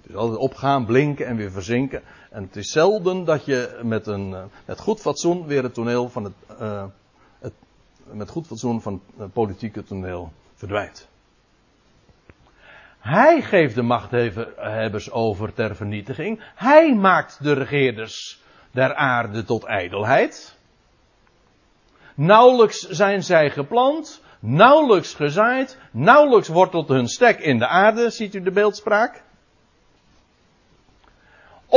Is 0.03 0.15
altijd 0.15 0.39
opgaan, 0.39 0.87
blinken 0.87 1.27
en 1.27 1.37
weer 1.37 1.51
verzinken. 1.51 2.03
En 2.35 2.43
het 2.43 2.57
is 2.57 2.71
zelden 2.71 3.25
dat 3.25 3.45
je 3.45 3.81
met, 3.83 4.07
een, 4.07 4.35
eh, 4.35 4.43
met 4.65 4.81
goed 4.81 5.01
fatsoen 5.01 5.47
weer 5.47 5.63
het 5.63 5.75
toneel 5.75 6.09
van 6.09 6.25
het, 6.25 6.33
uh, 6.61 6.85
het 7.39 7.53
met 8.13 8.31
goed 8.31 8.47
fatsoen 8.47 8.83
van 8.83 9.01
het 9.17 9.33
politieke 9.33 9.85
toneel 9.85 10.33
verdwijnt. 10.55 11.09
Hij 12.99 13.43
geeft 13.43 13.75
de 13.75 13.83
machthebbers 13.83 15.11
over 15.11 15.53
ter 15.53 15.77
vernietiging. 15.77 16.45
Hij 16.55 16.95
maakt 16.95 17.43
de 17.43 17.53
regeerders 17.53 18.43
der 18.71 18.95
aarde 18.95 19.45
tot 19.45 19.65
ijdelheid. 19.65 20.59
Nauwelijks 22.15 22.89
zijn 22.89 23.23
zij 23.23 23.51
geplant, 23.51 24.23
nauwelijks 24.41 25.15
gezaaid, 25.15 25.79
nauwelijks 25.91 26.49
wortelt 26.49 26.89
hun 26.89 27.09
stek 27.09 27.39
in 27.39 27.59
de 27.59 27.67
aarde, 27.67 28.11
ziet 28.11 28.35
u 28.35 28.43
de 28.43 28.51
beeldspraak. 28.51 29.23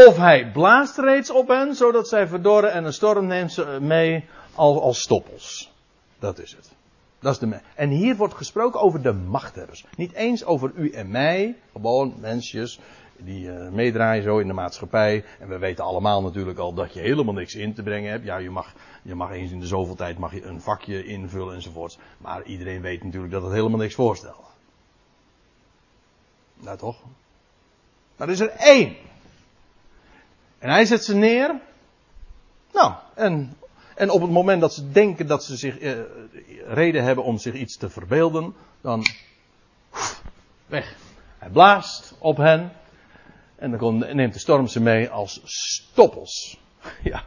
Of 0.06 0.18
hij 0.18 0.52
blaast 0.52 0.98
reeds 0.98 1.32
op 1.32 1.48
hen, 1.48 1.76
zodat 1.76 2.08
zij 2.08 2.28
verdorren 2.28 2.72
en 2.72 2.86
een 2.86 2.94
storm 2.94 3.28
neemt 3.28 3.52
ze 3.52 3.78
mee 3.82 4.26
als, 4.56 4.80
als 4.80 5.02
stoppels. 5.02 5.72
Dat 6.20 6.40
is 6.40 6.52
het. 6.52 6.72
Dat 7.20 7.34
is 7.34 7.40
de 7.40 7.60
en 7.76 7.90
hier 7.90 8.16
wordt 8.16 8.34
gesproken 8.34 8.80
over 8.80 9.02
de 9.02 9.14
machthebbers. 9.14 9.86
Niet 9.96 10.14
eens 10.14 10.46
over 10.46 10.72
u 10.76 10.90
en 10.90 11.10
mij, 11.10 11.56
gewoon 11.74 12.14
mensjes 12.20 12.80
die 13.18 13.48
uh, 13.48 13.70
meedraaien 13.70 14.24
zo 14.24 14.38
in 14.38 14.48
de 14.48 14.54
maatschappij. 14.54 15.24
En 15.40 15.48
we 15.48 15.58
weten 15.58 15.84
allemaal 15.84 16.22
natuurlijk 16.22 16.60
al 16.60 16.74
dat 16.74 16.94
je 16.94 17.00
helemaal 17.00 17.34
niks 17.34 17.56
in 17.56 17.74
te 17.74 17.84
brengen 17.84 18.12
hebt. 18.12 18.26
Ja, 18.26 18.38
je 18.38 18.50
mag, 18.50 18.74
je 19.02 19.16
mag 19.16 19.32
eens 19.32 19.52
in 19.52 19.60
de 19.60 19.68
zoveel 19.68 19.96
tijd 19.96 20.18
mag 20.18 20.34
je 20.34 20.44
een 20.44 20.62
vakje 20.62 21.06
invullen 21.06 21.56
enzovoorts. 21.56 21.98
Maar 22.18 22.44
iedereen 22.44 22.82
weet 22.82 23.04
natuurlijk 23.04 23.34
dat 23.34 23.44
het 23.44 23.52
helemaal 23.52 23.80
niks 23.80 23.96
voorstelt. 23.96 24.46
Nou 26.54 26.78
toch? 26.78 26.98
Maar 28.18 28.28
er 28.28 28.34
is 28.34 28.40
er 28.40 28.50
één. 28.50 28.96
En 30.60 30.70
hij 30.70 30.86
zet 30.86 31.04
ze 31.04 31.16
neer. 31.16 31.60
Nou, 32.72 32.94
en 33.16 33.58
en 33.98 34.10
op 34.10 34.22
het 34.22 34.32
moment 34.32 34.62
dat 34.62 34.74
ze 34.74 34.92
denken 34.92 35.28
dat 35.28 35.44
ze 35.44 35.56
zich 35.56 35.80
eh, 35.80 35.94
reden 36.68 37.04
hebben 37.04 37.24
om 37.24 37.38
zich 37.38 37.54
iets 37.54 37.78
te 37.78 37.90
verbeelden, 37.90 38.56
dan 38.82 39.06
weg. 40.66 40.96
Hij 41.38 41.50
blaast 41.50 42.14
op 42.20 42.38
hen 42.38 42.72
en 43.56 43.78
dan 43.78 43.98
neemt 43.98 44.34
de 44.34 44.40
storm 44.40 44.68
ze 44.68 44.82
mee 44.82 45.10
als 45.10 45.42
stoppels. 45.44 46.60
Ja. 47.04 47.24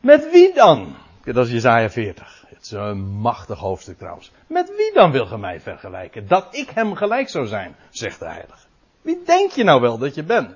Met 0.00 0.30
wie 0.30 0.54
dan? 0.54 0.96
Dat 1.24 1.46
is 1.46 1.52
Jezaja 1.52 1.90
40. 1.90 2.44
Het 2.46 2.62
is 2.62 2.70
een 2.70 3.08
machtig 3.10 3.58
hoofdstuk 3.58 3.98
trouwens. 3.98 4.30
Met 4.46 4.76
wie 4.76 4.92
dan 4.92 5.10
wil 5.10 5.26
ge 5.26 5.38
mij 5.38 5.60
vergelijken? 5.60 6.28
Dat 6.28 6.56
ik 6.56 6.70
hem 6.70 6.94
gelijk 6.94 7.28
zou 7.28 7.46
zijn, 7.46 7.76
zegt 7.90 8.18
de 8.18 8.28
heilige. 8.28 8.66
Wie 9.02 9.22
denk 9.24 9.50
je 9.50 9.64
nou 9.64 9.80
wel 9.80 9.98
dat 9.98 10.14
je 10.14 10.22
bent? 10.22 10.54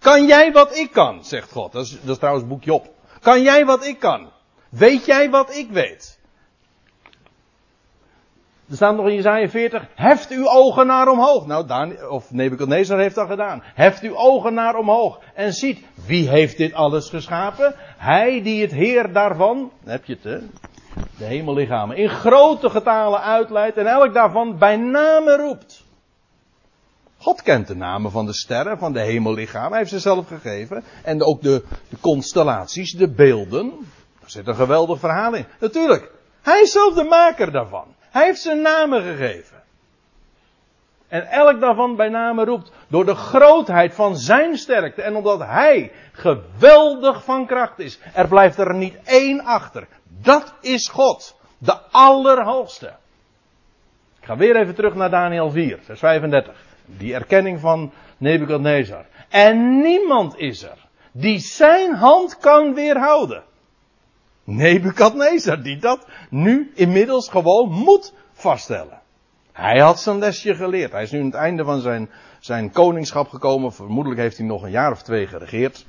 Kan 0.00 0.26
jij 0.26 0.52
wat 0.52 0.76
ik 0.76 0.92
kan, 0.92 1.24
zegt 1.24 1.52
God. 1.52 1.72
Dat 1.72 1.84
is, 1.84 2.00
dat 2.02 2.18
trouwens 2.18 2.46
boek 2.46 2.64
Job. 2.64 2.88
Kan 3.20 3.42
jij 3.42 3.64
wat 3.64 3.84
ik 3.84 3.98
kan? 3.98 4.30
Weet 4.68 5.04
jij 5.04 5.30
wat 5.30 5.54
ik 5.54 5.70
weet? 5.70 6.18
Er 8.70 8.76
staat 8.76 8.96
nog 8.96 9.06
in 9.06 9.14
Jezaja 9.14 9.48
40, 9.48 9.86
heft 9.94 10.30
uw 10.30 10.48
ogen 10.48 10.86
naar 10.86 11.08
omhoog. 11.08 11.46
Nou, 11.46 11.66
Dan, 11.66 12.08
of 12.08 12.30
Nebuchadnezzar 12.30 12.98
heeft 12.98 13.14
dat 13.14 13.28
gedaan. 13.28 13.62
Heft 13.74 14.02
uw 14.02 14.16
ogen 14.16 14.54
naar 14.54 14.76
omhoog 14.76 15.20
en 15.34 15.52
ziet, 15.52 15.86
wie 16.06 16.28
heeft 16.28 16.56
dit 16.56 16.72
alles 16.72 17.08
geschapen? 17.08 17.74
Hij 17.96 18.42
die 18.42 18.62
het 18.62 18.72
Heer 18.72 19.12
daarvan, 19.12 19.72
heb 19.84 20.04
je 20.04 20.12
het 20.12 20.24
hè, 20.24 20.38
de 21.18 21.24
hemellichamen, 21.24 21.96
in 21.96 22.08
grote 22.08 22.70
getalen 22.70 23.22
uitleidt 23.22 23.76
en 23.76 23.86
elk 23.86 24.14
daarvan 24.14 24.58
bij 24.58 24.76
name 24.76 25.36
roept. 25.36 25.84
God 27.20 27.42
kent 27.42 27.66
de 27.66 27.76
namen 27.76 28.10
van 28.10 28.26
de 28.26 28.32
sterren, 28.32 28.78
van 28.78 28.92
de 28.92 29.00
hemellichamen. 29.00 29.70
Hij 29.70 29.78
heeft 29.78 29.90
ze 29.90 29.98
zelf 29.98 30.26
gegeven. 30.26 30.84
En 31.02 31.22
ook 31.22 31.42
de, 31.42 31.64
de 31.88 31.96
constellaties, 32.00 32.92
de 32.92 33.08
beelden. 33.08 33.70
Daar 34.20 34.30
zit 34.30 34.46
een 34.46 34.54
geweldig 34.54 34.98
verhaal 34.98 35.34
in. 35.34 35.46
Natuurlijk. 35.60 36.10
Hij 36.42 36.60
is 36.60 36.72
zelf 36.72 36.94
de 36.94 37.04
maker 37.04 37.52
daarvan. 37.52 37.94
Hij 38.10 38.24
heeft 38.24 38.40
ze 38.40 38.54
namen 38.54 39.02
gegeven. 39.02 39.62
En 41.08 41.26
elk 41.30 41.60
daarvan 41.60 41.96
bij 41.96 42.08
name 42.08 42.44
roept. 42.44 42.72
Door 42.88 43.04
de 43.04 43.14
grootheid 43.14 43.94
van 43.94 44.16
zijn 44.16 44.56
sterkte. 44.56 45.02
En 45.02 45.16
omdat 45.16 45.38
hij 45.38 45.92
geweldig 46.12 47.24
van 47.24 47.46
kracht 47.46 47.78
is. 47.78 47.98
Er 48.14 48.28
blijft 48.28 48.58
er 48.58 48.74
niet 48.74 48.98
één 49.04 49.44
achter. 49.44 49.88
Dat 50.22 50.54
is 50.60 50.88
God. 50.88 51.36
De 51.58 51.78
Allerhoogste. 51.90 52.86
Ik 54.20 54.26
ga 54.26 54.36
weer 54.36 54.56
even 54.56 54.74
terug 54.74 54.94
naar 54.94 55.10
Daniel 55.10 55.50
4, 55.50 55.78
vers 55.82 55.98
35. 55.98 56.68
Die 56.98 57.14
erkenning 57.14 57.60
van 57.60 57.92
Nebukadnezar. 58.18 59.06
En 59.28 59.80
niemand 59.80 60.38
is 60.38 60.62
er 60.62 60.88
die 61.12 61.38
zijn 61.38 61.94
hand 61.94 62.38
kan 62.38 62.74
weerhouden. 62.74 63.42
Nebukadnezar, 64.44 65.62
die 65.62 65.78
dat 65.78 66.06
nu 66.30 66.72
inmiddels 66.74 67.28
gewoon 67.28 67.70
moet 67.70 68.14
vaststellen. 68.32 69.00
Hij 69.52 69.80
had 69.80 70.00
zijn 70.00 70.18
lesje 70.18 70.54
geleerd. 70.54 70.92
Hij 70.92 71.02
is 71.02 71.10
nu 71.10 71.18
aan 71.18 71.24
het 71.24 71.34
einde 71.34 71.64
van 71.64 71.80
zijn, 71.80 72.10
zijn 72.38 72.70
koningschap 72.70 73.28
gekomen. 73.28 73.72
Vermoedelijk 73.72 74.20
heeft 74.20 74.36
hij 74.36 74.46
nog 74.46 74.62
een 74.62 74.70
jaar 74.70 74.90
of 74.90 75.02
twee 75.02 75.26
geregeerd. 75.26 75.86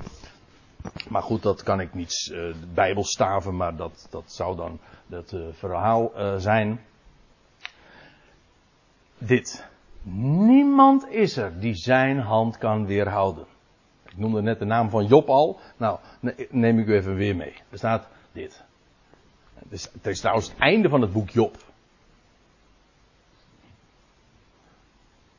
Maar 1.08 1.24
goed, 1.24 1.44
dat 1.44 1.64
kan 1.64 1.80
ik 1.80 1.94
niet 1.94 2.30
uh, 2.32 2.56
bijbelstaven, 2.74 3.56
maar 3.56 3.76
dat, 3.76 4.08
dat 4.10 4.24
zou 4.26 4.56
dan 4.56 4.80
het 5.10 5.32
uh, 5.32 5.42
verhaal 5.52 6.12
uh, 6.16 6.36
zijn. 6.38 6.82
Dit. 9.18 9.70
Niemand 10.04 11.08
is 11.08 11.38
er 11.38 11.60
die 11.60 11.76
zijn 11.76 12.20
hand 12.20 12.58
kan 12.58 12.86
weerhouden. 12.86 13.46
Ik 14.06 14.18
noemde 14.18 14.42
net 14.42 14.60
de 14.60 14.66
naam 14.66 14.90
van 14.90 15.06
Job 15.06 15.30
al. 15.30 15.60
Nou, 15.78 16.00
neem 16.50 16.80
ik 16.80 16.88
u 16.88 16.94
even 16.94 17.16
weer 17.16 17.36
mee. 17.36 17.54
Er 17.70 17.78
staat 17.78 18.08
dit. 18.32 18.64
Het 19.54 19.72
is, 19.72 19.90
het 19.94 20.06
is 20.06 20.20
trouwens 20.20 20.50
het 20.50 20.58
einde 20.58 20.90
van 20.90 21.02
het 21.02 21.12
boek 21.12 21.30
Job. 21.30 21.58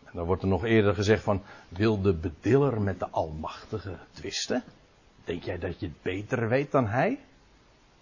En 0.04 0.12
dan 0.12 0.26
wordt 0.26 0.42
er 0.42 0.48
nog 0.48 0.64
eerder 0.64 0.94
gezegd 0.94 1.22
van, 1.22 1.42
wil 1.68 2.00
de 2.00 2.14
bediller 2.14 2.80
met 2.80 2.98
de 2.98 3.08
Almachtige 3.10 3.96
twisten? 4.10 4.62
Denk 5.24 5.42
jij 5.42 5.58
dat 5.58 5.80
je 5.80 5.86
het 5.86 6.02
beter 6.02 6.48
weet 6.48 6.70
dan 6.70 6.86
hij? 6.86 7.18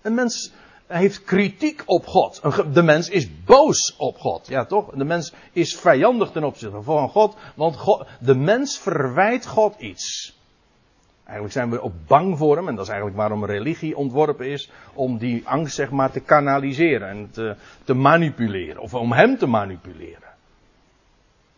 Een 0.02 0.14
mens 0.14 0.52
heeft 0.90 1.24
kritiek 1.24 1.82
op 1.86 2.06
God. 2.06 2.42
De 2.74 2.82
mens 2.82 3.08
is 3.08 3.44
boos 3.44 3.94
op 3.96 4.18
God. 4.18 4.46
Ja, 4.48 4.64
toch? 4.64 4.90
De 4.90 5.04
mens 5.04 5.32
is 5.52 5.76
vijandig 5.76 6.30
ten 6.30 6.44
opzichte 6.44 6.82
van 6.82 7.08
God. 7.08 7.36
Want 7.54 8.04
de 8.20 8.34
mens 8.34 8.78
verwijt 8.78 9.46
God 9.46 9.74
iets. 9.78 10.38
Eigenlijk 11.24 11.52
zijn 11.52 11.70
we 11.70 11.82
ook 11.82 12.06
bang 12.06 12.38
voor 12.38 12.56
hem. 12.56 12.68
En 12.68 12.74
dat 12.74 12.84
is 12.84 12.90
eigenlijk 12.90 13.18
waarom 13.18 13.44
religie 13.44 13.96
ontworpen 13.96 14.46
is. 14.46 14.70
Om 14.94 15.18
die 15.18 15.48
angst 15.48 15.74
zeg 15.74 15.90
maar 15.90 16.10
te 16.10 16.20
kanaliseren. 16.20 17.08
En 17.08 17.30
te 17.84 17.94
manipuleren. 17.94 18.82
Of 18.82 18.94
om 18.94 19.12
hem 19.12 19.38
te 19.38 19.46
manipuleren. 19.46 20.29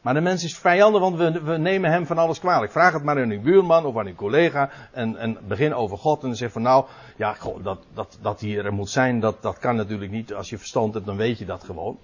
Maar 0.03 0.14
de 0.14 0.20
mens 0.20 0.44
is 0.44 0.59
vijandig, 0.59 1.00
want 1.00 1.16
we, 1.16 1.42
we, 1.42 1.57
nemen 1.57 1.90
hem 1.90 2.07
van 2.07 2.18
alles 2.18 2.38
kwalijk. 2.38 2.72
Vraag 2.72 2.92
het 2.92 3.03
maar 3.03 3.22
aan 3.22 3.30
uw 3.30 3.40
buurman 3.40 3.84
of 3.84 3.96
aan 3.96 4.07
uw 4.07 4.14
collega. 4.14 4.70
En, 4.92 5.16
en 5.16 5.38
begin 5.46 5.74
over 5.74 5.98
God. 5.98 6.22
En 6.22 6.36
zeg 6.36 6.53
van 6.53 6.62
nou, 6.62 6.86
ja, 7.16 7.36
dat, 7.62 7.84
dat, 7.94 8.18
dat 8.20 8.40
hij 8.40 8.59
er 8.59 8.72
moet 8.72 8.90
zijn, 8.90 9.20
dat, 9.20 9.42
dat 9.42 9.59
kan 9.59 9.76
natuurlijk 9.76 10.11
niet. 10.11 10.34
Als 10.34 10.50
je 10.50 10.59
verstand 10.59 10.94
hebt, 10.94 11.07
dan 11.07 11.16
weet 11.16 11.38
je 11.38 11.44
dat 11.44 11.64
gewoon. 11.64 11.98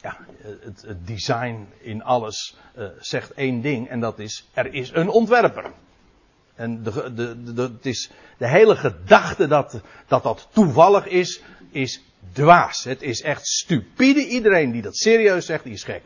Ja, 0.00 0.16
het, 0.42 0.82
het 0.86 1.06
design 1.06 1.68
in 1.80 2.02
alles 2.02 2.56
uh, 2.78 2.86
zegt 2.98 3.32
één 3.32 3.60
ding. 3.60 3.88
En 3.88 4.00
dat 4.00 4.18
is, 4.18 4.48
er 4.52 4.74
is 4.74 4.90
een 4.94 5.08
ontwerper. 5.08 5.70
En 6.54 6.82
de, 6.82 7.12
de, 7.14 7.52
de, 7.52 7.62
het 7.62 7.86
is, 7.86 8.10
de 8.38 8.48
hele 8.48 8.76
gedachte 8.76 9.46
dat, 9.46 9.80
dat 10.06 10.22
dat 10.22 10.48
toevallig 10.52 11.06
is, 11.06 11.42
is 11.70 12.02
dwaas. 12.32 12.84
Het 12.84 13.02
is 13.02 13.22
echt 13.22 13.46
stupide. 13.46 14.26
Iedereen 14.26 14.70
die 14.70 14.82
dat 14.82 14.96
serieus 14.96 15.46
zegt, 15.46 15.64
die 15.64 15.72
is 15.72 15.84
gek. 15.84 16.02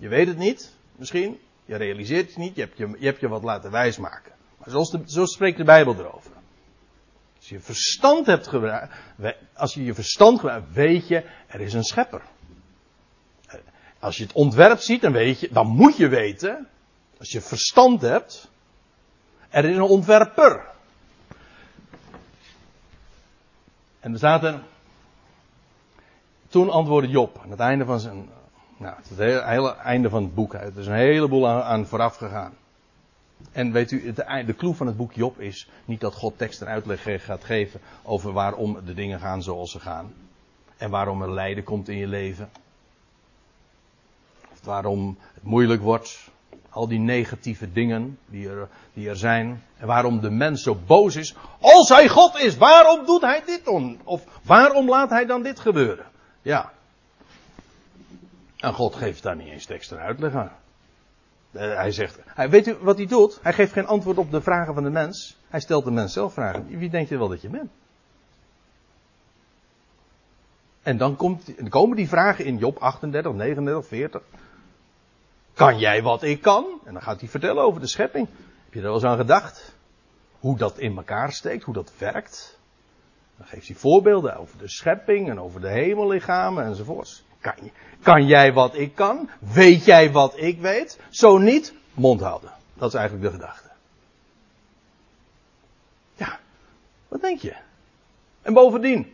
Je 0.00 0.08
weet 0.08 0.26
het 0.26 0.38
niet, 0.38 0.76
misschien. 0.96 1.40
Je 1.64 1.76
realiseert 1.76 2.26
het 2.26 2.36
niet. 2.36 2.54
Je 2.54 2.60
hebt 2.60 2.78
je, 2.78 2.96
je, 2.98 3.06
hebt 3.06 3.20
je 3.20 3.28
wat 3.28 3.42
laten 3.42 3.70
wijsmaken. 3.70 4.32
Maar 4.58 4.70
zoals 4.70 4.90
de, 4.90 5.02
zo 5.04 5.24
spreekt 5.24 5.58
de 5.58 5.64
Bijbel 5.64 5.94
erover. 5.94 6.30
Als 7.36 7.48
je 7.48 7.60
verstand 7.60 8.26
hebt 8.26 8.48
gebruikt, 8.48 8.94
als 9.54 9.74
je 9.74 9.84
je 9.84 9.94
verstand 9.94 10.40
gebruikt, 10.40 10.72
weet 10.72 11.08
je, 11.08 11.24
er 11.46 11.60
is 11.60 11.72
een 11.72 11.84
schepper. 11.84 12.22
Als 13.98 14.16
je 14.16 14.22
het 14.22 14.32
ontwerp 14.32 14.78
ziet, 14.78 15.00
dan 15.00 15.12
weet 15.12 15.40
je, 15.40 15.48
dan 15.52 15.66
moet 15.66 15.96
je 15.96 16.08
weten, 16.08 16.68
als 17.18 17.32
je 17.32 17.40
verstand 17.40 18.00
hebt, 18.00 18.50
er 19.48 19.64
is 19.64 19.76
een 19.76 19.82
ontwerper. 19.82 20.66
En 24.00 24.12
er 24.12 24.18
staat 24.18 24.44
er, 24.44 24.62
toen 26.48 26.70
antwoordde 26.70 27.10
Job, 27.10 27.40
aan 27.42 27.50
het 27.50 27.60
einde 27.60 27.84
van 27.84 28.00
zijn, 28.00 28.28
nou, 28.80 28.94
het 29.08 29.44
hele, 29.44 29.76
einde 29.76 30.08
van 30.08 30.22
het 30.22 30.34
boek, 30.34 30.54
er 30.54 30.78
is 30.78 30.86
een 30.86 30.92
heleboel 30.92 31.48
aan, 31.48 31.62
aan 31.62 31.86
vooraf 31.86 32.16
gegaan. 32.16 32.52
En 33.52 33.72
weet 33.72 33.90
u, 33.90 34.12
de, 34.12 34.42
de 34.46 34.54
clue 34.54 34.74
van 34.74 34.86
het 34.86 34.96
boek 34.96 35.12
Job 35.12 35.40
is 35.40 35.68
niet 35.84 36.00
dat 36.00 36.14
God 36.14 36.38
tekst 36.38 36.60
en 36.60 36.66
uitleg 36.66 37.24
gaat 37.24 37.44
geven 37.44 37.80
over 38.02 38.32
waarom 38.32 38.78
de 38.84 38.94
dingen 38.94 39.20
gaan 39.20 39.42
zoals 39.42 39.70
ze 39.70 39.80
gaan. 39.80 40.12
En 40.76 40.90
waarom 40.90 41.22
er 41.22 41.32
lijden 41.32 41.64
komt 41.64 41.88
in 41.88 41.96
je 41.96 42.06
leven. 42.06 42.50
Of 44.52 44.64
waarom 44.64 45.18
het 45.34 45.42
moeilijk 45.42 45.82
wordt. 45.82 46.28
Al 46.70 46.88
die 46.88 46.98
negatieve 46.98 47.72
dingen 47.72 48.18
die 48.26 48.48
er, 48.48 48.68
die 48.92 49.08
er 49.08 49.16
zijn. 49.16 49.62
En 49.76 49.86
waarom 49.86 50.20
de 50.20 50.30
mens 50.30 50.62
zo 50.62 50.78
boos 50.86 51.16
is. 51.16 51.34
Als 51.60 51.88
hij 51.88 52.08
God 52.08 52.38
is, 52.38 52.56
waarom 52.56 53.06
doet 53.06 53.22
hij 53.22 53.42
dit 53.46 53.64
dan? 53.64 53.98
Of 54.04 54.24
waarom 54.42 54.88
laat 54.88 55.10
hij 55.10 55.26
dan 55.26 55.42
dit 55.42 55.60
gebeuren? 55.60 56.06
Ja. 56.42 56.72
En 58.60 58.72
God 58.72 58.94
geeft 58.94 59.22
daar 59.22 59.36
niet 59.36 59.68
eens 59.68 59.90
en 59.90 59.98
uitleg 59.98 60.34
aan. 60.34 60.52
Eh, 61.50 61.74
hij 61.74 61.90
zegt, 61.90 62.20
weet 62.36 62.66
u 62.66 62.76
wat 62.80 62.96
hij 62.96 63.06
doet? 63.06 63.38
Hij 63.42 63.52
geeft 63.52 63.72
geen 63.72 63.86
antwoord 63.86 64.18
op 64.18 64.30
de 64.30 64.40
vragen 64.40 64.74
van 64.74 64.82
de 64.82 64.90
mens. 64.90 65.36
Hij 65.48 65.60
stelt 65.60 65.84
de 65.84 65.90
mens 65.90 66.12
zelf 66.12 66.32
vragen. 66.32 66.78
Wie 66.78 66.90
denk 66.90 67.08
je 67.08 67.18
wel 67.18 67.28
dat 67.28 67.40
je 67.40 67.48
bent? 67.48 67.70
En 70.82 70.96
dan, 70.96 71.16
komt, 71.16 71.58
dan 71.58 71.68
komen 71.68 71.96
die 71.96 72.08
vragen 72.08 72.44
in 72.44 72.56
Job 72.56 72.76
38, 72.78 73.32
39, 73.32 73.86
40. 73.86 74.22
Kan 75.54 75.78
jij 75.78 76.02
wat 76.02 76.22
ik 76.22 76.40
kan? 76.40 76.80
En 76.84 76.92
dan 76.92 77.02
gaat 77.02 77.20
hij 77.20 77.28
vertellen 77.28 77.62
over 77.62 77.80
de 77.80 77.86
schepping. 77.86 78.28
Heb 78.64 78.72
je 78.72 78.78
er 78.78 78.84
wel 78.84 78.94
eens 78.94 79.04
aan 79.04 79.16
gedacht? 79.16 79.78
Hoe 80.38 80.56
dat 80.56 80.78
in 80.78 80.96
elkaar 80.96 81.32
steekt, 81.32 81.64
hoe 81.64 81.74
dat 81.74 81.92
werkt. 81.98 82.58
Dan 83.36 83.46
geeft 83.46 83.66
hij 83.66 83.76
voorbeelden 83.76 84.36
over 84.36 84.58
de 84.58 84.68
schepping 84.68 85.28
en 85.28 85.40
over 85.40 85.60
de 85.60 85.70
hemellichamen 85.70 86.64
enzovoorts. 86.64 87.24
Kan, 87.40 87.70
kan 88.02 88.26
jij 88.26 88.52
wat 88.52 88.74
ik 88.74 88.94
kan? 88.94 89.30
Weet 89.38 89.84
jij 89.84 90.12
wat 90.12 90.38
ik 90.38 90.60
weet? 90.60 90.98
Zo 91.10 91.38
niet, 91.38 91.74
mond 91.94 92.20
houden. 92.20 92.52
Dat 92.74 92.88
is 92.88 92.94
eigenlijk 92.94 93.30
de 93.30 93.38
gedachte. 93.38 93.68
Ja, 96.14 96.38
wat 97.08 97.20
denk 97.20 97.40
je? 97.40 97.56
En 98.42 98.52
bovendien, 98.52 99.12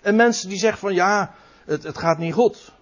een 0.00 0.16
mens 0.16 0.42
die 0.42 0.58
zegt 0.58 0.78
van 0.78 0.94
ja, 0.94 1.34
het, 1.64 1.82
het 1.82 1.98
gaat 1.98 2.18
niet 2.18 2.34
goed. 2.34 2.72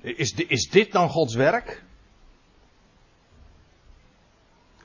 Is, 0.00 0.32
is 0.32 0.70
dit 0.70 0.92
dan 0.92 1.08
Gods 1.08 1.34
werk? 1.34 1.82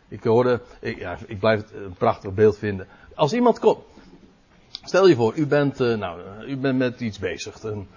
Ik 0.08 0.24
hoorde, 0.24 0.62
ik, 0.80 0.98
ja, 0.98 1.18
ik 1.28 1.40
blijf 1.40 1.62
het 1.62 1.74
een 1.74 1.94
prachtig 1.94 2.34
beeld 2.34 2.58
vinden. 2.58 2.88
Als 3.16 3.34
iemand 3.34 3.60
komt, 3.60 3.84
Stel 4.84 5.08
je 5.08 5.16
voor, 5.16 5.36
u 5.36 5.48
bent, 5.48 5.82
uh, 5.82 5.98
nou, 5.98 6.20
u 6.48 6.58
bent 6.58 6.78
met 6.78 7.00
iets 7.00 7.20
bezig. 7.20 7.64
Een, 7.64 7.88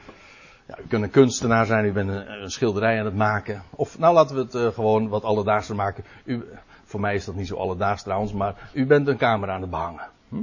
ja, 0.66 0.78
u 0.78 0.86
kunt 0.88 1.02
een 1.02 1.10
kunstenaar 1.10 1.66
zijn, 1.66 1.84
u 1.84 1.92
bent 1.92 2.08
een, 2.08 2.50
schilderij 2.50 2.98
aan 2.98 3.04
het 3.04 3.16
maken. 3.16 3.62
Of, 3.70 3.98
nou 3.98 4.14
laten 4.14 4.36
we 4.36 4.42
het 4.42 4.54
uh, 4.54 4.66
gewoon 4.66 5.08
wat 5.08 5.24
alledaagser 5.24 5.74
maken. 5.74 6.04
U, 6.24 6.44
voor 6.84 7.00
mij 7.00 7.14
is 7.14 7.24
dat 7.24 7.34
niet 7.34 7.46
zo 7.46 7.56
alledaags 7.56 8.02
trouwens, 8.02 8.32
maar 8.32 8.70
u 8.72 8.86
bent 8.86 9.08
een 9.08 9.16
camera 9.16 9.54
aan 9.54 9.60
het 9.60 9.70
behangen. 9.70 10.08
Hm? 10.28 10.36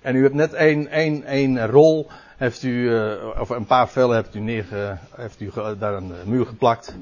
En 0.00 0.16
u 0.16 0.22
hebt 0.22 0.34
net 0.34 0.52
één, 0.52 0.88
één, 0.88 1.24
één 1.24 1.66
rol, 1.66 2.10
heeft 2.36 2.62
u, 2.62 2.94
of 3.38 3.48
een 3.48 3.66
paar 3.66 3.88
vellen 3.88 4.16
hebt 4.16 4.34
u, 4.34 4.40
neerge, 4.40 4.98
heeft 5.16 5.40
u 5.40 5.50
daar 5.78 5.96
aan 5.96 6.08
de 6.08 6.22
muur 6.24 6.46
geplakt. 6.46 6.94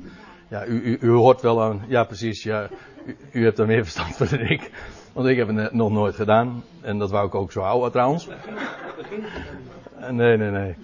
Ja, 0.48 0.66
u, 0.66 0.80
u, 0.82 0.98
u 1.00 1.10
hoort 1.10 1.40
wel 1.40 1.62
aan, 1.62 1.84
ja 1.88 2.04
precies, 2.04 2.42
ja, 2.42 2.68
u, 3.04 3.16
u 3.32 3.44
hebt 3.44 3.58
er 3.58 3.66
meer 3.66 3.82
verstand 3.82 4.16
van 4.16 4.26
dan 4.30 4.40
ik. 4.40 4.70
Want 5.16 5.28
ik 5.28 5.36
heb 5.36 5.56
het 5.56 5.72
nog 5.72 5.90
nooit 5.90 6.14
gedaan. 6.14 6.64
En 6.80 6.98
dat 6.98 7.10
wou 7.10 7.26
ik 7.26 7.34
ook 7.34 7.52
zo 7.52 7.60
houden 7.60 7.90
trouwens. 7.90 8.28
Nee, 10.10 10.36
nee, 10.36 10.50
nee. 10.50 10.74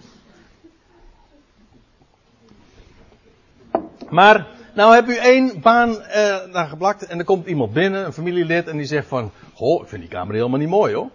Maar, 4.11 4.47
nou 4.75 4.95
heb 4.95 5.09
u 5.09 5.17
één 5.17 5.61
baan 5.61 6.01
eh, 6.01 6.53
daar 6.53 6.69
geplakt 6.69 7.07
en 7.07 7.19
er 7.19 7.25
komt 7.25 7.47
iemand 7.47 7.73
binnen, 7.73 8.05
een 8.05 8.13
familielid, 8.13 8.69
en 8.69 8.77
die 8.77 8.87
zegt 8.87 9.07
van, 9.07 9.31
goh, 9.55 9.83
ik 9.83 9.89
vind 9.89 10.01
die 10.01 10.11
kamer 10.11 10.35
helemaal 10.35 10.59
niet 10.59 10.69
mooi 10.69 10.95
hoor. 10.95 11.11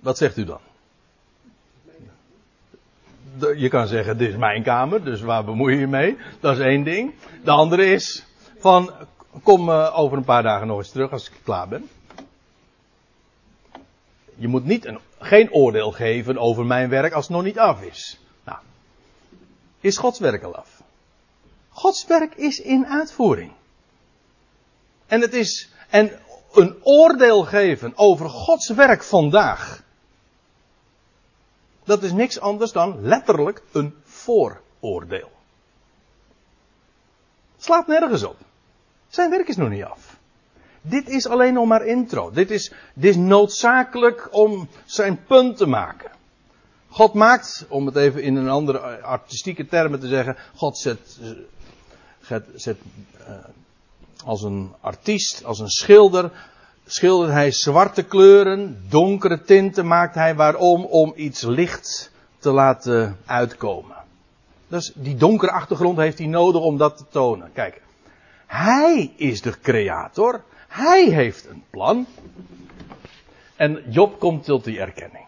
Wat 0.00 0.18
zegt 0.18 0.36
u 0.36 0.44
dan? 0.44 0.60
Je 3.56 3.68
kan 3.68 3.86
zeggen, 3.86 4.18
dit 4.18 4.28
is 4.28 4.36
mijn 4.36 4.62
kamer, 4.62 5.04
dus 5.04 5.20
waar 5.20 5.44
bemoei 5.44 5.74
je 5.74 5.80
je 5.80 5.86
mee? 5.86 6.16
Dat 6.40 6.58
is 6.58 6.64
één 6.64 6.84
ding. 6.84 7.14
De 7.44 7.50
andere 7.50 7.86
is, 7.86 8.26
van, 8.58 8.90
Kom 9.42 9.68
uh, 9.68 9.98
over 9.98 10.16
een 10.16 10.24
paar 10.24 10.42
dagen 10.42 10.66
nog 10.66 10.78
eens 10.78 10.90
terug 10.90 11.10
als 11.12 11.30
ik 11.30 11.40
klaar 11.44 11.68
ben. 11.68 11.88
Je 14.34 14.48
moet 14.48 14.64
niet 14.64 14.84
een, 14.84 14.98
geen 15.18 15.52
oordeel 15.52 15.92
geven 15.92 16.38
over 16.38 16.66
mijn 16.66 16.88
werk 16.88 17.12
als 17.12 17.26
het 17.26 17.36
nog 17.36 17.44
niet 17.44 17.58
af 17.58 17.82
is. 17.82 18.20
Nou, 18.44 18.58
is 19.80 19.96
Gods 19.96 20.18
werk 20.18 20.42
al 20.42 20.56
af? 20.56 20.82
Gods 21.68 22.06
werk 22.06 22.34
is 22.34 22.58
in 22.58 22.86
uitvoering. 22.86 23.52
En 25.06 25.20
het 25.20 25.34
is, 25.34 25.68
en 25.88 26.20
een 26.52 26.76
oordeel 26.82 27.44
geven 27.44 27.92
over 27.96 28.28
Gods 28.28 28.68
werk 28.68 29.02
vandaag. 29.02 29.82
Dat 31.84 32.02
is 32.02 32.12
niks 32.12 32.40
anders 32.40 32.72
dan 32.72 33.00
letterlijk 33.02 33.62
een 33.72 33.94
vooroordeel. 34.04 35.30
Slaat 37.56 37.86
nergens 37.86 38.22
op. 38.22 38.36
Zijn 39.10 39.30
werk 39.30 39.48
is 39.48 39.56
nog 39.56 39.68
niet 39.68 39.84
af. 39.84 40.18
Dit 40.82 41.08
is 41.08 41.28
alleen 41.28 41.54
nog 41.54 41.66
maar 41.66 41.86
intro. 41.86 42.30
Dit 42.30 42.50
is, 42.50 42.72
dit 42.94 43.10
is 43.10 43.16
noodzakelijk 43.16 44.28
om 44.30 44.68
zijn 44.84 45.24
punt 45.26 45.56
te 45.56 45.66
maken. 45.66 46.10
God 46.88 47.14
maakt, 47.14 47.66
om 47.68 47.86
het 47.86 47.96
even 47.96 48.22
in 48.22 48.36
een 48.36 48.48
andere 48.48 48.78
artistieke 49.02 49.66
termen 49.66 50.00
te 50.00 50.08
zeggen, 50.08 50.36
God 50.54 50.78
zet, 50.78 51.18
zet, 52.20 52.44
zet 52.54 52.76
uh, 53.20 53.34
als 54.24 54.42
een 54.42 54.72
artiest, 54.80 55.44
als 55.44 55.58
een 55.58 55.70
schilder, 55.70 56.30
schildert 56.86 57.32
hij 57.32 57.50
zwarte 57.50 58.02
kleuren, 58.02 58.84
donkere 58.88 59.42
tinten 59.42 59.86
maakt 59.86 60.14
hij 60.14 60.34
waarom? 60.34 60.84
Om 60.84 61.12
iets 61.16 61.42
licht 61.42 62.10
te 62.38 62.50
laten 62.50 63.16
uitkomen. 63.26 63.96
Dus 64.68 64.92
die 64.94 65.16
donkere 65.16 65.52
achtergrond 65.52 65.98
heeft 65.98 66.18
hij 66.18 66.26
nodig 66.26 66.62
om 66.62 66.76
dat 66.76 66.96
te 66.96 67.04
tonen. 67.10 67.50
Kijk, 67.52 67.82
hij 68.50 69.12
is 69.16 69.42
de 69.42 69.60
creator. 69.60 70.44
Hij 70.68 71.04
heeft 71.04 71.46
een 71.46 71.64
plan. 71.70 72.06
En 73.56 73.90
Job 73.90 74.18
komt 74.18 74.44
tot 74.44 74.64
die 74.64 74.78
erkenning. 74.78 75.26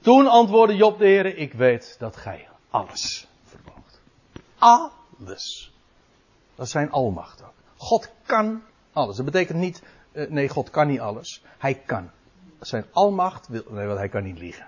Toen 0.00 0.26
antwoordde 0.26 0.76
Job 0.76 0.98
de 0.98 1.04
Heer, 1.04 1.36
ik 1.36 1.52
weet 1.52 1.96
dat 1.98 2.16
gij 2.16 2.48
alles 2.70 3.28
vermoogt. 3.44 4.00
Alles. 4.58 5.72
Dat 6.54 6.66
is 6.66 6.72
zijn 6.72 6.90
almacht 6.90 7.42
ook. 7.42 7.54
God 7.76 8.10
kan 8.24 8.62
alles. 8.92 9.16
Dat 9.16 9.24
betekent 9.24 9.58
niet, 9.58 9.82
eh, 10.12 10.28
nee, 10.28 10.48
God 10.48 10.70
kan 10.70 10.86
niet 10.86 11.00
alles. 11.00 11.42
Hij 11.58 11.74
kan. 11.74 12.10
Zijn 12.60 12.84
almacht 12.92 13.48
wil, 13.48 13.62
nee, 13.68 13.86
want 13.86 13.98
hij 13.98 14.08
kan 14.08 14.22
niet 14.22 14.38
liegen. 14.38 14.66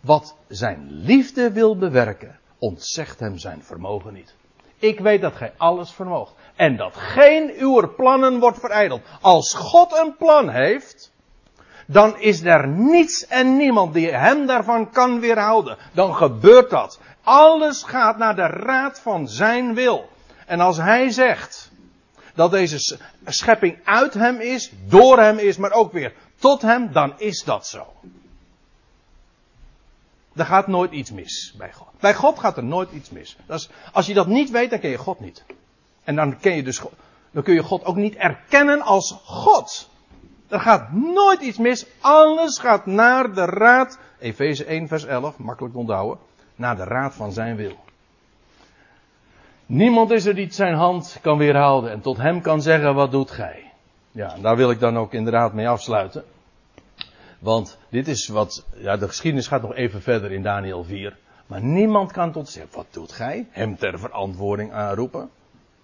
Wat 0.00 0.36
zijn 0.48 0.90
liefde 0.90 1.52
wil 1.52 1.76
bewerken, 1.78 2.38
ontzegt 2.58 3.20
hem 3.20 3.38
zijn 3.38 3.64
vermogen 3.64 4.12
niet. 4.12 4.34
Ik 4.84 5.00
weet 5.00 5.20
dat 5.20 5.36
gij 5.36 5.52
alles 5.56 5.90
vermoogt. 5.90 6.32
En 6.56 6.76
dat 6.76 6.92
geen 6.96 7.52
uw 7.58 7.94
plannen 7.94 8.38
wordt 8.38 8.58
verijdeld. 8.58 9.00
Als 9.20 9.54
God 9.54 9.98
een 9.98 10.16
plan 10.16 10.48
heeft, 10.48 11.12
dan 11.86 12.18
is 12.18 12.42
er 12.42 12.68
niets 12.68 13.26
en 13.26 13.56
niemand 13.56 13.94
die 13.94 14.10
hem 14.10 14.46
daarvan 14.46 14.90
kan 14.90 15.20
weerhouden. 15.20 15.76
Dan 15.92 16.14
gebeurt 16.14 16.70
dat. 16.70 17.00
Alles 17.22 17.82
gaat 17.82 18.18
naar 18.18 18.36
de 18.36 18.46
raad 18.46 19.00
van 19.00 19.28
zijn 19.28 19.74
wil. 19.74 20.08
En 20.46 20.60
als 20.60 20.76
hij 20.76 21.10
zegt 21.10 21.70
dat 22.34 22.50
deze 22.50 22.98
schepping 23.24 23.78
uit 23.84 24.14
hem 24.14 24.40
is, 24.40 24.72
door 24.86 25.18
hem 25.18 25.38
is, 25.38 25.56
maar 25.56 25.72
ook 25.72 25.92
weer 25.92 26.12
tot 26.38 26.62
hem, 26.62 26.92
dan 26.92 27.14
is 27.16 27.44
dat 27.44 27.66
zo. 27.66 27.86
Er 30.36 30.44
gaat 30.44 30.66
nooit 30.66 30.92
iets 30.92 31.10
mis 31.10 31.54
bij 31.58 31.72
God. 31.72 31.88
Bij 32.00 32.14
God 32.14 32.38
gaat 32.38 32.56
er 32.56 32.64
nooit 32.64 32.92
iets 32.92 33.10
mis. 33.10 33.36
Is, 33.48 33.70
als 33.92 34.06
je 34.06 34.14
dat 34.14 34.26
niet 34.26 34.50
weet, 34.50 34.70
dan 34.70 34.80
ken 34.80 34.90
je 34.90 34.98
God 34.98 35.20
niet. 35.20 35.44
En 36.04 36.16
dan, 36.16 36.38
ken 36.38 36.56
je 36.56 36.62
dus, 36.62 36.82
dan 37.30 37.42
kun 37.42 37.54
je 37.54 37.62
God 37.62 37.84
ook 37.84 37.96
niet 37.96 38.14
erkennen 38.14 38.80
als 38.80 39.16
God. 39.24 39.90
Er 40.48 40.60
gaat 40.60 40.92
nooit 40.92 41.40
iets 41.40 41.58
mis. 41.58 41.86
Alles 42.00 42.58
gaat 42.58 42.86
naar 42.86 43.34
de 43.34 43.44
raad. 43.44 43.98
Efeze 44.18 44.64
1 44.64 44.88
vers 44.88 45.04
11, 45.04 45.38
makkelijk 45.38 45.76
onthouden. 45.76 46.18
Naar 46.56 46.76
de 46.76 46.84
raad 46.84 47.14
van 47.14 47.32
zijn 47.32 47.56
wil. 47.56 47.76
Niemand 49.66 50.10
is 50.10 50.26
er 50.26 50.34
die 50.34 50.52
zijn 50.52 50.74
hand 50.74 51.18
kan 51.20 51.38
weerhouden 51.38 51.90
en 51.90 52.00
tot 52.00 52.16
hem 52.16 52.40
kan 52.40 52.62
zeggen, 52.62 52.94
wat 52.94 53.10
doet 53.10 53.30
gij? 53.30 53.72
Ja, 54.10 54.36
daar 54.40 54.56
wil 54.56 54.70
ik 54.70 54.80
dan 54.80 54.98
ook 54.98 55.12
inderdaad 55.12 55.52
mee 55.52 55.68
afsluiten. 55.68 56.24
Want 57.44 57.78
dit 57.88 58.08
is 58.08 58.28
wat, 58.28 58.66
ja, 58.76 58.96
de 58.96 59.08
geschiedenis 59.08 59.46
gaat 59.46 59.62
nog 59.62 59.74
even 59.74 60.02
verder 60.02 60.32
in 60.32 60.42
Daniel 60.42 60.84
4. 60.84 61.16
Maar 61.46 61.62
niemand 61.62 62.12
kan 62.12 62.32
tot 62.32 62.48
zeggen, 62.48 62.76
wat 62.76 62.86
doet 62.90 63.12
gij? 63.12 63.48
Hem 63.50 63.76
ter 63.76 63.98
verantwoording 63.98 64.72
aanroepen. 64.72 65.30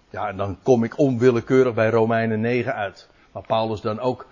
Ja, 0.09 0.27
en 0.27 0.37
dan 0.37 0.57
kom 0.63 0.83
ik 0.83 0.97
onwillekeurig 0.97 1.73
bij 1.73 1.89
Romeinen 1.89 2.41
9 2.41 2.73
uit. 2.73 3.09
Waar 3.31 3.45
Paulus 3.45 3.81
dan 3.81 3.99
ook, 3.99 4.27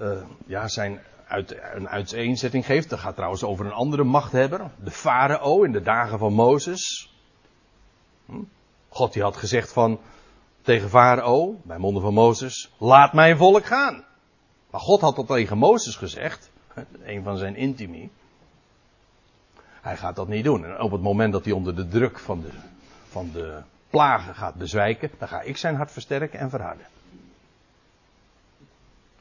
uh, 0.00 0.22
ja, 0.46 0.68
zijn 0.68 1.00
uit, 1.26 1.56
een 1.74 1.88
uiteenzetting 1.88 2.66
geeft. 2.66 2.90
Dat 2.90 2.98
gaat 2.98 3.14
trouwens 3.14 3.44
over 3.44 3.66
een 3.66 3.72
andere 3.72 4.04
machthebber. 4.04 4.70
De 4.84 4.90
farao 4.90 5.62
in 5.62 5.72
de 5.72 5.82
dagen 5.82 6.18
van 6.18 6.32
Mozes. 6.32 7.14
Hm? 8.26 8.42
God 8.88 9.12
die 9.12 9.22
had 9.22 9.36
gezegd 9.36 9.72
van, 9.72 10.00
tegen 10.62 10.88
farao, 10.88 11.60
bij 11.64 11.78
monden 11.78 12.02
van 12.02 12.14
Mozes, 12.14 12.72
laat 12.78 13.12
mijn 13.12 13.36
volk 13.36 13.64
gaan. 13.64 14.04
Maar 14.70 14.80
God 14.80 15.00
had 15.00 15.16
dat 15.16 15.26
tegen 15.26 15.58
Mozes 15.58 15.96
gezegd, 15.96 16.50
een 17.04 17.22
van 17.22 17.36
zijn 17.36 17.56
intimi. 17.56 18.10
Hij 19.80 19.96
gaat 19.96 20.16
dat 20.16 20.28
niet 20.28 20.44
doen. 20.44 20.64
En 20.64 20.80
op 20.80 20.90
het 20.90 21.02
moment 21.02 21.32
dat 21.32 21.44
hij 21.44 21.54
onder 21.54 21.76
de 21.76 21.88
druk 21.88 22.18
van 22.18 22.40
de, 22.40 22.50
van 23.08 23.30
de 23.32 23.58
plagen 23.90 24.34
gaat 24.34 24.54
bezwijken, 24.54 25.10
dan 25.18 25.28
ga 25.28 25.40
ik 25.40 25.56
zijn 25.56 25.74
hart 25.74 25.92
versterken 25.92 26.38
en 26.38 26.50
verharden. 26.50 26.86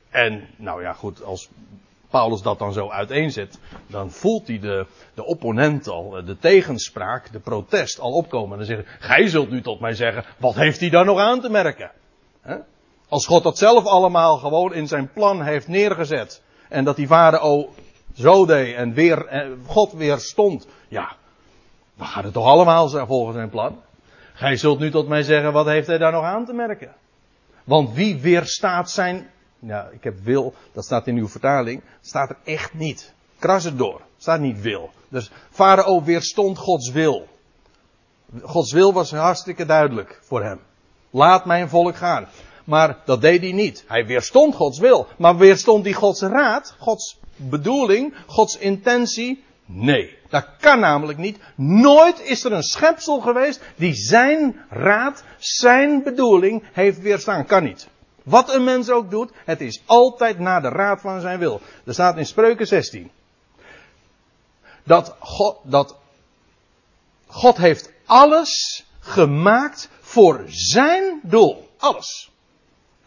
En, 0.10 0.48
nou 0.56 0.82
ja, 0.82 0.94
goed, 0.94 1.24
als 1.24 1.50
Paulus 2.10 2.42
dat 2.42 2.60
dan 2.60 2.74
zo 2.74 2.90
uiteenzet, 2.90 3.60
dan 3.88 4.12
voelt 4.12 4.48
hij 4.48 4.60
de, 4.60 4.86
de 5.14 5.26
opponent 5.26 5.88
al, 5.88 6.10
de 6.10 6.38
tegenspraak, 6.40 7.32
de 7.32 7.40
protest 7.40 8.00
al 8.00 8.12
opkomen. 8.12 8.52
En 8.52 8.58
dan 8.58 8.76
zegt 8.76 8.88
gij 9.00 9.28
zult 9.28 9.50
nu 9.50 9.62
tot 9.62 9.80
mij 9.80 9.94
zeggen, 9.94 10.26
wat 10.38 10.56
heeft 10.56 10.80
hij 10.80 10.90
daar 10.90 11.06
nog 11.06 11.20
aan 11.20 11.42
te 11.42 11.50
merken? 11.50 11.92
Als 13.10 13.26
God 13.26 13.44
dat 13.44 13.58
zelf 13.58 13.86
allemaal 13.86 14.38
gewoon 14.38 14.74
in 14.74 14.88
zijn 14.88 15.12
plan 15.12 15.42
heeft 15.42 15.68
neergezet. 15.68 16.42
En 16.70 16.84
dat 16.84 16.96
die 16.96 17.08
farao 17.08 17.70
zo 18.16 18.46
deed 18.46 18.76
en 18.76 18.94
weer, 18.94 19.48
God 19.66 19.92
weer 19.92 20.18
stond. 20.18 20.68
Ja, 20.88 21.16
dan 21.98 22.08
gaat 22.08 22.24
het 22.24 22.34
toch 22.34 22.46
allemaal 22.46 22.90
volgens 22.90 23.36
zijn 23.36 23.50
plan. 23.50 23.82
Gij 24.34 24.56
zult 24.56 24.80
nu 24.80 24.92
tot 24.92 25.08
mij 25.08 25.24
zeggen, 25.24 25.54
wat 25.54 25.66
heeft 25.66 25.88
hij 25.88 25.98
daar 25.98 26.12
nog 26.12 26.24
aan 26.24 26.46
te 26.46 26.54
merken? 26.54 26.96
Want 27.64 27.94
wie 27.94 28.20
weerstaat 28.20 28.92
zijn 28.92 29.30
ja, 29.60 29.90
ik 29.92 30.04
heb 30.04 30.20
wil, 30.24 30.54
dat 30.74 30.86
staat 30.86 31.08
in 31.08 31.16
uw 31.16 31.28
vertaling, 31.28 31.82
staat 32.02 32.30
er 32.30 32.38
echt 32.44 32.74
niet. 32.74 33.14
Kras 33.40 33.64
het 33.64 33.78
door, 33.78 34.02
staat 34.18 34.40
niet 34.40 34.62
wil. 34.62 34.90
Dus 35.10 35.32
Farao 35.50 36.04
weerstond 36.04 36.58
Gods 36.58 36.92
wil. 36.92 37.28
Gods 38.42 38.72
wil 38.72 38.94
was 38.94 39.12
hartstikke 39.12 39.66
duidelijk 39.66 40.20
voor 40.22 40.44
hem. 40.44 40.60
Laat 41.10 41.46
mijn 41.46 41.70
volk 41.70 41.96
gaan. 41.96 42.28
Maar 42.70 42.98
dat 43.06 43.22
deed 43.22 43.42
hij 43.42 43.52
niet. 43.52 43.84
Hij 43.88 44.06
weerstond 44.06 44.56
Gods 44.56 44.80
wil. 44.80 45.08
Maar 45.18 45.38
weerstond 45.38 45.86
hij 45.86 45.94
Gods 45.94 46.22
raad, 46.22 46.76
Gods 46.80 47.18
bedoeling, 47.36 48.14
Gods 48.26 48.58
intentie? 48.58 49.44
Nee. 49.66 50.18
Dat 50.30 50.48
kan 50.60 50.80
namelijk 50.80 51.18
niet. 51.18 51.38
Nooit 51.56 52.22
is 52.22 52.44
er 52.44 52.52
een 52.52 52.64
schepsel 52.64 53.20
geweest 53.20 53.62
die 53.76 53.94
zijn 53.94 54.62
raad, 54.70 55.24
zijn 55.38 56.04
bedoeling 56.04 56.64
heeft 56.72 57.00
weerstaan. 57.00 57.46
Kan 57.46 57.64
niet. 57.64 57.88
Wat 58.24 58.54
een 58.54 58.64
mens 58.64 58.90
ook 58.90 59.10
doet, 59.10 59.32
het 59.46 59.62
is 59.62 59.82
altijd 59.86 60.40
naar 60.40 60.62
de 60.62 60.70
raad 60.70 61.02
van 61.02 61.22
zijn 61.22 61.40
wil. 61.40 61.62
Er 61.86 61.94
staat 61.94 62.18
in 62.18 62.26
Spreuken 62.26 62.68
16. 62.68 63.12
Dat 64.84 65.16
God, 65.20 65.58
dat 65.64 65.96
God 67.28 67.58
heeft 67.58 67.92
alles 68.06 68.84
gemaakt 69.00 69.90
voor 70.02 70.44
zijn 70.48 71.20
doel. 71.24 71.70
Alles. 71.78 72.30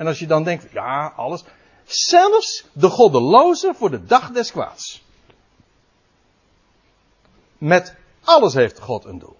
En 0.02 0.08
als 0.08 0.18
je 0.18 0.26
dan 0.26 0.44
denkt, 0.44 0.72
ja, 0.72 1.12
alles. 1.16 1.44
Zelfs 1.84 2.66
de 2.72 2.88
goddeloze 2.88 3.74
voor 3.74 3.90
de 3.90 4.04
dag 4.04 4.30
des 4.30 4.50
kwaads. 4.50 5.04
Met 7.58 7.96
alles 8.24 8.54
heeft 8.54 8.78
God 8.80 9.04
een 9.04 9.18
doel. 9.18 9.36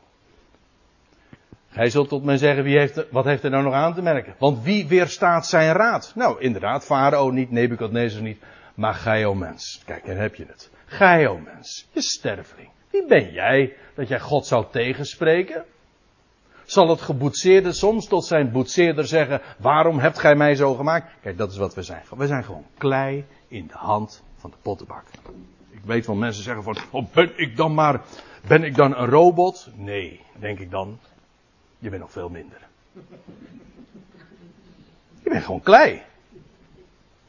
Hij 1.69 1.91
zult 1.91 2.09
tot 2.09 2.25
mij 2.25 2.37
zeggen, 2.37 2.65
wie 2.65 2.79
heeft, 2.79 3.11
wat 3.11 3.25
heeft 3.25 3.45
er 3.45 3.51
nou 3.51 3.63
nog 3.65 3.75
aan 3.75 3.95
te 3.95 4.03
merken? 4.03 4.35
Want 4.39 4.63
wie 4.63 4.89
weerstaat 4.89 5.47
zijn 5.47 5.73
raad? 5.73 6.13
Nou, 6.15 6.41
inderdaad, 6.41 6.85
Farao 6.85 7.31
niet, 7.31 7.51
Nebukadnezar 7.51 8.23
niet, 8.23 8.43
maar 8.75 8.95
gij, 8.95 9.25
o 9.27 9.35
mens. 9.35 9.83
Kijk, 9.87 10.07
daar 10.07 10.17
heb 10.17 10.35
je 10.35 10.45
het. 10.47 10.71
Gij, 10.87 11.27
o 11.27 11.39
mens, 11.39 11.89
je 11.93 12.03
sterveling. 12.03 12.71
Wie 12.91 13.07
ben 13.07 13.33
jij 13.33 13.77
dat 13.95 14.09
jij 14.09 14.21
God 14.21 14.47
zou 14.47 14.67
tegenspreken? 14.71 15.65
Zal 16.65 16.89
het 16.89 17.01
geboetseerde 17.01 17.73
soms 17.73 18.07
tot 18.07 18.25
zijn 18.25 18.53
boetseerder 18.53 19.07
zeggen, 19.07 19.41
waarom 19.59 19.99
hebt 19.99 20.19
gij 20.19 20.35
mij 20.35 20.55
zo 20.55 20.75
gemaakt? 20.75 21.11
Kijk, 21.23 21.39
dat 21.39 21.51
is 21.51 21.57
wat 21.57 21.75
we 21.75 21.83
zijn. 21.83 22.03
We 22.17 22.27
zijn 22.27 22.45
gewoon 22.45 22.67
klei 22.79 23.25
in 23.49 23.67
de 23.67 23.77
hand 23.77 24.23
van 24.37 24.51
de 24.51 24.57
pottenbak. 24.63 25.05
Ik 25.71 25.85
weet 25.85 26.05
van 26.05 26.19
mensen 26.19 26.43
zeggen 26.43 26.63
van, 26.63 26.77
oh, 26.91 27.13
ben 27.13 27.33
ik 27.37 27.57
dan 27.57 27.75
maar, 27.75 28.01
ben 28.47 28.63
ik 28.63 28.75
dan 28.75 28.97
een 28.97 29.07
robot? 29.07 29.69
Nee, 29.75 30.21
denk 30.39 30.59
ik 30.59 30.71
dan. 30.71 30.99
Je 31.79 31.89
bent 31.89 32.03
nog 32.03 32.13
veel 32.13 32.29
minder. 32.29 32.59
Je 35.23 35.31
bent 35.31 35.45
gewoon 35.45 35.63
klei. 35.63 36.03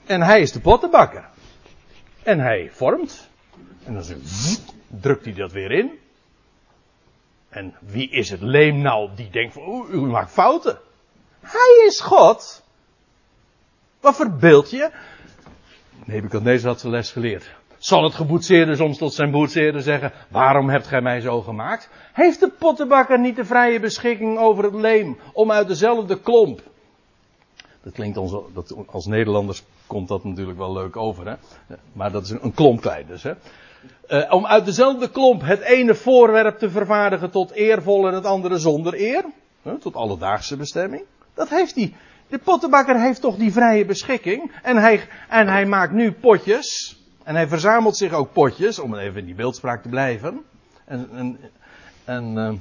En 0.06 0.22
hij 0.22 0.42
is 0.42 0.52
de 0.52 0.60
pottenbakker. 0.60 1.26
En 2.24 2.40
hij 2.40 2.70
vormt. 2.72 3.30
En 3.84 3.94
dan 3.94 4.04
drukt 4.88 5.26
hij 5.26 5.34
dat 5.34 5.52
weer 5.52 5.72
in. 5.72 5.92
En 7.54 7.74
wie 7.80 8.10
is 8.10 8.30
het 8.30 8.42
leem 8.42 8.82
nou 8.82 9.10
die 9.16 9.30
denkt 9.30 9.54
van, 9.54 9.86
u 9.92 9.98
maakt 9.98 10.32
fouten. 10.32 10.78
Hij 11.42 11.86
is 11.88 12.00
God. 12.00 12.64
Wat 14.00 14.16
verbeeld 14.16 14.70
je? 14.70 14.92
deze 16.44 16.68
had 16.68 16.80
zijn 16.80 16.94
les 16.94 17.12
geleerd. 17.12 17.52
Zal 17.78 18.04
het 18.04 18.14
geboetseerde 18.14 18.76
soms 18.76 18.98
tot 18.98 19.14
zijn 19.14 19.32
boetseerde 19.32 19.82
zeggen, 19.82 20.12
waarom 20.30 20.70
hebt 20.70 20.88
gij 20.88 21.02
mij 21.02 21.22
zo 21.22 21.42
gemaakt? 21.42 21.90
Heeft 22.14 22.40
de 22.40 22.50
pottenbakker 22.60 23.20
niet 23.20 23.36
de 23.36 23.46
vrije 23.46 23.80
beschikking 23.80 24.38
over 24.38 24.64
het 24.64 24.74
leem 24.74 25.18
om 25.34 25.52
uit 25.52 25.68
dezelfde 25.68 26.20
klomp? 26.20 26.62
Dat 27.84 27.94
klinkt 27.94 28.18
ons, 28.18 28.36
dat, 28.54 28.76
als 28.86 29.06
Nederlanders 29.06 29.64
komt 29.88 30.08
dat 30.08 30.24
natuurlijk 30.24 30.58
wel 30.58 30.74
leuk 30.74 30.98
over, 30.98 31.28
hè? 31.28 31.36
Maar 31.94 32.12
dat 32.12 32.24
is 32.24 32.30
een, 32.30 32.40
een 32.42 32.54
dus, 33.08 33.24
hè? 33.24 33.34
Uh, 34.08 34.34
om 34.34 34.46
uit 34.46 34.66
dezelfde 34.66 35.10
klomp 35.10 35.42
het 35.42 35.60
ene 35.60 35.96
voorwerp 35.96 36.60
te 36.60 36.70
vervaardigen 36.70 37.32
tot 37.32 37.52
eervol 37.52 38.08
en 38.08 38.14
het 38.14 38.26
andere 38.26 38.58
zonder 38.58 38.94
eer. 38.94 39.26
Tot 39.80 39.96
alledaagse 39.96 40.58
bestemming. 40.58 41.04
Dat 41.34 41.50
heeft 41.50 41.76
hij. 41.76 41.96
De 42.28 42.38
pottenbakker 42.38 43.02
heeft 43.02 43.22
toch 43.22 43.36
die 43.36 43.52
vrije 43.52 43.86
beschikking. 43.86 44.52
En 44.64 44.78
hij, 44.78 45.08
en 45.30 45.48
hij 45.48 45.66
maakt 45.66 45.94
nu 45.94 46.12
potjes. 46.12 46.98
En 47.24 47.36
hij 47.36 47.48
verzamelt 47.48 47.98
zich 47.98 48.14
ook 48.14 48.34
potjes, 48.34 48.80
om 48.80 48.96
even 48.96 49.20
in 49.20 49.26
die 49.26 49.36
beeldspraak 49.36 49.82
te 49.82 49.90
blijven. 49.90 50.42
En, 50.86 51.10
en, 51.14 51.40
en 52.06 52.36
uh, 52.36 52.54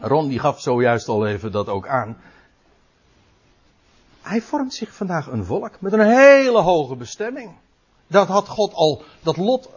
Ron 0.00 0.28
die 0.28 0.38
gaf 0.38 0.60
zojuist 0.60 1.08
al 1.08 1.26
even 1.26 1.52
dat 1.52 1.68
ook 1.68 1.86
aan. 1.86 2.16
Hij 4.22 4.40
vormt 4.40 4.74
zich 4.74 4.94
vandaag 4.94 5.26
een 5.26 5.44
volk 5.44 5.80
met 5.80 5.92
een 5.92 6.16
hele 6.16 6.60
hoge 6.60 6.96
bestemming. 6.96 7.50
Dat 8.06 8.28
had 8.28 8.48
God 8.48 8.74
al, 8.74 9.02
dat 9.22 9.36
lot, 9.36 9.70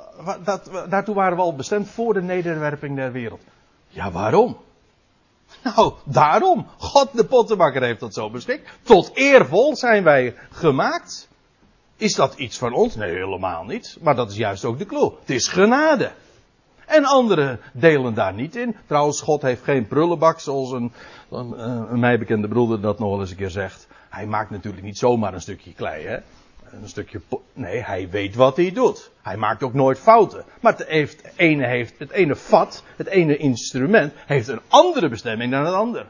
dat, 0.44 0.70
daartoe 0.90 1.16
waren 1.16 1.38
we 1.38 1.44
al 1.44 1.56
bestemd 1.56 1.90
voor 1.90 2.14
de 2.14 2.22
nederwerping 2.22 2.96
der 2.96 3.12
wereld. 3.12 3.42
Ja, 3.88 4.12
waarom? 4.12 4.58
Nou, 5.64 5.94
daarom. 6.06 6.68
God 6.78 7.10
de 7.14 7.26
pottenbakker 7.26 7.84
heeft 7.84 8.00
dat 8.00 8.14
zo 8.14 8.30
beschikt. 8.30 8.70
Tot 8.82 9.12
eervol 9.14 9.76
zijn 9.76 10.04
wij 10.04 10.36
gemaakt. 10.52 11.28
Is 11.98 12.16
dat 12.16 12.34
iets 12.34 12.58
van 12.58 12.74
ons? 12.74 12.96
Nee, 12.96 13.12
helemaal 13.12 13.64
niet. 13.64 13.98
Maar 14.02 14.16
dat 14.16 14.32
is 14.32 14.38
juist 14.38 14.66
ook 14.66 14.78
de 14.78 14.86
clue. 14.86 15.12
Het 15.20 15.30
is 15.30 15.48
genade. 15.48 16.12
En 16.86 17.06
anderen 17.06 17.60
delen 17.74 18.14
daar 18.14 18.34
niet 18.34 18.56
in. 18.56 18.76
Trouwens, 18.88 19.22
God 19.22 19.42
heeft 19.42 19.64
geen 19.64 19.88
prullenbak, 19.88 20.40
zoals 20.40 20.72
een, 20.72 20.92
een, 21.30 21.60
een 21.92 22.00
mij 22.00 22.20
bekende 22.20 22.48
broeder 22.48 22.82
dat 22.82 23.00
nog 23.00 23.10
wel 23.10 23.20
eens 23.20 23.30
een 23.30 23.36
keer 23.36 23.50
zegt. 23.50 23.88
Hij 24.10 24.26
maakt 24.26 24.50
natuurlijk 24.50 24.84
niet 24.84 24.98
zomaar 24.98 25.34
een 25.34 25.42
stukje 25.42 25.74
klei, 25.74 26.06
hè. 26.06 26.18
Een 26.82 26.90
stukje, 26.90 27.22
nee, 27.54 27.84
hij 27.84 28.10
weet 28.10 28.36
wat 28.36 28.58
hij 28.58 28.72
doet. 28.72 29.12
Hij 29.22 29.38
maakt 29.38 29.64
ook 29.64 29.74
nooit 29.74 30.00
fouten. 30.00 30.46
Maar 30.62 30.78
het, 30.78 30.88
heeft, 30.88 31.24
ene 31.36 31.68
heeft, 31.68 32.00
het 32.00 32.12
ene 32.12 32.36
vat, 32.36 32.84
het 32.96 33.08
ene 33.08 33.38
instrument, 33.38 34.14
heeft 34.26 34.48
een 34.48 34.62
andere 34.68 35.10
bestemming 35.10 35.52
dan 35.52 35.66
het 35.66 35.74
andere. 35.74 36.06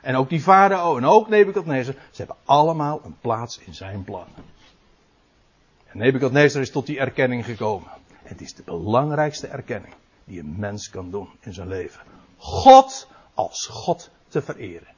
En 0.00 0.16
ook 0.16 0.28
die 0.28 0.40
farao 0.40 0.96
en 0.96 1.04
ook 1.04 1.28
Nebuchadnezzar, 1.28 1.94
ze 2.10 2.16
hebben 2.16 2.36
allemaal 2.44 3.00
een 3.04 3.16
plaats 3.20 3.58
in 3.58 3.74
zijn 3.74 4.04
plan. 4.04 4.26
En 5.86 5.98
Nebuchadnezzar 5.98 6.62
is 6.62 6.70
tot 6.70 6.86
die 6.86 6.98
erkenning 6.98 7.44
gekomen. 7.44 7.88
Het 8.22 8.40
is 8.40 8.54
de 8.54 8.62
belangrijkste 8.62 9.46
erkenning. 9.46 9.94
die 10.24 10.40
een 10.40 10.54
mens 10.58 10.90
kan 10.90 11.10
doen 11.10 11.28
in 11.40 11.52
zijn 11.52 11.68
leven. 11.68 12.00
God 12.36 13.08
als 13.34 13.66
God 13.66 14.10
te 14.28 14.42
vereren. 14.42 14.96